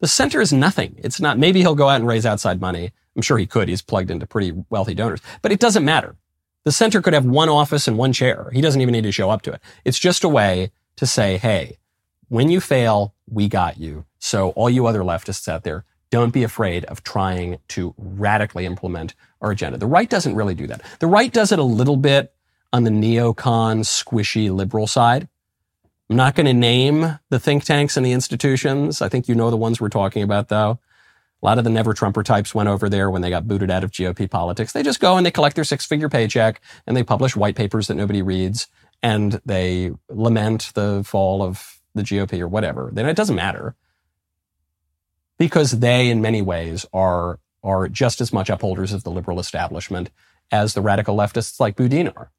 The 0.01 0.09
center 0.09 0.41
is 0.41 0.53
nothing. 0.53 0.97
It's 0.99 1.21
not, 1.21 1.39
maybe 1.39 1.61
he'll 1.61 1.75
go 1.75 1.89
out 1.89 1.97
and 1.97 2.07
raise 2.07 2.27
outside 2.27 2.61
money. 2.61 2.93
I'm 3.15 3.23
sure 3.23 3.39
he 3.39 3.47
could. 3.47 3.69
He's 3.69 3.83
plugged 3.83 4.11
into 4.11 4.27
pretty 4.27 4.53
wealthy 4.69 4.95
donors, 4.95 5.21
but 5.41 5.53
it 5.53 5.61
doesn't 5.61 5.85
matter. 5.85 6.17
The 6.65 6.73
center 6.73 7.01
could 7.01 7.15
have 7.15 7.25
one 7.25 7.49
office 7.49 7.89
and 7.89 7.97
one 7.97 8.13
chair. 8.13 8.51
He 8.53 8.61
doesn't 8.61 8.81
even 8.81 8.93
need 8.93 9.05
to 9.05 9.13
show 9.13 9.31
up 9.31 9.43
to 9.43 9.53
it. 9.53 9.63
It's 9.85 9.99
just 9.99 10.25
a 10.25 10.29
way 10.29 10.73
to 10.97 11.07
say, 11.07 11.39
Hey, 11.39 11.79
when 12.29 12.51
you 12.51 12.61
fail, 12.61 13.15
we 13.29 13.49
got 13.49 13.79
you. 13.79 14.05
So 14.19 14.51
all 14.51 14.69
you 14.69 14.87
other 14.87 15.03
leftists 15.03 15.49
out 15.49 15.63
there, 15.63 15.85
don't 16.11 16.33
be 16.33 16.43
afraid 16.43 16.85
of 16.87 17.03
trying 17.03 17.59
to 17.69 17.95
radically 17.97 18.67
implement 18.67 19.15
our 19.41 19.51
agenda. 19.51 19.79
The 19.79 19.87
right 19.87 20.09
doesn't 20.11 20.35
really 20.35 20.55
do 20.55 20.67
that. 20.67 20.83
The 20.99 21.07
right 21.07 21.33
does 21.33 21.53
it 21.53 21.59
a 21.59 21.65
little 21.65 21.97
bit 21.97 22.35
on 22.73 22.85
the 22.85 22.91
neocon, 22.91 23.81
squishy 23.85 24.53
liberal 24.53 24.87
side. 24.87 25.29
I'm 26.09 26.17
not 26.17 26.37
going 26.37 26.47
to 26.47 26.55
name 26.55 27.19
the 27.31 27.41
think 27.41 27.65
tanks 27.65 27.97
and 27.97 28.07
the 28.07 28.13
institutions. 28.13 29.03
I 29.03 29.09
think 29.09 29.29
you 29.29 29.35
know 29.35 29.51
the 29.51 29.57
ones 29.57 29.81
we're 29.81 29.89
talking 29.89 30.23
about, 30.23 30.49
though. 30.49 30.79
A 31.43 31.47
lot 31.47 31.59
of 31.59 31.65
the 31.65 31.71
never 31.71 31.95
Trumper 31.95 32.23
types 32.23 32.55
went 32.55 32.69
over 32.69 32.89
there 32.89 33.11
when 33.11 33.23
they 33.23 33.31
got 33.31 33.49
booted 33.49 33.71
out 33.71 33.85
of 33.85 33.91
GOP 33.91 34.31
politics. 34.31 34.73
They 34.73 34.83
just 34.83 35.01
go 35.01 35.17
and 35.17 35.27
they 35.27 35.31
collect 35.31 35.57
their 35.57 35.65
six 35.65 35.85
figure 35.85 36.09
paycheck 36.09 36.61
and 36.87 36.97
they 36.97 37.03
publish 37.03 37.37
white 37.37 37.57
papers 37.57 37.89
that 37.89 37.95
nobody 37.95 38.23
reads 38.23 38.69
and 39.03 39.41
they 39.45 39.93
lament 40.09 40.73
the 40.75 41.03
fall 41.05 41.43
of 41.43 41.81
the 41.95 42.03
GOP 42.03 42.41
or 42.41 42.49
whatever. 42.49 42.91
Then 42.93 43.07
it 43.07 43.17
doesn't 43.17 43.37
matter 43.37 43.75
because 45.39 45.73
they, 45.73 46.09
in 46.09 46.21
many 46.23 46.41
ways, 46.41 46.87
are, 46.93 47.39
are 47.63 47.89
just 47.89 48.21
as 48.21 48.33
much 48.33 48.49
upholders 48.49 48.93
of 48.93 49.05
the 49.05 49.11
liberal 49.11 49.39
establishment 49.39 50.11
as 50.51 50.75
the 50.75 50.81
radical 50.81 51.17
leftists 51.17 51.61
like 51.61 51.77
Boudin 51.77 52.09
are. 52.09 52.31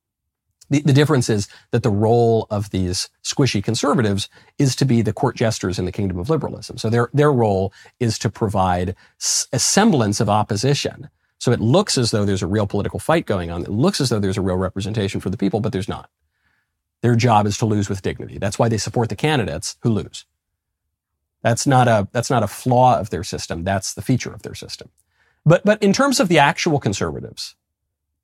The, 0.69 0.81
the, 0.81 0.93
difference 0.93 1.29
is 1.29 1.47
that 1.71 1.83
the 1.83 1.89
role 1.89 2.47
of 2.49 2.71
these 2.71 3.09
squishy 3.23 3.63
conservatives 3.63 4.27
is 4.57 4.75
to 4.75 4.85
be 4.85 5.01
the 5.01 5.13
court 5.13 5.35
jesters 5.35 5.79
in 5.79 5.85
the 5.85 5.91
kingdom 5.91 6.19
of 6.19 6.29
liberalism. 6.29 6.77
So 6.77 6.89
their, 6.89 7.09
their 7.13 7.31
role 7.31 7.71
is 7.99 8.19
to 8.19 8.29
provide 8.29 8.95
a 9.53 9.59
semblance 9.59 10.19
of 10.19 10.29
opposition. 10.29 11.09
So 11.39 11.51
it 11.51 11.61
looks 11.61 11.97
as 11.97 12.11
though 12.11 12.25
there's 12.25 12.41
a 12.41 12.47
real 12.47 12.67
political 12.67 12.99
fight 12.99 13.25
going 13.25 13.49
on. 13.49 13.61
It 13.61 13.69
looks 13.69 14.01
as 14.01 14.09
though 14.09 14.19
there's 14.19 14.37
a 14.37 14.41
real 14.41 14.57
representation 14.57 15.21
for 15.21 15.29
the 15.29 15.37
people, 15.37 15.61
but 15.61 15.71
there's 15.71 15.87
not. 15.87 16.09
Their 17.01 17.15
job 17.15 17.45
is 17.45 17.57
to 17.59 17.65
lose 17.65 17.89
with 17.89 18.01
dignity. 18.01 18.37
That's 18.37 18.57
why 18.57 18.69
they 18.69 18.77
support 18.77 19.09
the 19.09 19.15
candidates 19.15 19.77
who 19.81 19.91
lose. 19.91 20.25
That's 21.43 21.67
not 21.67 21.87
a, 21.87 22.07
that's 22.11 22.29
not 22.29 22.43
a 22.43 22.47
flaw 22.47 22.99
of 22.99 23.11
their 23.11 23.23
system. 23.23 23.63
That's 23.63 23.93
the 23.93 24.01
feature 24.01 24.33
of 24.33 24.41
their 24.41 24.55
system. 24.55 24.89
But, 25.45 25.63
but 25.63 25.81
in 25.81 25.93
terms 25.93 26.19
of 26.19 26.27
the 26.27 26.39
actual 26.39 26.79
conservatives, 26.79 27.55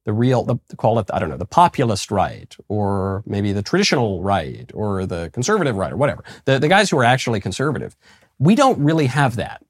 the 0.06 0.14
real, 0.14 0.43
the, 0.43 0.58
call 0.78 0.99
it, 0.99 1.10
I 1.14 1.20
don't 1.20 1.30
know, 1.30 1.38
the 1.38 1.45
populist 1.45 2.12
right, 2.12 2.56
or 2.68 3.24
maybe 3.26 3.54
the 3.54 3.64
traditional 3.64 4.22
right, 4.22 4.70
or 4.74 5.06
the 5.06 5.30
conservative 5.34 5.76
right, 5.76 5.93
or 5.93 5.97
whatever. 5.97 6.24
The, 6.45 6.60
the 6.60 6.68
guys 6.68 6.89
who 6.89 6.97
are 6.97 7.04
actually 7.04 7.39
conservative. 7.39 7.95
We 8.39 8.56
don't 8.56 8.80
really 8.80 9.08
have 9.08 9.36
that. 9.38 9.64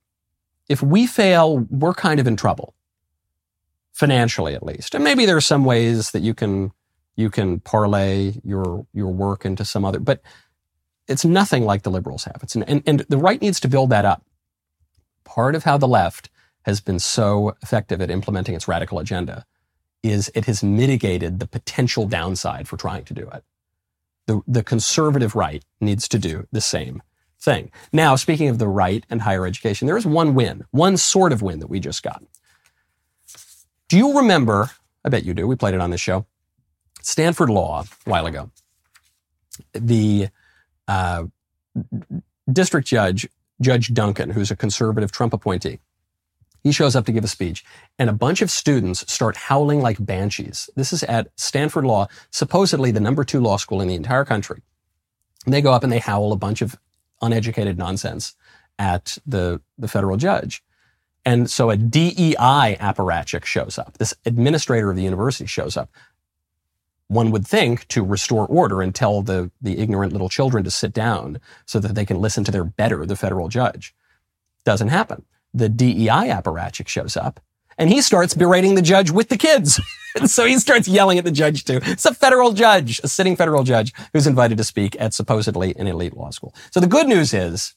If 0.70 0.82
we 0.82 1.08
fail, 1.08 1.60
we're 1.70 1.94
kind 1.94 2.20
of 2.20 2.28
in 2.28 2.36
trouble. 2.36 2.74
Financially, 3.92 4.56
at 4.56 4.64
least. 4.64 4.96
And 4.96 5.04
maybe 5.04 5.26
there 5.26 5.38
are 5.38 5.42
some 5.42 5.66
ways 5.66 6.12
that 6.12 6.22
you 6.22 6.34
can 6.34 6.72
You 7.16 7.30
can 7.30 7.60
parlay 7.60 8.34
your 8.44 8.88
your 8.92 9.14
work 9.14 9.46
into 9.46 9.64
some 9.66 9.86
other, 9.86 10.00
but 10.00 10.20
it's 11.08 11.24
nothing 11.24 11.64
like 11.64 11.84
the 11.84 11.92
liberals 11.92 12.24
have. 12.24 12.40
It's 12.42 12.56
an, 12.56 12.64
and, 12.64 12.82
and 12.88 13.00
the 13.08 13.20
right 13.20 13.40
needs 13.40 13.60
to 13.60 13.68
build 13.68 13.92
that 13.92 14.04
up. 14.04 14.24
Part 15.24 15.54
of 15.54 15.64
how 15.64 15.78
the 15.78 15.88
left 15.88 16.32
has 16.64 16.82
been 16.82 16.98
so 17.00 17.56
effective 17.62 18.02
at 18.02 18.10
implementing 18.10 18.56
its 18.56 18.68
radical 18.68 18.98
agenda 18.98 19.46
is 20.04 20.30
it 20.36 20.45
has 20.45 20.64
mitigated 20.64 21.39
the 21.39 21.47
potential 21.47 22.06
downside 22.06 22.68
for 22.68 22.78
trying 22.78 23.06
to 23.06 23.14
do 23.14 23.28
it. 23.34 23.43
The, 24.28 24.41
the 24.47 24.64
conservative 24.64 25.36
right 25.36 25.64
needs 25.82 26.08
to 26.10 26.20
do 26.20 26.47
the 26.51 26.62
same 26.62 27.01
thing. 27.39 27.72
Now, 27.91 28.16
speaking 28.16 28.49
of 28.49 28.60
the 28.60 28.68
right 28.68 29.06
and 29.10 29.22
higher 29.22 29.45
education, 29.45 29.88
there 29.88 29.97
is 29.97 30.06
one 30.06 30.36
win, 30.36 30.66
one 30.72 30.97
sort 30.97 31.32
of 31.32 31.41
win 31.41 31.60
that 31.60 31.68
we 31.68 31.80
just 31.80 32.04
got. 32.04 32.24
Do 33.89 33.97
you 33.97 34.18
remember? 34.18 34.70
I 35.04 35.10
bet 35.10 35.26
you 35.26 35.34
do. 35.34 35.47
We 35.47 35.56
played 35.56 35.74
it 35.74 35.82
on 35.82 35.89
this 35.89 36.01
show. 36.01 36.26
Stanford 37.01 37.49
Law 37.49 37.84
a 38.06 38.10
while 38.10 38.26
ago. 38.26 38.49
The 39.74 40.30
uh, 40.88 41.26
district 42.51 42.88
judge, 42.88 43.28
Judge 43.62 43.93
Duncan, 43.93 44.32
who's 44.32 44.51
a 44.51 44.56
conservative 44.56 45.12
Trump 45.12 45.34
appointee, 45.34 45.80
he 46.64 46.72
shows 46.72 46.95
up 46.95 47.05
to 47.05 47.11
give 47.11 47.26
a 47.26 47.28
speech, 47.28 47.64
and 47.99 48.09
a 48.09 48.14
bunch 48.14 48.41
of 48.41 48.49
students 48.49 49.11
start 49.11 49.36
howling 49.36 49.82
like 49.82 50.03
banshees. 50.03 50.70
This 50.76 50.93
is 50.93 51.03
at 51.03 51.28
Stanford 51.36 51.84
Law, 51.84 52.07
supposedly 52.32 52.89
the 52.89 53.01
number 53.01 53.26
two 53.26 53.41
law 53.41 53.57
school 53.57 53.82
in 53.82 53.89
the 53.89 53.95
entire 53.95 54.24
country. 54.24 54.61
And 55.45 55.53
they 55.53 55.61
go 55.61 55.74
up 55.74 55.84
and 55.84 55.91
they 55.91 55.99
howl 55.99 56.32
a 56.32 56.38
bunch 56.38 56.61
of 56.61 56.78
uneducated 57.22 57.78
nonsense 57.78 58.36
at 58.80 59.18
the, 59.26 59.61
the 59.78 59.89
federal 59.89 60.16
judge. 60.16 60.64
And 61.26 61.49
so 61.49 61.70
a 61.70 61.78
DEI 61.78 62.78
apparatchik 62.80 63.43
shows 63.43 63.78
up. 63.78 63.97
This 63.97 64.14
administrator 64.26 64.89
of 64.89 64.95
the 64.95 65.03
university 65.03 65.45
shows 65.45 65.76
up. 65.76 65.89
One 67.07 67.32
would 67.32 67.45
think 67.45 67.88
to 67.89 68.03
restore 68.03 68.47
order 68.47 68.82
and 68.82 68.95
tell 68.95 69.22
the, 69.22 69.51
the 69.61 69.78
ignorant 69.78 70.14
little 70.14 70.30
children 70.30 70.64
to 70.64 70.72
sit 70.72 70.93
down 70.93 71.39
so 71.66 71.80
that 71.80 71.93
they 71.93 72.05
can 72.05 72.22
listen 72.22 72.45
to 72.45 72.51
their 72.51 72.64
better, 72.64 73.05
the 73.05 73.18
federal 73.18 73.49
judge. 73.49 73.93
Doesn't 74.64 74.88
happen 74.88 75.26
the 75.54 75.70
DEI 75.70 76.30
apparatchik 76.30 76.88
shows 76.88 77.16
up 77.16 77.39
and 77.78 77.89
he 77.89 78.01
starts 78.01 78.34
berating 78.34 78.76
the 78.76 78.82
judge 78.82 79.12
with 79.12 79.30
the 79.30 79.38
kids. 79.38 79.80
and 80.16 80.30
so 80.30 80.45
he 80.45 80.58
starts 80.60 80.88
yelling 80.88 81.18
at 81.18 81.26
the 81.26 81.32
judge 81.32 81.66
too. 81.66 81.80
It's 81.84 82.06
a 82.06 82.14
federal 82.14 82.54
judge, 82.54 82.99
a 83.04 83.08
sitting 83.08 83.36
federal 83.36 83.64
judge 83.64 83.93
who's 84.14 84.28
invited 84.28 84.58
to 84.58 84.64
speak 84.64 84.95
at 84.99 85.14
supposedly 85.14 85.76
an 85.78 85.88
elite 85.88 86.16
law 86.16 86.30
school. 86.30 86.54
So 86.72 86.80
the 86.80 86.88
good 86.88 87.08
news 87.08 87.34
is 87.34 87.76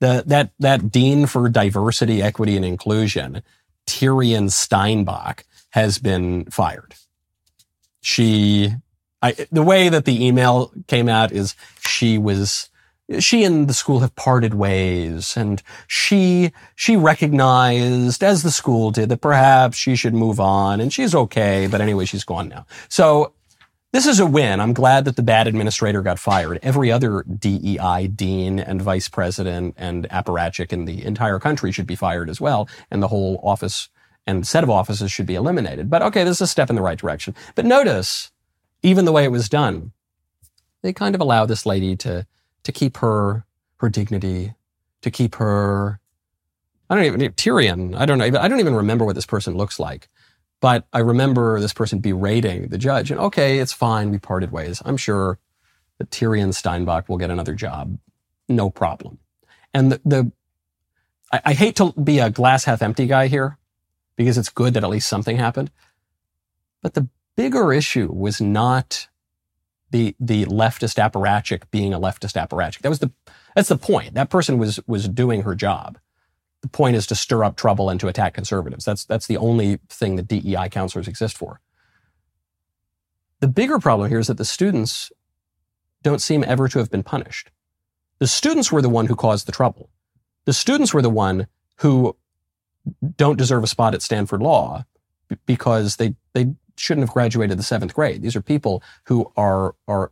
the, 0.00 0.24
that, 0.26 0.52
that 0.58 0.90
dean 0.90 1.26
for 1.26 1.48
diversity, 1.48 2.22
equity, 2.22 2.56
and 2.56 2.64
inclusion, 2.64 3.42
Tirien 3.86 4.50
Steinbach, 4.50 5.44
has 5.70 5.98
been 5.98 6.44
fired. 6.46 6.94
She, 8.00 8.72
I, 9.20 9.32
the 9.50 9.62
way 9.62 9.88
that 9.88 10.04
the 10.04 10.24
email 10.24 10.72
came 10.86 11.08
out 11.08 11.32
is 11.32 11.54
she 11.80 12.16
was 12.16 12.70
she 13.18 13.44
and 13.44 13.68
the 13.68 13.74
school 13.74 14.00
have 14.00 14.14
parted 14.14 14.54
ways 14.54 15.36
and 15.36 15.62
she, 15.86 16.52
she 16.74 16.96
recognized, 16.96 18.22
as 18.22 18.42
the 18.42 18.50
school 18.50 18.90
did, 18.90 19.08
that 19.08 19.20
perhaps 19.20 19.78
she 19.78 19.96
should 19.96 20.14
move 20.14 20.38
on 20.38 20.80
and 20.80 20.92
she's 20.92 21.14
okay, 21.14 21.66
but 21.70 21.80
anyway, 21.80 22.04
she's 22.04 22.24
gone 22.24 22.48
now. 22.48 22.66
So 22.88 23.32
this 23.92 24.06
is 24.06 24.20
a 24.20 24.26
win. 24.26 24.60
I'm 24.60 24.74
glad 24.74 25.06
that 25.06 25.16
the 25.16 25.22
bad 25.22 25.46
administrator 25.46 26.02
got 26.02 26.18
fired. 26.18 26.58
Every 26.62 26.92
other 26.92 27.22
DEI 27.22 28.08
dean 28.08 28.58
and 28.58 28.82
vice 28.82 29.08
president 29.08 29.74
and 29.78 30.06
apparatchik 30.10 30.72
in 30.72 30.84
the 30.84 31.02
entire 31.04 31.38
country 31.38 31.72
should 31.72 31.86
be 31.86 31.96
fired 31.96 32.28
as 32.28 32.40
well. 32.40 32.68
And 32.90 33.02
the 33.02 33.08
whole 33.08 33.40
office 33.42 33.88
and 34.26 34.46
set 34.46 34.62
of 34.62 34.68
offices 34.68 35.10
should 35.10 35.24
be 35.24 35.36
eliminated. 35.36 35.88
But 35.88 36.02
okay, 36.02 36.22
this 36.22 36.36
is 36.36 36.42
a 36.42 36.46
step 36.46 36.68
in 36.68 36.76
the 36.76 36.82
right 36.82 36.98
direction. 36.98 37.34
But 37.54 37.64
notice, 37.64 38.30
even 38.82 39.06
the 39.06 39.12
way 39.12 39.24
it 39.24 39.32
was 39.32 39.48
done, 39.48 39.92
they 40.82 40.92
kind 40.92 41.14
of 41.14 41.22
allow 41.22 41.46
this 41.46 41.64
lady 41.64 41.96
to 41.96 42.26
to 42.68 42.72
keep 42.72 42.98
her 42.98 43.46
her 43.78 43.88
dignity, 43.88 44.52
to 45.00 45.10
keep 45.10 45.36
her. 45.36 46.00
I 46.90 46.94
don't 46.94 47.04
even 47.04 47.20
Tirien. 47.32 47.96
I 47.96 48.04
don't 48.04 48.18
know. 48.18 48.26
I 48.26 48.46
don't 48.46 48.60
even 48.60 48.74
remember 48.74 49.06
what 49.06 49.14
this 49.14 49.24
person 49.24 49.56
looks 49.56 49.80
like, 49.80 50.10
but 50.60 50.86
I 50.92 50.98
remember 50.98 51.60
this 51.60 51.72
person 51.72 52.00
berating 52.00 52.68
the 52.68 52.76
judge. 52.76 53.10
And 53.10 53.18
okay, 53.20 53.58
it's 53.58 53.72
fine. 53.72 54.10
We 54.10 54.18
parted 54.18 54.52
ways. 54.52 54.82
I'm 54.84 54.98
sure 54.98 55.38
that 55.96 56.10
Tirien 56.10 56.52
Steinbach 56.52 57.08
will 57.08 57.16
get 57.16 57.30
another 57.30 57.54
job, 57.54 57.96
no 58.50 58.68
problem. 58.68 59.18
And 59.72 59.92
the, 59.92 60.00
the 60.04 60.32
I, 61.32 61.40
I 61.46 61.52
hate 61.54 61.76
to 61.76 61.92
be 61.92 62.18
a 62.18 62.28
glass 62.28 62.64
half 62.64 62.82
empty 62.82 63.06
guy 63.06 63.28
here, 63.28 63.56
because 64.14 64.36
it's 64.36 64.50
good 64.50 64.74
that 64.74 64.84
at 64.84 64.90
least 64.90 65.08
something 65.08 65.38
happened. 65.38 65.70
But 66.82 66.92
the 66.92 67.08
bigger 67.34 67.72
issue 67.72 68.12
was 68.12 68.42
not 68.42 69.08
the 69.90 70.14
the 70.20 70.44
leftist 70.46 70.98
apparatchik 70.98 71.62
being 71.70 71.94
a 71.94 72.00
leftist 72.00 72.34
apparatchik. 72.34 72.80
That 72.80 72.88
was 72.88 72.98
the 72.98 73.10
that's 73.54 73.68
the 73.68 73.76
point. 73.78 74.14
That 74.14 74.30
person 74.30 74.58
was 74.58 74.80
was 74.86 75.08
doing 75.08 75.42
her 75.42 75.54
job. 75.54 75.98
The 76.62 76.68
point 76.68 76.96
is 76.96 77.06
to 77.08 77.14
stir 77.14 77.44
up 77.44 77.56
trouble 77.56 77.88
and 77.88 78.00
to 78.00 78.08
attack 78.08 78.34
conservatives. 78.34 78.84
That's 78.84 79.04
that's 79.04 79.26
the 79.26 79.36
only 79.36 79.80
thing 79.88 80.16
that 80.16 80.28
DEI 80.28 80.68
counselors 80.70 81.08
exist 81.08 81.36
for. 81.36 81.60
The 83.40 83.48
bigger 83.48 83.78
problem 83.78 84.08
here 84.08 84.18
is 84.18 84.26
that 84.26 84.38
the 84.38 84.44
students 84.44 85.12
don't 86.02 86.20
seem 86.20 86.44
ever 86.44 86.68
to 86.68 86.78
have 86.78 86.90
been 86.90 87.02
punished. 87.02 87.50
The 88.18 88.26
students 88.26 88.72
were 88.72 88.82
the 88.82 88.88
one 88.88 89.06
who 89.06 89.14
caused 89.14 89.46
the 89.46 89.52
trouble. 89.52 89.90
The 90.44 90.52
students 90.52 90.92
were 90.92 91.02
the 91.02 91.10
one 91.10 91.46
who 91.76 92.16
don't 93.16 93.38
deserve 93.38 93.62
a 93.64 93.68
spot 93.68 93.94
at 93.94 94.02
Stanford 94.02 94.42
Law 94.42 94.84
because 95.46 95.96
they 95.96 96.14
they 96.34 96.54
shouldn't 96.78 97.06
have 97.06 97.14
graduated 97.14 97.58
the 97.58 97.62
seventh 97.62 97.94
grade. 97.94 98.22
These 98.22 98.36
are 98.36 98.42
people 98.42 98.82
who 99.04 99.30
are, 99.36 99.74
are, 99.86 100.10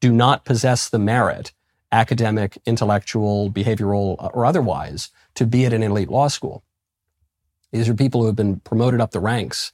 do 0.00 0.12
not 0.12 0.44
possess 0.44 0.88
the 0.88 0.98
merit, 0.98 1.52
academic, 1.92 2.58
intellectual, 2.66 3.50
behavioral, 3.50 4.16
uh, 4.22 4.28
or 4.34 4.44
otherwise, 4.44 5.10
to 5.34 5.46
be 5.46 5.64
at 5.64 5.72
an 5.72 5.82
elite 5.82 6.10
law 6.10 6.28
school. 6.28 6.62
These 7.72 7.88
are 7.88 7.94
people 7.94 8.20
who 8.20 8.26
have 8.26 8.36
been 8.36 8.60
promoted 8.60 9.00
up 9.00 9.10
the 9.10 9.20
ranks 9.20 9.72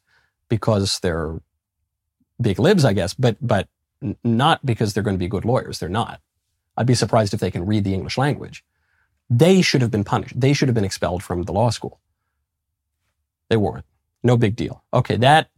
because 0.48 0.98
they're 1.00 1.40
big 2.40 2.58
libs, 2.58 2.84
I 2.84 2.92
guess, 2.92 3.14
but, 3.14 3.36
but 3.40 3.68
not 4.22 4.64
because 4.66 4.92
they're 4.92 5.02
going 5.02 5.16
to 5.16 5.18
be 5.18 5.28
good 5.28 5.44
lawyers. 5.44 5.78
They're 5.78 5.88
not. 5.88 6.20
I'd 6.76 6.86
be 6.86 6.94
surprised 6.94 7.34
if 7.34 7.40
they 7.40 7.50
can 7.50 7.66
read 7.66 7.84
the 7.84 7.94
English 7.94 8.18
language. 8.18 8.64
They 9.30 9.62
should 9.62 9.80
have 9.80 9.90
been 9.90 10.04
punished. 10.04 10.38
They 10.38 10.52
should 10.52 10.68
have 10.68 10.74
been 10.74 10.84
expelled 10.84 11.22
from 11.22 11.44
the 11.44 11.52
law 11.52 11.70
school. 11.70 12.00
They 13.48 13.56
weren't. 13.56 13.84
No 14.22 14.36
big 14.36 14.56
deal. 14.56 14.82
Okay, 14.92 15.16
that 15.16 15.48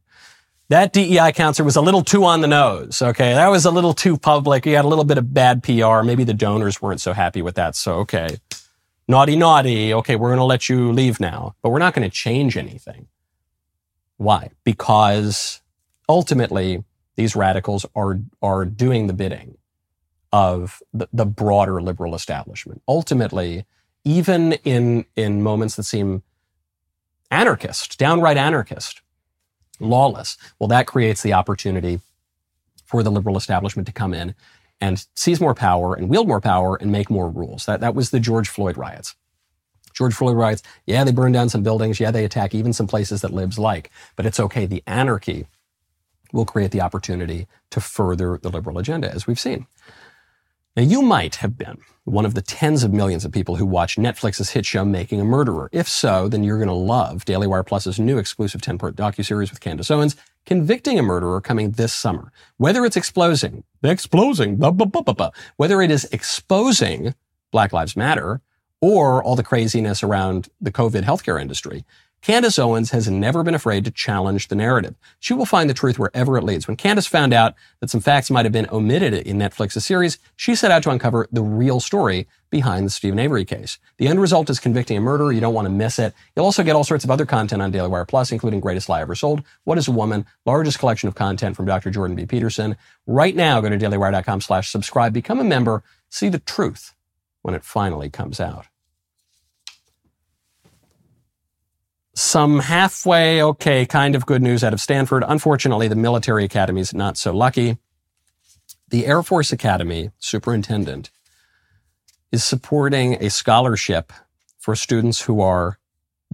that 0.69 0.93
DEI 0.93 1.33
counselor 1.33 1.65
was 1.65 1.77
a 1.77 1.81
little 1.81 2.03
too 2.03 2.25
on 2.25 2.41
the 2.41 2.49
nose. 2.49 3.01
Okay. 3.01 3.35
That 3.35 3.49
was 3.49 3.65
a 3.65 3.71
little 3.71 3.95
too 3.95 4.17
public. 4.17 4.67
You 4.67 4.77
had 4.77 4.85
a 4.85 4.89
little 4.89 5.05
bit 5.05 5.19
of 5.19 5.33
bad 5.33 5.63
PR. 5.63 6.03
Maybe 6.03 6.25
the 6.25 6.35
donors 6.35 6.83
weren't 6.83 7.01
so 7.01 7.13
happy 7.13 7.43
with 7.43 7.55
that. 7.55 7.77
So, 7.77 7.95
okay. 8.01 8.39
Naughty, 9.09 9.37
naughty. 9.37 9.95
Okay. 9.95 10.17
We're 10.17 10.31
going 10.31 10.39
to 10.39 10.45
let 10.45 10.69
you 10.69 10.93
leave 10.93 11.21
now, 11.21 11.55
but 11.63 11.71
we're 11.71 11.79
not 11.79 11.95
going 11.95 12.09
to 12.09 12.15
change 12.15 12.57
anything. 12.57 13.07
Why? 14.17 14.51
Because 14.65 15.61
ultimately 16.09 16.83
these 17.17 17.37
radicals 17.37 17.87
are, 17.95 18.21
are 18.43 18.65
doing 18.65 19.07
the 19.07 19.13
bidding 19.13 19.59
of 20.33 20.83
the, 20.93 21.09
the 21.13 21.27
broader 21.27 21.81
liberal 21.81 22.15
establishment. 22.15 22.83
Ultimately, 22.89 23.65
even 24.05 24.55
in, 24.65 25.05
in 25.15 25.43
moments 25.43 25.77
that 25.77 25.85
seem 25.85 26.23
anarchist, 27.31 27.99
downright 27.99 28.37
anarchist, 28.37 29.03
lawless. 29.81 30.37
Well, 30.59 30.69
that 30.69 30.87
creates 30.87 31.23
the 31.23 31.33
opportunity 31.33 32.01
for 32.85 33.03
the 33.03 33.11
liberal 33.11 33.37
establishment 33.37 33.87
to 33.87 33.93
come 33.93 34.15
in 34.15 34.35
and 34.81 35.07
seize 35.15 35.41
more 35.41 35.55
power 35.55 35.95
and 35.95 36.09
wield 36.09 36.29
more 36.29 36.41
power 36.41 36.77
and 36.77 36.93
make 36.93 37.11
more 37.11 37.29
rules. 37.31 37.67
That, 37.67 37.81
that 37.81 37.95
was 37.95 38.11
the 38.11 38.21
George 38.21 38.49
Floyd 38.49 38.77
riots. 38.77 39.15
George 39.95 40.15
Floyd 40.15 40.37
riots, 40.37 40.63
yeah, 40.87 41.05
they 41.05 41.13
burn 41.13 41.33
down 41.33 41.49
some 41.49 41.63
buildings. 41.63 41.99
Yeah, 41.99 42.11
they 42.11 42.25
attack 42.25 42.55
even 42.55 42.75
some 42.75 42.87
places 42.87 43.23
that 43.23 43.33
libs 43.33 43.59
like, 43.59 43.91
but 44.15 44.27
it's 44.27 44.39
okay. 44.39 44.67
The 44.67 44.83
anarchy 44.87 45.47
will 46.33 46.45
create 46.45 46.71
the 46.71 46.83
opportunity 46.83 47.47
to 47.71 47.81
further 47.81 48.39
the 48.39 48.51
liberal 48.51 48.79
agenda, 48.79 49.11
as 49.11 49.27
we've 49.27 49.41
seen. 49.41 49.67
Now, 50.77 50.83
you 50.83 51.01
might 51.01 51.37
have 51.37 51.57
been 51.57 51.79
one 52.05 52.27
of 52.27 52.35
the 52.35 52.43
tens 52.43 52.85
of 52.85 52.93
millions 52.93 53.25
of 53.25 53.33
people 53.33 53.57
who 53.57 53.65
watch 53.65 53.97
Netflix's 53.97 54.51
hit 54.51 54.67
show 54.67 54.85
Making 54.85 55.23
a 55.23 55.25
Murderer. 55.25 55.71
If 55.73 55.89
so, 55.89 56.29
then 56.29 56.45
you're 56.45 56.59
going 56.59 56.69
to 56.69 56.75
love 56.75 57.25
Daily 57.25 57.47
Wire 57.47 57.63
Plus's 57.63 57.99
new 57.99 58.19
exclusive 58.19 58.61
10-part 58.61 58.95
docuseries 58.95 59.49
with 59.49 59.61
Candace 59.61 59.91
Owens, 59.91 60.17
Convicting 60.45 60.99
a 60.99 61.03
Murderer, 61.03 61.41
coming 61.41 61.71
this 61.71 61.95
summer. 61.95 62.31
Whether 62.59 62.85
it's 62.85 62.95
exposing, 62.95 63.65
exposing, 63.83 64.57
blah, 64.57 64.71
blah, 64.71 64.85
blah, 64.85 65.01
blah, 65.01 65.15
blah, 65.15 65.31
whether 65.57 65.81
it 65.81 65.91
is 65.91 66.05
exposing 66.13 67.15
Black 67.53 67.73
Lives 67.73 67.97
Matter 67.97 68.43
or 68.83 69.25
all 69.25 69.35
the 69.35 69.43
craziness 69.43 70.03
around 70.03 70.51
the 70.61 70.71
COVID 70.71 71.05
healthcare 71.05 71.41
industry, 71.41 71.87
Candace 72.27 72.59
Owens 72.59 72.91
has 72.91 73.09
never 73.09 73.45
been 73.45 73.55
afraid 73.55 73.85
to 73.85 73.93
challenge 73.93 74.49
the 74.49 74.57
narrative. 74.57 74.97
She 75.21 75.33
will 75.33 75.47
find 75.47 75.71
the 75.71 75.75
truth 75.75 75.97
wherever 75.97 76.37
it 76.37 76.43
leads. 76.43 76.67
When 76.67 76.77
Candace 76.77 77.07
found 77.07 77.33
out 77.33 77.55
that 77.79 77.89
some 77.89 78.01
facts 78.01 78.33
might 78.33 78.45
have 78.45 78.51
been 78.51 78.67
omitted 78.73 79.15
in 79.15 79.39
Netflix's 79.39 79.87
series, 79.87 80.19
she 80.35 80.57
set 80.57 80.73
out 80.73 80.83
to 80.83 80.91
uncover 80.91 81.29
the 81.31 81.45
real 81.45 81.79
story 81.79 82.27
behind 82.51 82.85
the 82.85 82.91
Steven 82.91 83.21
Avery 83.21 83.45
case. 83.45 83.79
The 83.99 84.09
end 84.09 84.21
result 84.21 84.51
is 84.51 84.59
convicting 84.59 84.97
a 84.97 85.01
murderer. 85.01 85.31
You 85.31 85.41
don't 85.41 85.55
want 85.55 85.67
to 85.67 85.73
miss 85.73 86.01
it. 86.01 86.15
You'll 86.35 86.47
also 86.47 86.65
get 86.65 86.75
all 86.75 86.83
sorts 86.83 87.05
of 87.05 87.13
other 87.13 87.27
content 87.27 87.63
on 87.63 87.71
Daily 87.71 87.87
Wire 87.87 88.05
Plus, 88.05 88.33
including 88.33 88.59
Greatest 88.59 88.89
Lie 88.89 89.03
Ever 89.03 89.15
Sold, 89.15 89.45
What 89.63 89.79
is 89.79 89.87
a 89.87 89.93
Woman, 89.93 90.27
largest 90.45 90.81
collection 90.81 91.09
of 91.09 91.15
content 91.15 91.55
from 91.55 91.67
Dr. 91.67 91.91
Jordan 91.91 92.17
B. 92.17 92.27
Peterson. 92.27 92.77
Right 93.07 93.37
now, 93.37 93.61
go 93.61 93.69
to 93.69 93.79
dailywire.com 93.79 94.41
slash 94.41 94.69
subscribe, 94.69 95.13
become 95.13 95.39
a 95.39 95.45
member, 95.45 95.85
see 96.09 96.29
the 96.29 96.41
truth 96.41 96.93
when 97.43 97.55
it 97.55 97.63
finally 97.63 98.11
comes 98.11 98.41
out. 98.41 98.67
Some 102.27 102.59
halfway 102.59 103.41
okay 103.41 103.87
kind 103.87 104.17
of 104.17 104.27
good 104.27 104.43
news 104.43 104.65
out 104.65 104.73
of 104.73 104.81
Stanford. 104.81 105.23
Unfortunately, 105.29 105.87
the 105.87 105.95
military 105.95 106.45
academy 106.45 106.81
is 106.81 106.93
not 106.93 107.17
so 107.17 107.33
lucky. 107.33 107.79
The 108.89 109.07
Air 109.07 109.23
Force 109.23 109.53
Academy 109.53 110.11
superintendent 110.19 111.13
is 112.33 112.43
supporting 112.43 113.15
a 113.23 113.31
scholarship 113.31 114.13
for 114.59 114.75
students 114.75 115.21
who 115.21 115.41
are 115.41 115.79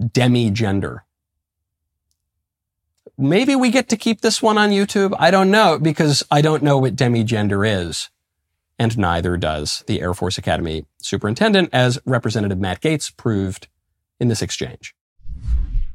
demi-gender. 0.03 1.05
Maybe 3.15 3.55
we 3.55 3.69
get 3.69 3.87
to 3.89 3.95
keep 3.95 4.21
this 4.21 4.41
one 4.41 4.57
on 4.57 4.71
YouTube. 4.71 5.15
I 5.19 5.29
don't 5.29 5.51
know 5.51 5.77
because 5.77 6.23
I 6.31 6.41
don't 6.41 6.63
know 6.63 6.79
what 6.79 6.95
demi-gender 6.95 7.63
is. 7.63 8.09
And 8.79 8.97
neither 8.97 9.37
does 9.37 9.83
the 9.85 10.01
Air 10.01 10.15
Force 10.15 10.39
Academy 10.39 10.87
superintendent, 10.97 11.69
as 11.71 11.99
Representative 12.03 12.57
Matt 12.57 12.81
Gaetz 12.81 13.15
proved 13.15 13.67
in 14.19 14.27
this 14.27 14.41
exchange. 14.41 14.95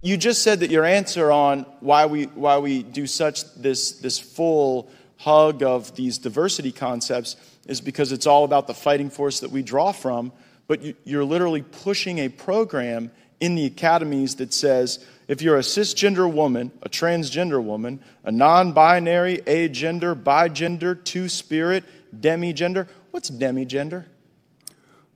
You 0.01 0.17
just 0.17 0.43
said 0.43 0.61
that 0.61 0.71
your 0.71 0.85
answer 0.85 1.33
on 1.33 1.67
why 1.81 2.07
we, 2.07 2.25
why 2.25 2.59
we 2.59 2.83
do 2.85 3.07
such 3.07 3.53
this, 3.55 3.93
this 3.93 4.19
full 4.19 4.91
hug 5.17 5.63
of 5.63 5.95
these 5.97 6.19
diversity 6.19 6.71
concepts 6.71 7.37
is 7.67 7.81
because 7.81 8.13
it's 8.13 8.27
all 8.27 8.45
about 8.45 8.69
the 8.69 8.75
fighting 8.75 9.11
force 9.11 9.41
that 9.41 9.51
we 9.51 9.63
draw 9.63 9.91
from. 9.91 10.33
But 10.69 10.83
you, 10.83 10.95
you're 11.05 11.25
literally 11.25 11.63
pushing 11.63 12.19
a 12.19 12.29
program 12.29 13.11
in 13.41 13.57
the 13.57 13.67
academies 13.67 14.37
that 14.37 14.53
says 14.53 15.05
if 15.27 15.43
you're 15.43 15.57
a 15.57 15.63
cisgender 15.63 16.33
woman, 16.33 16.71
a 16.83 16.89
transgender 16.89 17.63
woman, 17.63 18.01
a 18.25 18.31
non 18.31 18.73
binary, 18.73 19.39
agender, 19.39 20.15
bigender, 20.15 21.03
two 21.05 21.29
spirit, 21.29 21.85
demigender, 22.19 22.89
what's 23.11 23.31
demigender? 23.31 24.07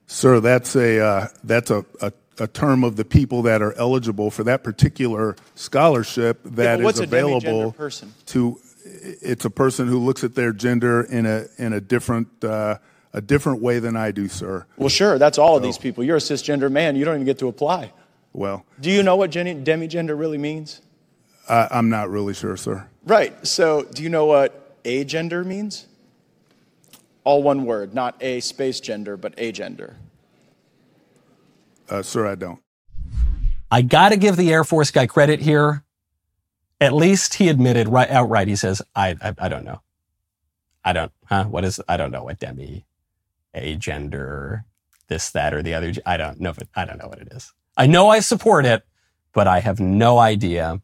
Sir, 0.07 0.41
that's 0.41 0.75
a, 0.75 0.99
uh, 0.99 1.27
that's 1.43 1.71
a, 1.71 1.85
a 2.01 2.11
a 2.39 2.47
term 2.47 2.83
of 2.83 2.95
the 2.95 3.05
people 3.05 3.43
that 3.43 3.61
are 3.61 3.73
eligible 3.73 4.31
for 4.31 4.43
that 4.43 4.63
particular 4.63 5.35
scholarship 5.55 6.39
that 6.43 6.81
is 6.81 6.99
available 6.99 7.75
to 8.25 8.59
it's 8.85 9.45
a 9.45 9.49
person 9.49 9.87
who 9.87 9.99
looks 9.99 10.23
at 10.23 10.35
their 10.35 10.51
gender 10.51 11.03
in 11.03 11.25
a 11.25 11.45
in 11.57 11.73
a 11.73 11.81
different 11.81 12.27
uh, 12.43 12.77
a 13.13 13.21
different 13.21 13.61
way 13.61 13.79
than 13.79 13.95
I 13.95 14.11
do, 14.11 14.27
sir. 14.27 14.65
Well, 14.77 14.89
sure, 14.89 15.17
that's 15.19 15.37
all 15.37 15.53
so, 15.53 15.57
of 15.57 15.63
these 15.63 15.77
people. 15.77 16.03
You're 16.03 16.17
a 16.17 16.21
cisgender 16.21 16.71
man. 16.71 16.95
You 16.95 17.05
don't 17.05 17.15
even 17.15 17.25
get 17.25 17.39
to 17.39 17.47
apply. 17.47 17.93
Well, 18.33 18.65
do 18.79 18.89
you 18.89 19.03
know 19.03 19.15
what 19.15 19.31
demigender 19.31 20.17
really 20.17 20.39
means? 20.39 20.81
I, 21.47 21.67
I'm 21.69 21.89
not 21.89 22.09
really 22.09 22.33
sure, 22.33 22.57
sir. 22.57 22.87
Right. 23.05 23.45
So, 23.45 23.83
do 23.83 24.01
you 24.01 24.09
know 24.09 24.25
what 24.25 24.81
agender 24.83 25.45
means? 25.45 25.87
All 27.23 27.43
one 27.43 27.65
word, 27.65 27.93
not 27.93 28.21
a 28.21 28.39
space 28.39 28.79
gender, 28.79 29.15
but 29.15 29.35
agender. 29.37 29.95
Uh, 31.93 32.01
sir, 32.01 32.25
I 32.25 32.33
don't. 32.33 32.59
I 33.69 33.83
got 33.83 34.09
to 34.09 34.17
give 34.17 34.35
the 34.35 34.51
Air 34.51 34.63
Force 34.63 34.89
guy 34.89 35.05
credit 35.05 35.41
here. 35.41 35.83
At 36.81 36.91
least 36.91 37.35
he 37.35 37.49
admitted 37.49 37.87
right 37.87 38.09
outright. 38.09 38.47
He 38.47 38.55
says, 38.55 38.81
I, 38.95 39.15
I, 39.21 39.35
I 39.37 39.47
don't 39.47 39.63
know. 39.63 39.83
I 40.83 40.91
don't, 40.91 41.11
huh? 41.25 41.43
What 41.43 41.63
is, 41.63 41.79
I 41.87 41.97
don't 41.97 42.09
know 42.09 42.23
what 42.23 42.39
demi, 42.39 42.87
a 43.53 43.75
gender, 43.75 44.65
this, 45.07 45.29
that, 45.29 45.53
or 45.53 45.61
the 45.61 45.75
other. 45.75 45.93
I 46.03 46.17
don't 46.17 46.39
know, 46.39 46.51
but 46.51 46.67
I 46.75 46.83
don't 46.83 46.97
know 46.97 47.07
what 47.07 47.19
it 47.19 47.27
is. 47.31 47.53
I 47.77 47.85
know 47.85 48.09
I 48.09 48.21
support 48.21 48.65
it, 48.65 48.83
but 49.31 49.47
I 49.47 49.59
have 49.59 49.79
no 49.79 50.17
idea 50.17 50.81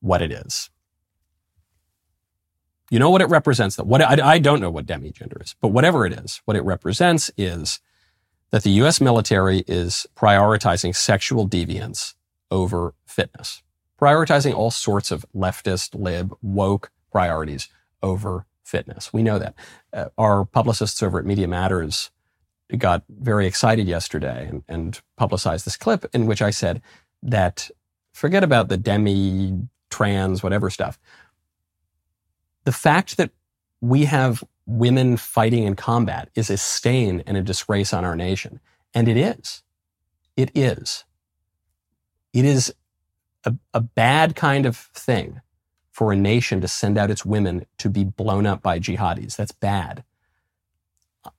what 0.00 0.20
it 0.20 0.30
is. 0.30 0.68
You 2.90 2.98
know 2.98 3.08
what 3.08 3.22
it 3.22 3.30
represents? 3.30 3.76
Though? 3.76 3.84
What 3.84 4.02
I, 4.02 4.34
I 4.34 4.38
don't 4.38 4.60
know 4.60 4.70
what 4.70 4.84
demi 4.84 5.12
gender 5.12 5.40
is, 5.40 5.56
but 5.62 5.68
whatever 5.68 6.04
it 6.04 6.12
is, 6.12 6.42
what 6.44 6.58
it 6.58 6.62
represents 6.62 7.30
is 7.38 7.80
that 8.50 8.62
the 8.62 8.70
U.S. 8.70 9.00
military 9.00 9.64
is 9.66 10.06
prioritizing 10.16 10.94
sexual 10.94 11.48
deviance 11.48 12.14
over 12.50 12.94
fitness, 13.06 13.62
prioritizing 14.00 14.54
all 14.54 14.70
sorts 14.70 15.10
of 15.10 15.26
leftist, 15.34 15.98
lib, 15.98 16.34
woke 16.42 16.90
priorities 17.10 17.68
over 18.02 18.46
fitness. 18.62 19.12
We 19.12 19.22
know 19.22 19.38
that. 19.38 19.54
Uh, 19.92 20.06
our 20.18 20.44
publicists 20.44 21.02
over 21.02 21.18
at 21.18 21.24
Media 21.24 21.48
Matters 21.48 22.10
got 22.76 23.04
very 23.08 23.46
excited 23.46 23.86
yesterday 23.86 24.46
and, 24.48 24.64
and 24.68 25.00
publicized 25.16 25.64
this 25.66 25.76
clip 25.76 26.04
in 26.12 26.26
which 26.26 26.42
I 26.42 26.50
said 26.50 26.82
that 27.22 27.70
forget 28.12 28.42
about 28.42 28.68
the 28.68 28.76
demi, 28.76 29.68
trans, 29.90 30.42
whatever 30.42 30.68
stuff. 30.70 30.98
The 32.64 32.72
fact 32.72 33.16
that 33.18 33.30
we 33.80 34.04
have 34.06 34.42
women 34.66 35.16
fighting 35.16 35.64
in 35.64 35.76
combat 35.76 36.28
is 36.34 36.50
a 36.50 36.56
stain 36.56 37.22
and 37.26 37.36
a 37.36 37.42
disgrace 37.42 37.92
on 37.92 38.04
our 38.04 38.16
nation. 38.16 38.60
And 38.94 39.08
it 39.08 39.16
is. 39.16 39.62
It 40.36 40.50
is. 40.54 41.04
It 42.32 42.44
is 42.44 42.74
a, 43.44 43.54
a 43.72 43.80
bad 43.80 44.36
kind 44.36 44.66
of 44.66 44.76
thing 44.76 45.40
for 45.90 46.12
a 46.12 46.16
nation 46.16 46.60
to 46.60 46.68
send 46.68 46.98
out 46.98 47.10
its 47.10 47.24
women 47.24 47.64
to 47.78 47.88
be 47.88 48.04
blown 48.04 48.44
up 48.44 48.62
by 48.62 48.78
jihadis. 48.78 49.36
That's 49.36 49.52
bad. 49.52 50.04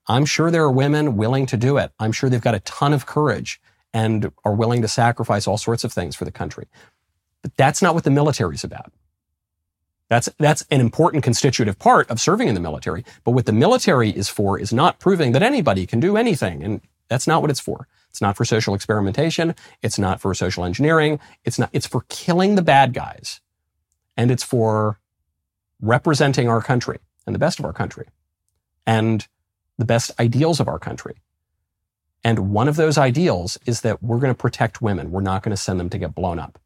I'm 0.08 0.26
sure 0.26 0.50
there 0.50 0.64
are 0.64 0.72
women 0.72 1.16
willing 1.16 1.46
to 1.48 1.58
do 1.58 1.78
it. 1.78 1.92
I'm 2.00 2.12
sure 2.12 2.30
they've 2.30 2.42
got 2.42 2.56
a 2.56 2.60
ton 2.62 2.94
of 2.94 3.06
courage 3.06 3.62
and 3.94 4.32
are 4.44 4.54
willing 4.54 4.82
to 4.82 4.88
sacrifice 4.88 5.48
all 5.48 5.58
sorts 5.58 5.84
of 5.84 5.94
things 5.94 6.16
for 6.16 6.26
the 6.26 6.32
country. 6.32 6.68
But 7.42 7.56
that's 7.56 7.82
not 7.82 7.94
what 7.94 8.04
the 8.04 8.12
military 8.12 8.56
is 8.56 8.64
about. 8.64 8.92
That's, 10.10 10.30
that's 10.40 10.66
an 10.72 10.80
important 10.80 11.24
constitutive 11.24 11.78
part 11.78 12.10
of 12.10 12.22
serving 12.22 12.48
in 12.48 12.56
the 12.56 12.62
military. 12.62 13.04
But 13.24 13.32
what 13.32 13.46
the 13.46 13.52
military 13.52 14.10
is 14.10 14.30
for 14.30 14.58
is 14.58 14.72
not 14.72 15.00
proving 15.00 15.34
that 15.34 15.44
anybody 15.44 15.86
can 15.86 16.00
do 16.00 16.16
anything. 16.16 16.64
And 16.64 16.82
that's 17.10 17.28
not 17.28 17.42
what 17.42 17.52
it's 17.52 17.60
for. 17.60 17.88
It's 18.10 18.22
not 18.22 18.38
for 18.38 18.46
social 18.46 18.74
experimentation. 18.74 19.54
It's 19.82 20.00
not 20.00 20.22
for 20.22 20.34
social 20.34 20.64
engineering. 20.64 21.20
It's 21.44 21.60
not, 21.60 21.70
it's 21.74 21.88
for 21.88 22.06
killing 22.10 22.56
the 22.56 22.62
bad 22.62 22.94
guys. 22.94 23.42
And 24.16 24.32
it's 24.32 24.44
for 24.44 25.00
representing 25.82 26.48
our 26.48 26.62
country 26.62 27.00
and 27.26 27.36
the 27.36 27.40
best 27.40 27.60
of 27.60 27.66
our 27.66 27.74
country 27.74 28.08
and 28.86 29.28
the 29.78 29.86
best 29.86 30.12
ideals 30.20 30.60
of 30.60 30.68
our 30.68 30.80
country. 30.80 31.18
And 32.24 32.52
one 32.52 32.68
of 32.68 32.78
those 32.78 32.98
ideals 32.98 33.58
is 33.66 33.82
that 33.82 34.02
we're 34.02 34.20
going 34.20 34.34
to 34.34 34.38
protect 34.38 34.82
women. 34.82 35.12
We're 35.12 35.22
not 35.22 35.44
going 35.44 35.56
to 35.56 35.62
send 35.62 35.80
them 35.80 35.90
to 35.92 35.98
get 35.98 36.16
blown 36.16 36.40
up. 36.40 36.58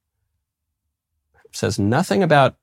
Says 1.52 1.78
nothing 1.78 2.24
about 2.24 2.56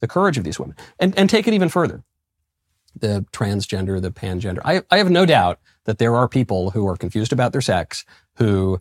the 0.00 0.08
courage 0.08 0.38
of 0.38 0.44
these 0.44 0.58
women. 0.58 0.76
And, 0.98 1.16
and 1.18 1.28
take 1.28 1.46
it 1.48 1.54
even 1.54 1.68
further. 1.68 2.02
The 2.98 3.26
transgender, 3.32 4.00
the 4.00 4.10
pangender. 4.10 4.60
I, 4.64 4.82
I 4.90 4.98
have 4.98 5.10
no 5.10 5.26
doubt 5.26 5.60
that 5.84 5.98
there 5.98 6.16
are 6.16 6.28
people 6.28 6.70
who 6.70 6.86
are 6.86 6.96
confused 6.96 7.32
about 7.32 7.52
their 7.52 7.60
sex, 7.60 8.04
who 8.36 8.80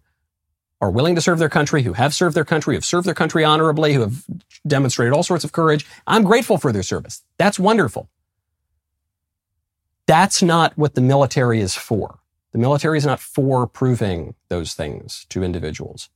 are 0.82 0.92
willing 0.92 1.16
to 1.16 1.22
serve 1.22 1.40
their 1.40 1.50
country, 1.50 1.84
who 1.84 1.94
have 1.94 2.14
served 2.14 2.36
their 2.36 2.46
country, 2.46 2.76
have 2.76 2.86
served 2.86 3.08
their 3.08 3.14
country 3.14 3.44
honorably, 3.44 3.94
who 3.94 4.02
have 4.02 4.26
demonstrated 4.68 5.14
all 5.14 5.24
sorts 5.24 5.44
of 5.44 5.52
courage. 5.52 5.86
I'm 6.06 6.24
grateful 6.24 6.58
for 6.58 6.72
their 6.72 6.84
service. 6.84 7.24
That's 7.38 7.60
wonderful. 7.60 8.10
That's 10.08 10.44
not 10.44 10.78
what 10.78 10.96
the 10.96 11.02
military 11.02 11.60
is 11.60 11.76
for. 11.76 12.20
The 12.52 12.60
military 12.60 12.98
is 12.98 13.06
not 13.06 13.20
for 13.20 13.68
proving 13.68 14.36
those 14.50 14.74
things 14.74 15.26
to 15.30 15.44
individuals. 15.44 16.10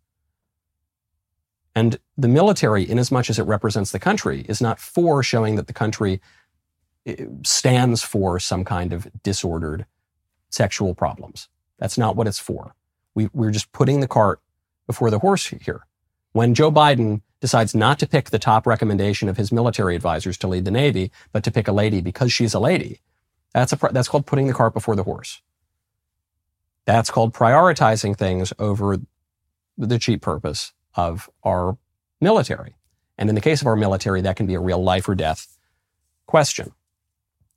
And 1.75 1.99
the 2.17 2.27
military, 2.27 2.83
in 2.83 2.99
as 2.99 3.11
much 3.11 3.29
as 3.29 3.39
it 3.39 3.43
represents 3.43 3.91
the 3.91 3.99
country, 3.99 4.45
is 4.49 4.61
not 4.61 4.79
for 4.79 5.21
showing 5.23 5.55
that 5.55 5.67
the 5.67 5.73
country 5.73 6.19
eh, 7.05 7.25
stands 7.43 8.01
for 8.01 8.39
some 8.39 8.65
kind 8.65 8.91
of 8.91 9.07
disordered 9.23 9.85
sexual 10.49 10.95
problems. 10.95 11.47
That's 11.77 11.97
not 11.97 12.15
what 12.15 12.27
it's 12.27 12.39
for. 12.39 12.75
We, 13.13 13.29
we're 13.33 13.51
just 13.51 13.71
putting 13.71 13.99
the 13.99 14.07
cart 14.07 14.41
before 14.87 15.11
the 15.11 15.19
horse 15.19 15.47
here. 15.47 15.85
When 16.31 16.53
Joe 16.53 16.71
Biden 16.71 17.21
decides 17.39 17.73
not 17.73 17.99
to 17.99 18.07
pick 18.07 18.29
the 18.29 18.39
top 18.39 18.67
recommendation 18.67 19.29
of 19.29 19.37
his 19.37 19.51
military 19.51 19.95
advisors 19.95 20.37
to 20.39 20.47
lead 20.47 20.65
the 20.65 20.71
Navy, 20.71 21.11
but 21.31 21.43
to 21.43 21.51
pick 21.51 21.67
a 21.67 21.71
lady 21.71 22.01
because 22.01 22.33
she's 22.33 22.53
a 22.53 22.59
lady, 22.59 23.01
that's, 23.53 23.73
a, 23.73 23.79
that's 23.91 24.07
called 24.09 24.25
putting 24.25 24.47
the 24.47 24.53
cart 24.53 24.73
before 24.73 24.95
the 24.95 25.03
horse. 25.03 25.41
That's 26.85 27.11
called 27.11 27.33
prioritizing 27.33 28.17
things 28.17 28.51
over 28.59 28.97
the 29.77 29.99
cheap 29.99 30.21
purpose 30.21 30.73
of 30.99 31.29
our 31.43 31.77
military. 32.19 32.75
And 33.17 33.29
in 33.29 33.35
the 33.35 33.41
case 33.41 33.61
of 33.61 33.67
our 33.67 33.75
military, 33.75 34.21
that 34.21 34.35
can 34.35 34.47
be 34.47 34.55
a 34.55 34.59
real 34.59 34.83
life 34.83 35.07
or 35.07 35.15
death 35.15 35.57
question. 36.25 36.71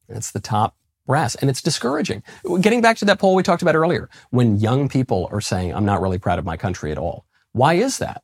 It's 0.09 0.31
the 0.31 0.41
top 0.41 0.77
brass 1.07 1.35
and 1.37 1.51
it's 1.51 1.63
discouraging. 1.63 2.23
Getting 2.61 2.81
back 2.81 2.97
to 2.99 3.05
that 3.07 3.19
poll 3.19 3.35
we 3.35 3.43
talked 3.43 3.63
about 3.63 3.75
earlier, 3.75 4.09
when 4.31 4.59
young 4.59 4.89
people 4.89 5.29
are 5.33 5.41
saying, 5.41 5.75
I'm 5.75 5.85
not 5.85 6.01
really 6.01 6.19
proud 6.19 6.39
of 6.39 6.45
my 6.45 6.57
country 6.57 6.93
at 6.93 6.99
all. 6.99 7.25
Why 7.53 7.75
is 7.75 7.99
that? 7.99 8.23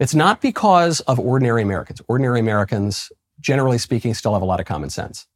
It's 0.00 0.14
not 0.14 0.40
because 0.40 1.00
of 1.00 1.20
ordinary 1.20 1.62
Americans. 1.62 2.00
Ordinary 2.08 2.40
Americans, 2.40 3.12
generally 3.40 3.78
speaking, 3.78 4.14
still 4.14 4.32
have 4.32 4.42
a 4.42 4.46
lot 4.46 4.60
of 4.60 4.66
common 4.66 4.90
sense. 4.90 5.26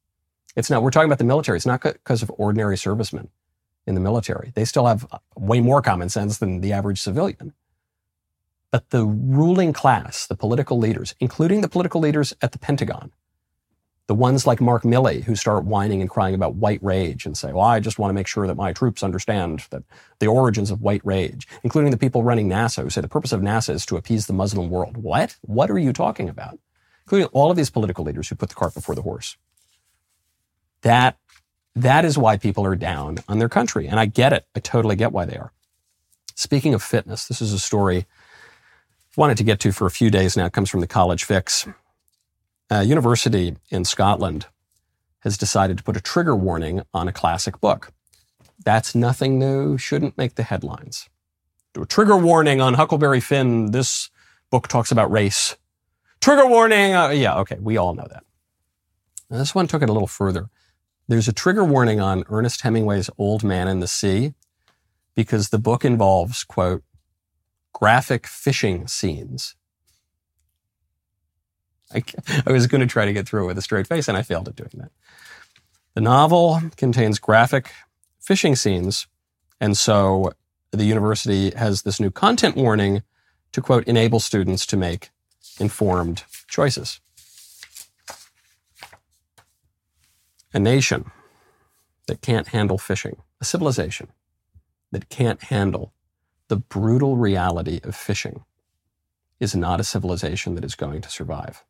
It's 0.57 0.71
not, 0.71 0.83
we're 0.83 0.91
talking 0.91 1.09
about 1.09 1.19
the 1.19 1.25
military. 1.25 1.57
It's 1.57 1.67
not 1.67 1.83
because 1.83 2.23
of 2.23 2.33
ordinary 2.37 2.77
servicemen 2.77 3.29
in 3.87 3.95
the 3.95 4.01
military. 4.01 4.53
They 4.55 4.65
still 4.65 4.87
have 4.87 5.07
way 5.37 5.61
more 5.61 5.81
common 5.81 6.09
sense 6.09 6.39
than 6.39 6.61
the 6.61 6.73
average 6.73 7.01
civilian. 7.01 7.55
But 8.71 8.91
the 8.91 9.05
ruling 9.07 9.73
class, 9.73 10.27
the 10.27 10.37
political 10.37 10.79
leaders, 10.79 11.15
including 11.21 11.63
the 11.63 11.69
political 11.69 12.01
leaders 12.01 12.35
at 12.43 12.53
the 12.53 12.59
Pentagon, 12.59 13.13
the 14.09 14.15
ones 14.15 14.47
like 14.47 14.61
Mark 14.61 14.83
Milley 14.85 15.25
who 15.25 15.37
start 15.37 15.65
whining 15.65 16.01
and 16.01 16.09
crying 16.09 16.35
about 16.35 16.55
white 16.55 16.83
rage 16.83 17.27
and 17.27 17.37
say, 17.37 17.53
well, 17.53 17.65
I 17.65 17.79
just 17.79 17.99
want 17.99 18.09
to 18.11 18.15
make 18.15 18.27
sure 18.27 18.47
that 18.47 18.57
my 18.57 18.73
troops 18.73 19.03
understand 19.03 19.67
that 19.71 19.85
the 20.19 20.27
origins 20.27 20.71
of 20.71 20.81
white 20.81 21.03
rage, 21.05 21.47
including 21.63 21.91
the 21.91 21.99
people 21.99 22.23
running 22.23 22.49
NASA 22.49 22.83
who 22.83 22.91
say 22.91 23.03
the 23.03 23.09
purpose 23.09 23.33
of 23.33 23.43
NASA 23.43 23.75
is 23.75 23.85
to 23.87 23.97
appease 23.97 24.27
the 24.27 24.33
Muslim 24.33 24.71
world. 24.71 24.97
What? 24.97 25.37
What 25.43 25.71
are 25.71 25.79
you 25.79 25.93
talking 25.93 26.29
about? 26.29 26.59
Including 27.05 27.29
all 27.29 27.51
of 27.51 27.57
these 27.57 27.71
political 27.71 28.05
leaders 28.05 28.29
who 28.29 28.35
put 28.35 28.49
the 28.49 28.55
cart 28.55 28.73
before 28.73 28.95
the 28.95 29.03
horse. 29.03 29.37
That, 30.83 31.19
that 31.75 32.07
is 32.07 32.17
why 32.17 32.39
people 32.39 32.65
are 32.65 32.77
down 32.77 33.19
on 33.29 33.39
their 33.39 33.49
country. 33.51 33.87
And 33.89 34.01
I 34.01 34.07
get 34.07 34.33
it. 34.33 34.47
I 34.57 34.61
totally 34.61 34.97
get 34.97 35.13
why 35.13 35.27
they 35.27 35.37
are. 35.37 35.53
Speaking 36.35 36.73
of 36.73 36.83
fitness, 36.83 37.27
this 37.27 37.43
is 37.43 37.53
a 37.53 37.59
story 37.59 38.07
wanted 39.17 39.37
to 39.39 39.45
get 39.45 39.61
to 39.61 39.73
for 39.73 39.87
a 39.87 39.91
few 39.91 40.11
days 40.11 40.37
now. 40.37 40.49
Comes 40.49 40.71
from 40.71 40.81
the 40.81 40.87
College 40.87 41.25
Fix 41.25 41.67
a 42.71 42.83
university 42.83 43.57
in 43.71 43.85
Scotland 43.85 44.47
has 45.21 45.39
decided 45.39 45.79
to 45.79 45.85
put 45.85 45.97
a 45.97 46.01
trigger 46.01 46.37
warning 46.37 46.83
on 46.95 47.09
a 47.09 47.13
classic 47.13 47.61
book. 47.61 47.93
That's 48.65 48.95
nothing 48.95 49.39
new, 49.39 49.79
shouldn't 49.79 50.19
make 50.19 50.35
the 50.35 50.43
headlines. 50.43 51.09
Do 51.75 51.83
A 51.83 51.87
trigger 51.87 52.17
warning 52.17 52.61
on 52.61 52.75
Huckleberry 52.75 53.21
Finn. 53.21 53.73
This 53.73 54.11
book 54.51 54.69
talks 54.69 54.91
about 54.91 55.11
race. 55.11 55.57
Trigger 56.21 56.47
warning. 56.47 56.95
Uh, 56.95 57.09
yeah, 57.09 57.37
okay, 57.39 57.57
we 57.61 57.77
all 57.77 57.95
know 57.95 58.07
that. 58.09 58.25
Now, 59.31 59.39
this 59.39 59.55
one 59.55 59.67
took 59.67 59.83
it 59.83 59.89
a 59.89 59.93
little 59.93 60.09
further. 60.09 60.49
There's 61.07 61.29
a 61.29 61.33
trigger 61.33 61.65
warning 61.65 62.01
on 62.01 62.25
Ernest 62.29 62.63
Hemingway's 62.63 63.11
Old 63.19 63.45
Man 63.45 63.69
and 63.69 63.83
the 63.83 63.89
Sea 63.89 64.35
because 65.15 65.49
the 65.49 65.59
book 65.59 65.85
involves, 65.85 66.45
quote, 66.45 66.83
graphic 67.79 68.27
fishing 68.27 68.89
scenes 68.89 69.55
I, 71.95 72.03
I 72.47 72.53
was 72.53 72.67
going 72.67 72.81
to 72.81 72.87
try 72.87 73.05
to 73.05 73.13
get 73.13 73.27
through 73.27 73.45
it 73.45 73.47
with 73.47 73.59
a 73.59 73.63
straight 73.63 73.87
face, 73.87 74.09
and 74.09 74.17
I 74.17 74.23
failed 74.23 74.49
at 74.49 74.57
doing 74.57 74.71
that. 74.75 74.91
The 75.95 76.01
novel 76.01 76.61
contains 76.77 77.19
graphic 77.19 77.71
fishing 78.21 78.57
scenes, 78.57 79.07
and 79.61 79.77
so 79.77 80.33
the 80.71 80.85
university 80.85 81.51
has 81.57 81.83
this 81.83 81.99
new 81.99 82.11
content 82.11 82.57
warning 82.57 83.03
to 83.53 83.63
quote 83.63 83.85
enable 83.85 84.21
students 84.21 84.67
to 84.67 84.77
make 84.77 85.11
informed 85.59 86.25
choices. 86.47 87.01
A 90.53 90.59
nation 90.59 91.11
that 92.07 92.21
can't 92.21 92.49
handle 92.49 92.79
fishing, 92.79 93.17
a 93.41 93.45
civilization 93.45 94.09
that 94.93 95.09
can't 95.09 95.43
handle 95.45 95.93
the 96.49 96.57
brutal 96.57 97.17
reality 97.17 97.81
of 97.85 97.95
fishing, 97.95 98.45
is 99.41 99.55
not 99.55 99.81
a 99.81 99.85
civilization 99.85 100.55
that 100.55 100.65
is 100.65 100.75
going 100.75 101.01
to 101.01 101.11
survive. 101.11 101.65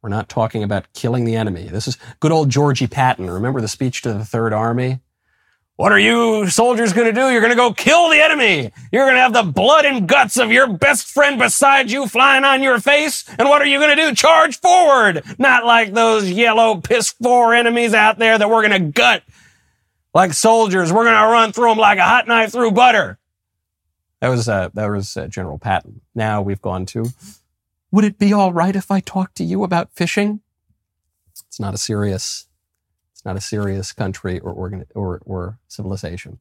We're 0.00 0.08
not 0.08 0.28
talking 0.28 0.62
about 0.62 0.92
killing 0.94 1.24
the 1.24 1.36
enemy. 1.36 1.68
This 1.68 1.86
is 1.86 1.96
good 2.20 2.32
old 2.32 2.50
Georgie 2.50 2.86
Patton. 2.86 3.30
Remember 3.30 3.60
the 3.60 3.68
speech 3.68 4.02
to 4.02 4.12
the 4.12 4.24
Third 4.24 4.52
Army? 4.52 5.00
What 5.76 5.90
are 5.90 5.98
you 5.98 6.48
soldiers 6.48 6.92
going 6.92 7.06
to 7.06 7.12
do? 7.12 7.30
You're 7.30 7.40
going 7.40 7.50
to 7.50 7.56
go 7.56 7.72
kill 7.72 8.10
the 8.10 8.20
enemy. 8.20 8.72
You're 8.92 9.06
going 9.06 9.16
to 9.16 9.22
have 9.22 9.32
the 9.32 9.42
blood 9.42 9.84
and 9.84 10.06
guts 10.06 10.36
of 10.36 10.52
your 10.52 10.68
best 10.68 11.06
friend 11.06 11.38
beside 11.38 11.90
you 11.90 12.06
flying 12.06 12.44
on 12.44 12.62
your 12.62 12.78
face. 12.78 13.24
And 13.38 13.48
what 13.48 13.62
are 13.62 13.66
you 13.66 13.78
going 13.78 13.96
to 13.96 14.08
do? 14.10 14.14
Charge 14.14 14.60
forward. 14.60 15.24
Not 15.38 15.64
like 15.64 15.92
those 15.92 16.30
yellow 16.30 16.80
piss 16.80 17.14
poor 17.14 17.54
enemies 17.54 17.94
out 17.94 18.18
there 18.18 18.36
that 18.36 18.50
we're 18.50 18.68
going 18.68 18.82
to 18.82 18.90
gut 18.90 19.22
like 20.12 20.34
soldiers. 20.34 20.92
We're 20.92 21.04
going 21.04 21.16
to 21.16 21.32
run 21.32 21.52
through 21.52 21.70
them 21.70 21.78
like 21.78 21.98
a 21.98 22.04
hot 22.04 22.28
knife 22.28 22.52
through 22.52 22.72
butter. 22.72 23.18
That 24.22 24.28
was, 24.28 24.48
uh, 24.48 24.70
that 24.72 24.86
was 24.86 25.16
uh, 25.18 25.26
General 25.26 25.58
Patton. 25.58 26.00
Now 26.14 26.40
we've 26.40 26.62
gone 26.62 26.86
to 26.86 27.10
would 27.92 28.04
it 28.04 28.18
be 28.18 28.32
all 28.32 28.52
right 28.52 28.74
if 28.74 28.90
I 28.90 29.00
talked 29.00 29.36
to 29.36 29.44
you 29.44 29.62
about 29.62 29.92
fishing? 29.92 30.40
It's 31.46 31.60
not 31.60 31.74
a 31.74 31.78
serious, 31.78 32.48
it's 33.12 33.24
not 33.24 33.36
a 33.36 33.40
serious 33.40 33.92
country 33.92 34.40
or 34.40 34.50
organ, 34.50 34.86
or, 34.94 35.20
or 35.26 35.58
civilization. 35.68 36.38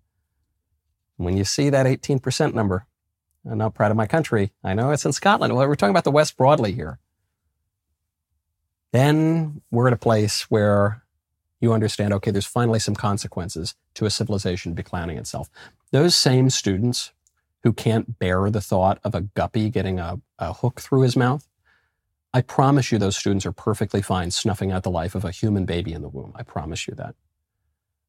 When 1.17 1.35
you 1.35 1.43
see 1.43 1.69
that 1.69 1.85
18% 1.85 2.53
number, 2.53 2.87
I'm 3.45 3.57
not 3.57 3.73
proud 3.73 3.91
of 3.91 3.97
my 3.97 4.07
country. 4.07 4.53
I 4.63 4.73
know 4.73 4.91
it's 4.91 5.05
in 5.05 5.11
Scotland. 5.11 5.53
Well, 5.53 5.67
we're 5.67 5.75
talking 5.75 5.91
about 5.91 6.05
the 6.05 6.11
West 6.11 6.37
broadly 6.37 6.71
here. 6.71 6.99
Then 8.93 9.61
we're 9.71 9.87
at 9.87 9.93
a 9.93 9.97
place 9.97 10.43
where 10.43 11.03
you 11.59 11.73
understand, 11.73 12.13
okay, 12.13 12.31
there's 12.31 12.45
finally 12.45 12.79
some 12.79 12.95
consequences 12.95 13.75
to 13.95 14.05
a 14.05 14.09
civilization 14.09 14.73
declining 14.73 15.17
itself. 15.17 15.49
Those 15.91 16.15
same 16.15 16.49
students 16.49 17.11
who 17.63 17.73
can't 17.73 18.19
bear 18.19 18.49
the 18.49 18.61
thought 18.61 18.99
of 19.03 19.13
a 19.13 19.21
guppy 19.21 19.69
getting 19.69 19.99
a, 19.99 20.19
a 20.39 20.53
hook 20.53 20.81
through 20.81 21.01
his 21.01 21.15
mouth, 21.15 21.47
I 22.33 22.41
promise 22.41 22.91
you 22.91 22.97
those 22.97 23.17
students 23.17 23.45
are 23.45 23.51
perfectly 23.51 24.01
fine 24.01 24.31
snuffing 24.31 24.71
out 24.71 24.83
the 24.83 24.91
life 24.91 25.15
of 25.15 25.25
a 25.25 25.31
human 25.31 25.65
baby 25.65 25.93
in 25.93 26.01
the 26.01 26.09
womb. 26.09 26.33
I 26.35 26.43
promise 26.43 26.87
you 26.87 26.95
that. 26.95 27.15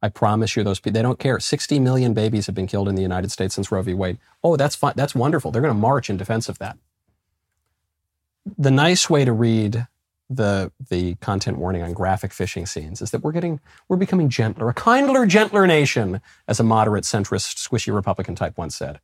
I 0.00 0.08
promise 0.08 0.56
you 0.56 0.64
those 0.64 0.80
people, 0.80 0.94
they 0.94 1.02
don't 1.02 1.18
care. 1.18 1.38
60 1.38 1.78
million 1.78 2.12
babies 2.12 2.46
have 2.46 2.54
been 2.54 2.66
killed 2.66 2.88
in 2.88 2.94
the 2.94 3.02
United 3.02 3.30
States 3.30 3.54
since 3.54 3.70
Roe 3.70 3.82
v. 3.82 3.94
Wade. 3.94 4.18
Oh, 4.42 4.56
that's 4.56 4.74
fine. 4.74 4.94
That's 4.96 5.14
wonderful. 5.14 5.50
They're 5.50 5.62
going 5.62 5.74
to 5.74 5.80
march 5.80 6.10
in 6.10 6.16
defense 6.16 6.48
of 6.48 6.58
that. 6.58 6.76
The 8.58 8.70
nice 8.70 9.08
way 9.08 9.24
to 9.24 9.32
read 9.32 9.86
the, 10.28 10.72
the 10.90 11.14
content 11.16 11.58
warning 11.58 11.82
on 11.82 11.92
graphic 11.92 12.32
fishing 12.32 12.66
scenes 12.66 13.00
is 13.00 13.12
that 13.12 13.22
we're 13.22 13.32
getting, 13.32 13.60
we're 13.88 13.96
becoming 13.96 14.28
gentler, 14.28 14.68
a 14.68 14.74
kindler, 14.74 15.26
gentler 15.26 15.66
nation, 15.66 16.20
as 16.48 16.58
a 16.58 16.64
moderate, 16.64 17.04
centrist, 17.04 17.56
squishy 17.56 17.94
Republican 17.94 18.34
type 18.34 18.56
once 18.56 18.74
said. 18.74 18.98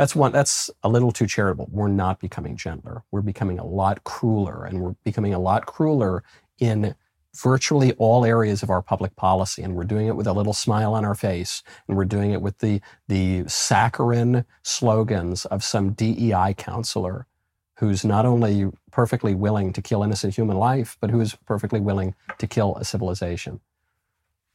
That's 0.00 0.16
one, 0.16 0.32
that's 0.32 0.70
a 0.82 0.88
little 0.88 1.12
too 1.12 1.26
charitable. 1.26 1.68
We're 1.70 1.88
not 1.88 2.20
becoming 2.20 2.56
gentler. 2.56 3.04
We're 3.10 3.20
becoming 3.20 3.58
a 3.58 3.66
lot 3.66 4.02
crueler 4.02 4.64
and 4.64 4.80
we're 4.80 4.94
becoming 5.04 5.34
a 5.34 5.38
lot 5.38 5.66
crueler 5.66 6.24
in 6.58 6.94
virtually 7.36 7.92
all 7.98 8.24
areas 8.24 8.62
of 8.62 8.70
our 8.70 8.80
public 8.80 9.14
policy. 9.14 9.62
And 9.62 9.74
we're 9.74 9.84
doing 9.84 10.06
it 10.06 10.16
with 10.16 10.26
a 10.26 10.32
little 10.32 10.54
smile 10.54 10.94
on 10.94 11.04
our 11.04 11.14
face. 11.14 11.62
And 11.86 11.98
we're 11.98 12.06
doing 12.06 12.30
it 12.30 12.40
with 12.40 12.60
the, 12.60 12.80
the 13.08 13.44
saccharine 13.46 14.46
slogans 14.62 15.44
of 15.44 15.62
some 15.62 15.92
DEI 15.92 16.54
counselor 16.56 17.26
who's 17.74 18.02
not 18.02 18.24
only 18.24 18.70
perfectly 18.90 19.34
willing 19.34 19.70
to 19.74 19.82
kill 19.82 20.02
innocent 20.02 20.34
human 20.34 20.56
life, 20.56 20.96
but 21.02 21.10
who's 21.10 21.34
perfectly 21.44 21.78
willing 21.78 22.14
to 22.38 22.46
kill 22.46 22.74
a 22.76 22.86
civilization. 22.86 23.60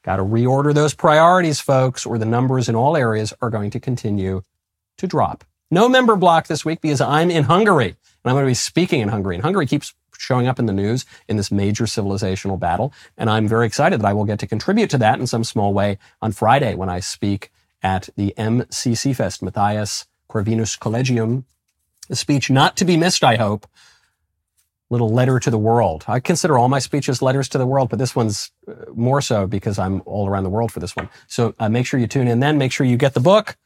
Got 0.01 0.15
to 0.15 0.23
reorder 0.23 0.73
those 0.73 0.95
priorities, 0.95 1.61
folks, 1.61 2.03
or 2.03 2.17
the 2.17 2.25
numbers 2.25 2.67
in 2.67 2.73
all 2.73 2.97
areas 2.97 3.31
are 3.43 3.51
going 3.51 3.69
to 3.69 3.79
continue 3.79 4.41
to 4.97 5.07
drop. 5.07 5.43
No 5.71 5.89
member 5.89 6.15
block 6.15 6.47
this 6.47 6.63
week 6.63 6.81
because 6.81 7.01
I'm 7.01 7.31
in 7.31 7.43
Hungary 7.43 7.87
and 7.87 7.95
I'm 8.25 8.33
going 8.33 8.45
to 8.45 8.49
be 8.49 8.53
speaking 8.53 9.01
in 9.01 9.09
Hungary. 9.09 9.35
And 9.35 9.43
Hungary 9.43 9.65
keeps 9.65 9.93
showing 10.17 10.47
up 10.47 10.59
in 10.59 10.65
the 10.65 10.73
news 10.73 11.05
in 11.27 11.37
this 11.37 11.51
major 11.51 11.85
civilizational 11.85 12.59
battle. 12.59 12.93
And 13.17 13.29
I'm 13.29 13.47
very 13.47 13.67
excited 13.67 13.99
that 13.99 14.07
I 14.07 14.13
will 14.13 14.25
get 14.25 14.39
to 14.39 14.47
contribute 14.47 14.89
to 14.91 14.97
that 14.99 15.19
in 15.19 15.27
some 15.27 15.43
small 15.43 15.73
way 15.73 15.97
on 16.21 16.31
Friday 16.31 16.75
when 16.75 16.89
I 16.89 16.99
speak 16.99 17.51
at 17.83 18.09
the 18.15 18.33
MCC 18.37 19.15
Fest, 19.15 19.41
Mathias 19.41 20.05
Corvinus 20.29 20.79
Collegium. 20.79 21.45
A 22.09 22.15
speech 22.15 22.49
not 22.49 22.77
to 22.77 22.85
be 22.85 22.97
missed, 22.97 23.23
I 23.23 23.35
hope. 23.35 23.67
Little 24.89 25.09
letter 25.09 25.39
to 25.39 25.49
the 25.49 25.57
world. 25.57 26.05
I 26.07 26.19
consider 26.19 26.57
all 26.57 26.69
my 26.69 26.79
speeches 26.79 27.21
letters 27.21 27.49
to 27.49 27.57
the 27.57 27.65
world, 27.65 27.89
but 27.89 27.97
this 27.97 28.15
one's 28.15 28.51
uh, 28.67 28.73
more 28.93 29.19
so 29.19 29.47
because 29.47 29.79
I'm 29.79 30.03
all 30.05 30.27
around 30.27 30.43
the 30.43 30.49
world 30.49 30.71
for 30.71 30.79
this 30.79 30.95
one. 30.95 31.09
So 31.27 31.55
uh, 31.57 31.69
make 31.69 31.87
sure 31.87 31.99
you 31.99 32.07
tune 32.07 32.27
in 32.27 32.39
then. 32.39 32.57
Make 32.59 32.71
sure 32.71 32.85
you 32.85 32.97
get 32.97 33.15
the 33.15 33.19
book. 33.19 33.57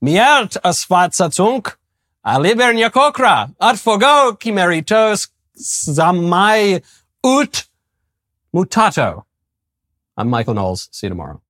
Miert 0.00 0.56
asfatsacunk, 0.62 1.74
alibernia 2.24 2.90
kokra, 2.90 3.52
at 3.60 3.76
fogo 3.76 4.36
zamai 5.56 6.82
ut 7.24 7.66
mutato. 8.54 9.24
I'm 10.16 10.30
Michael 10.30 10.54
Knowles. 10.54 10.88
See 10.92 11.06
you 11.06 11.08
tomorrow. 11.08 11.40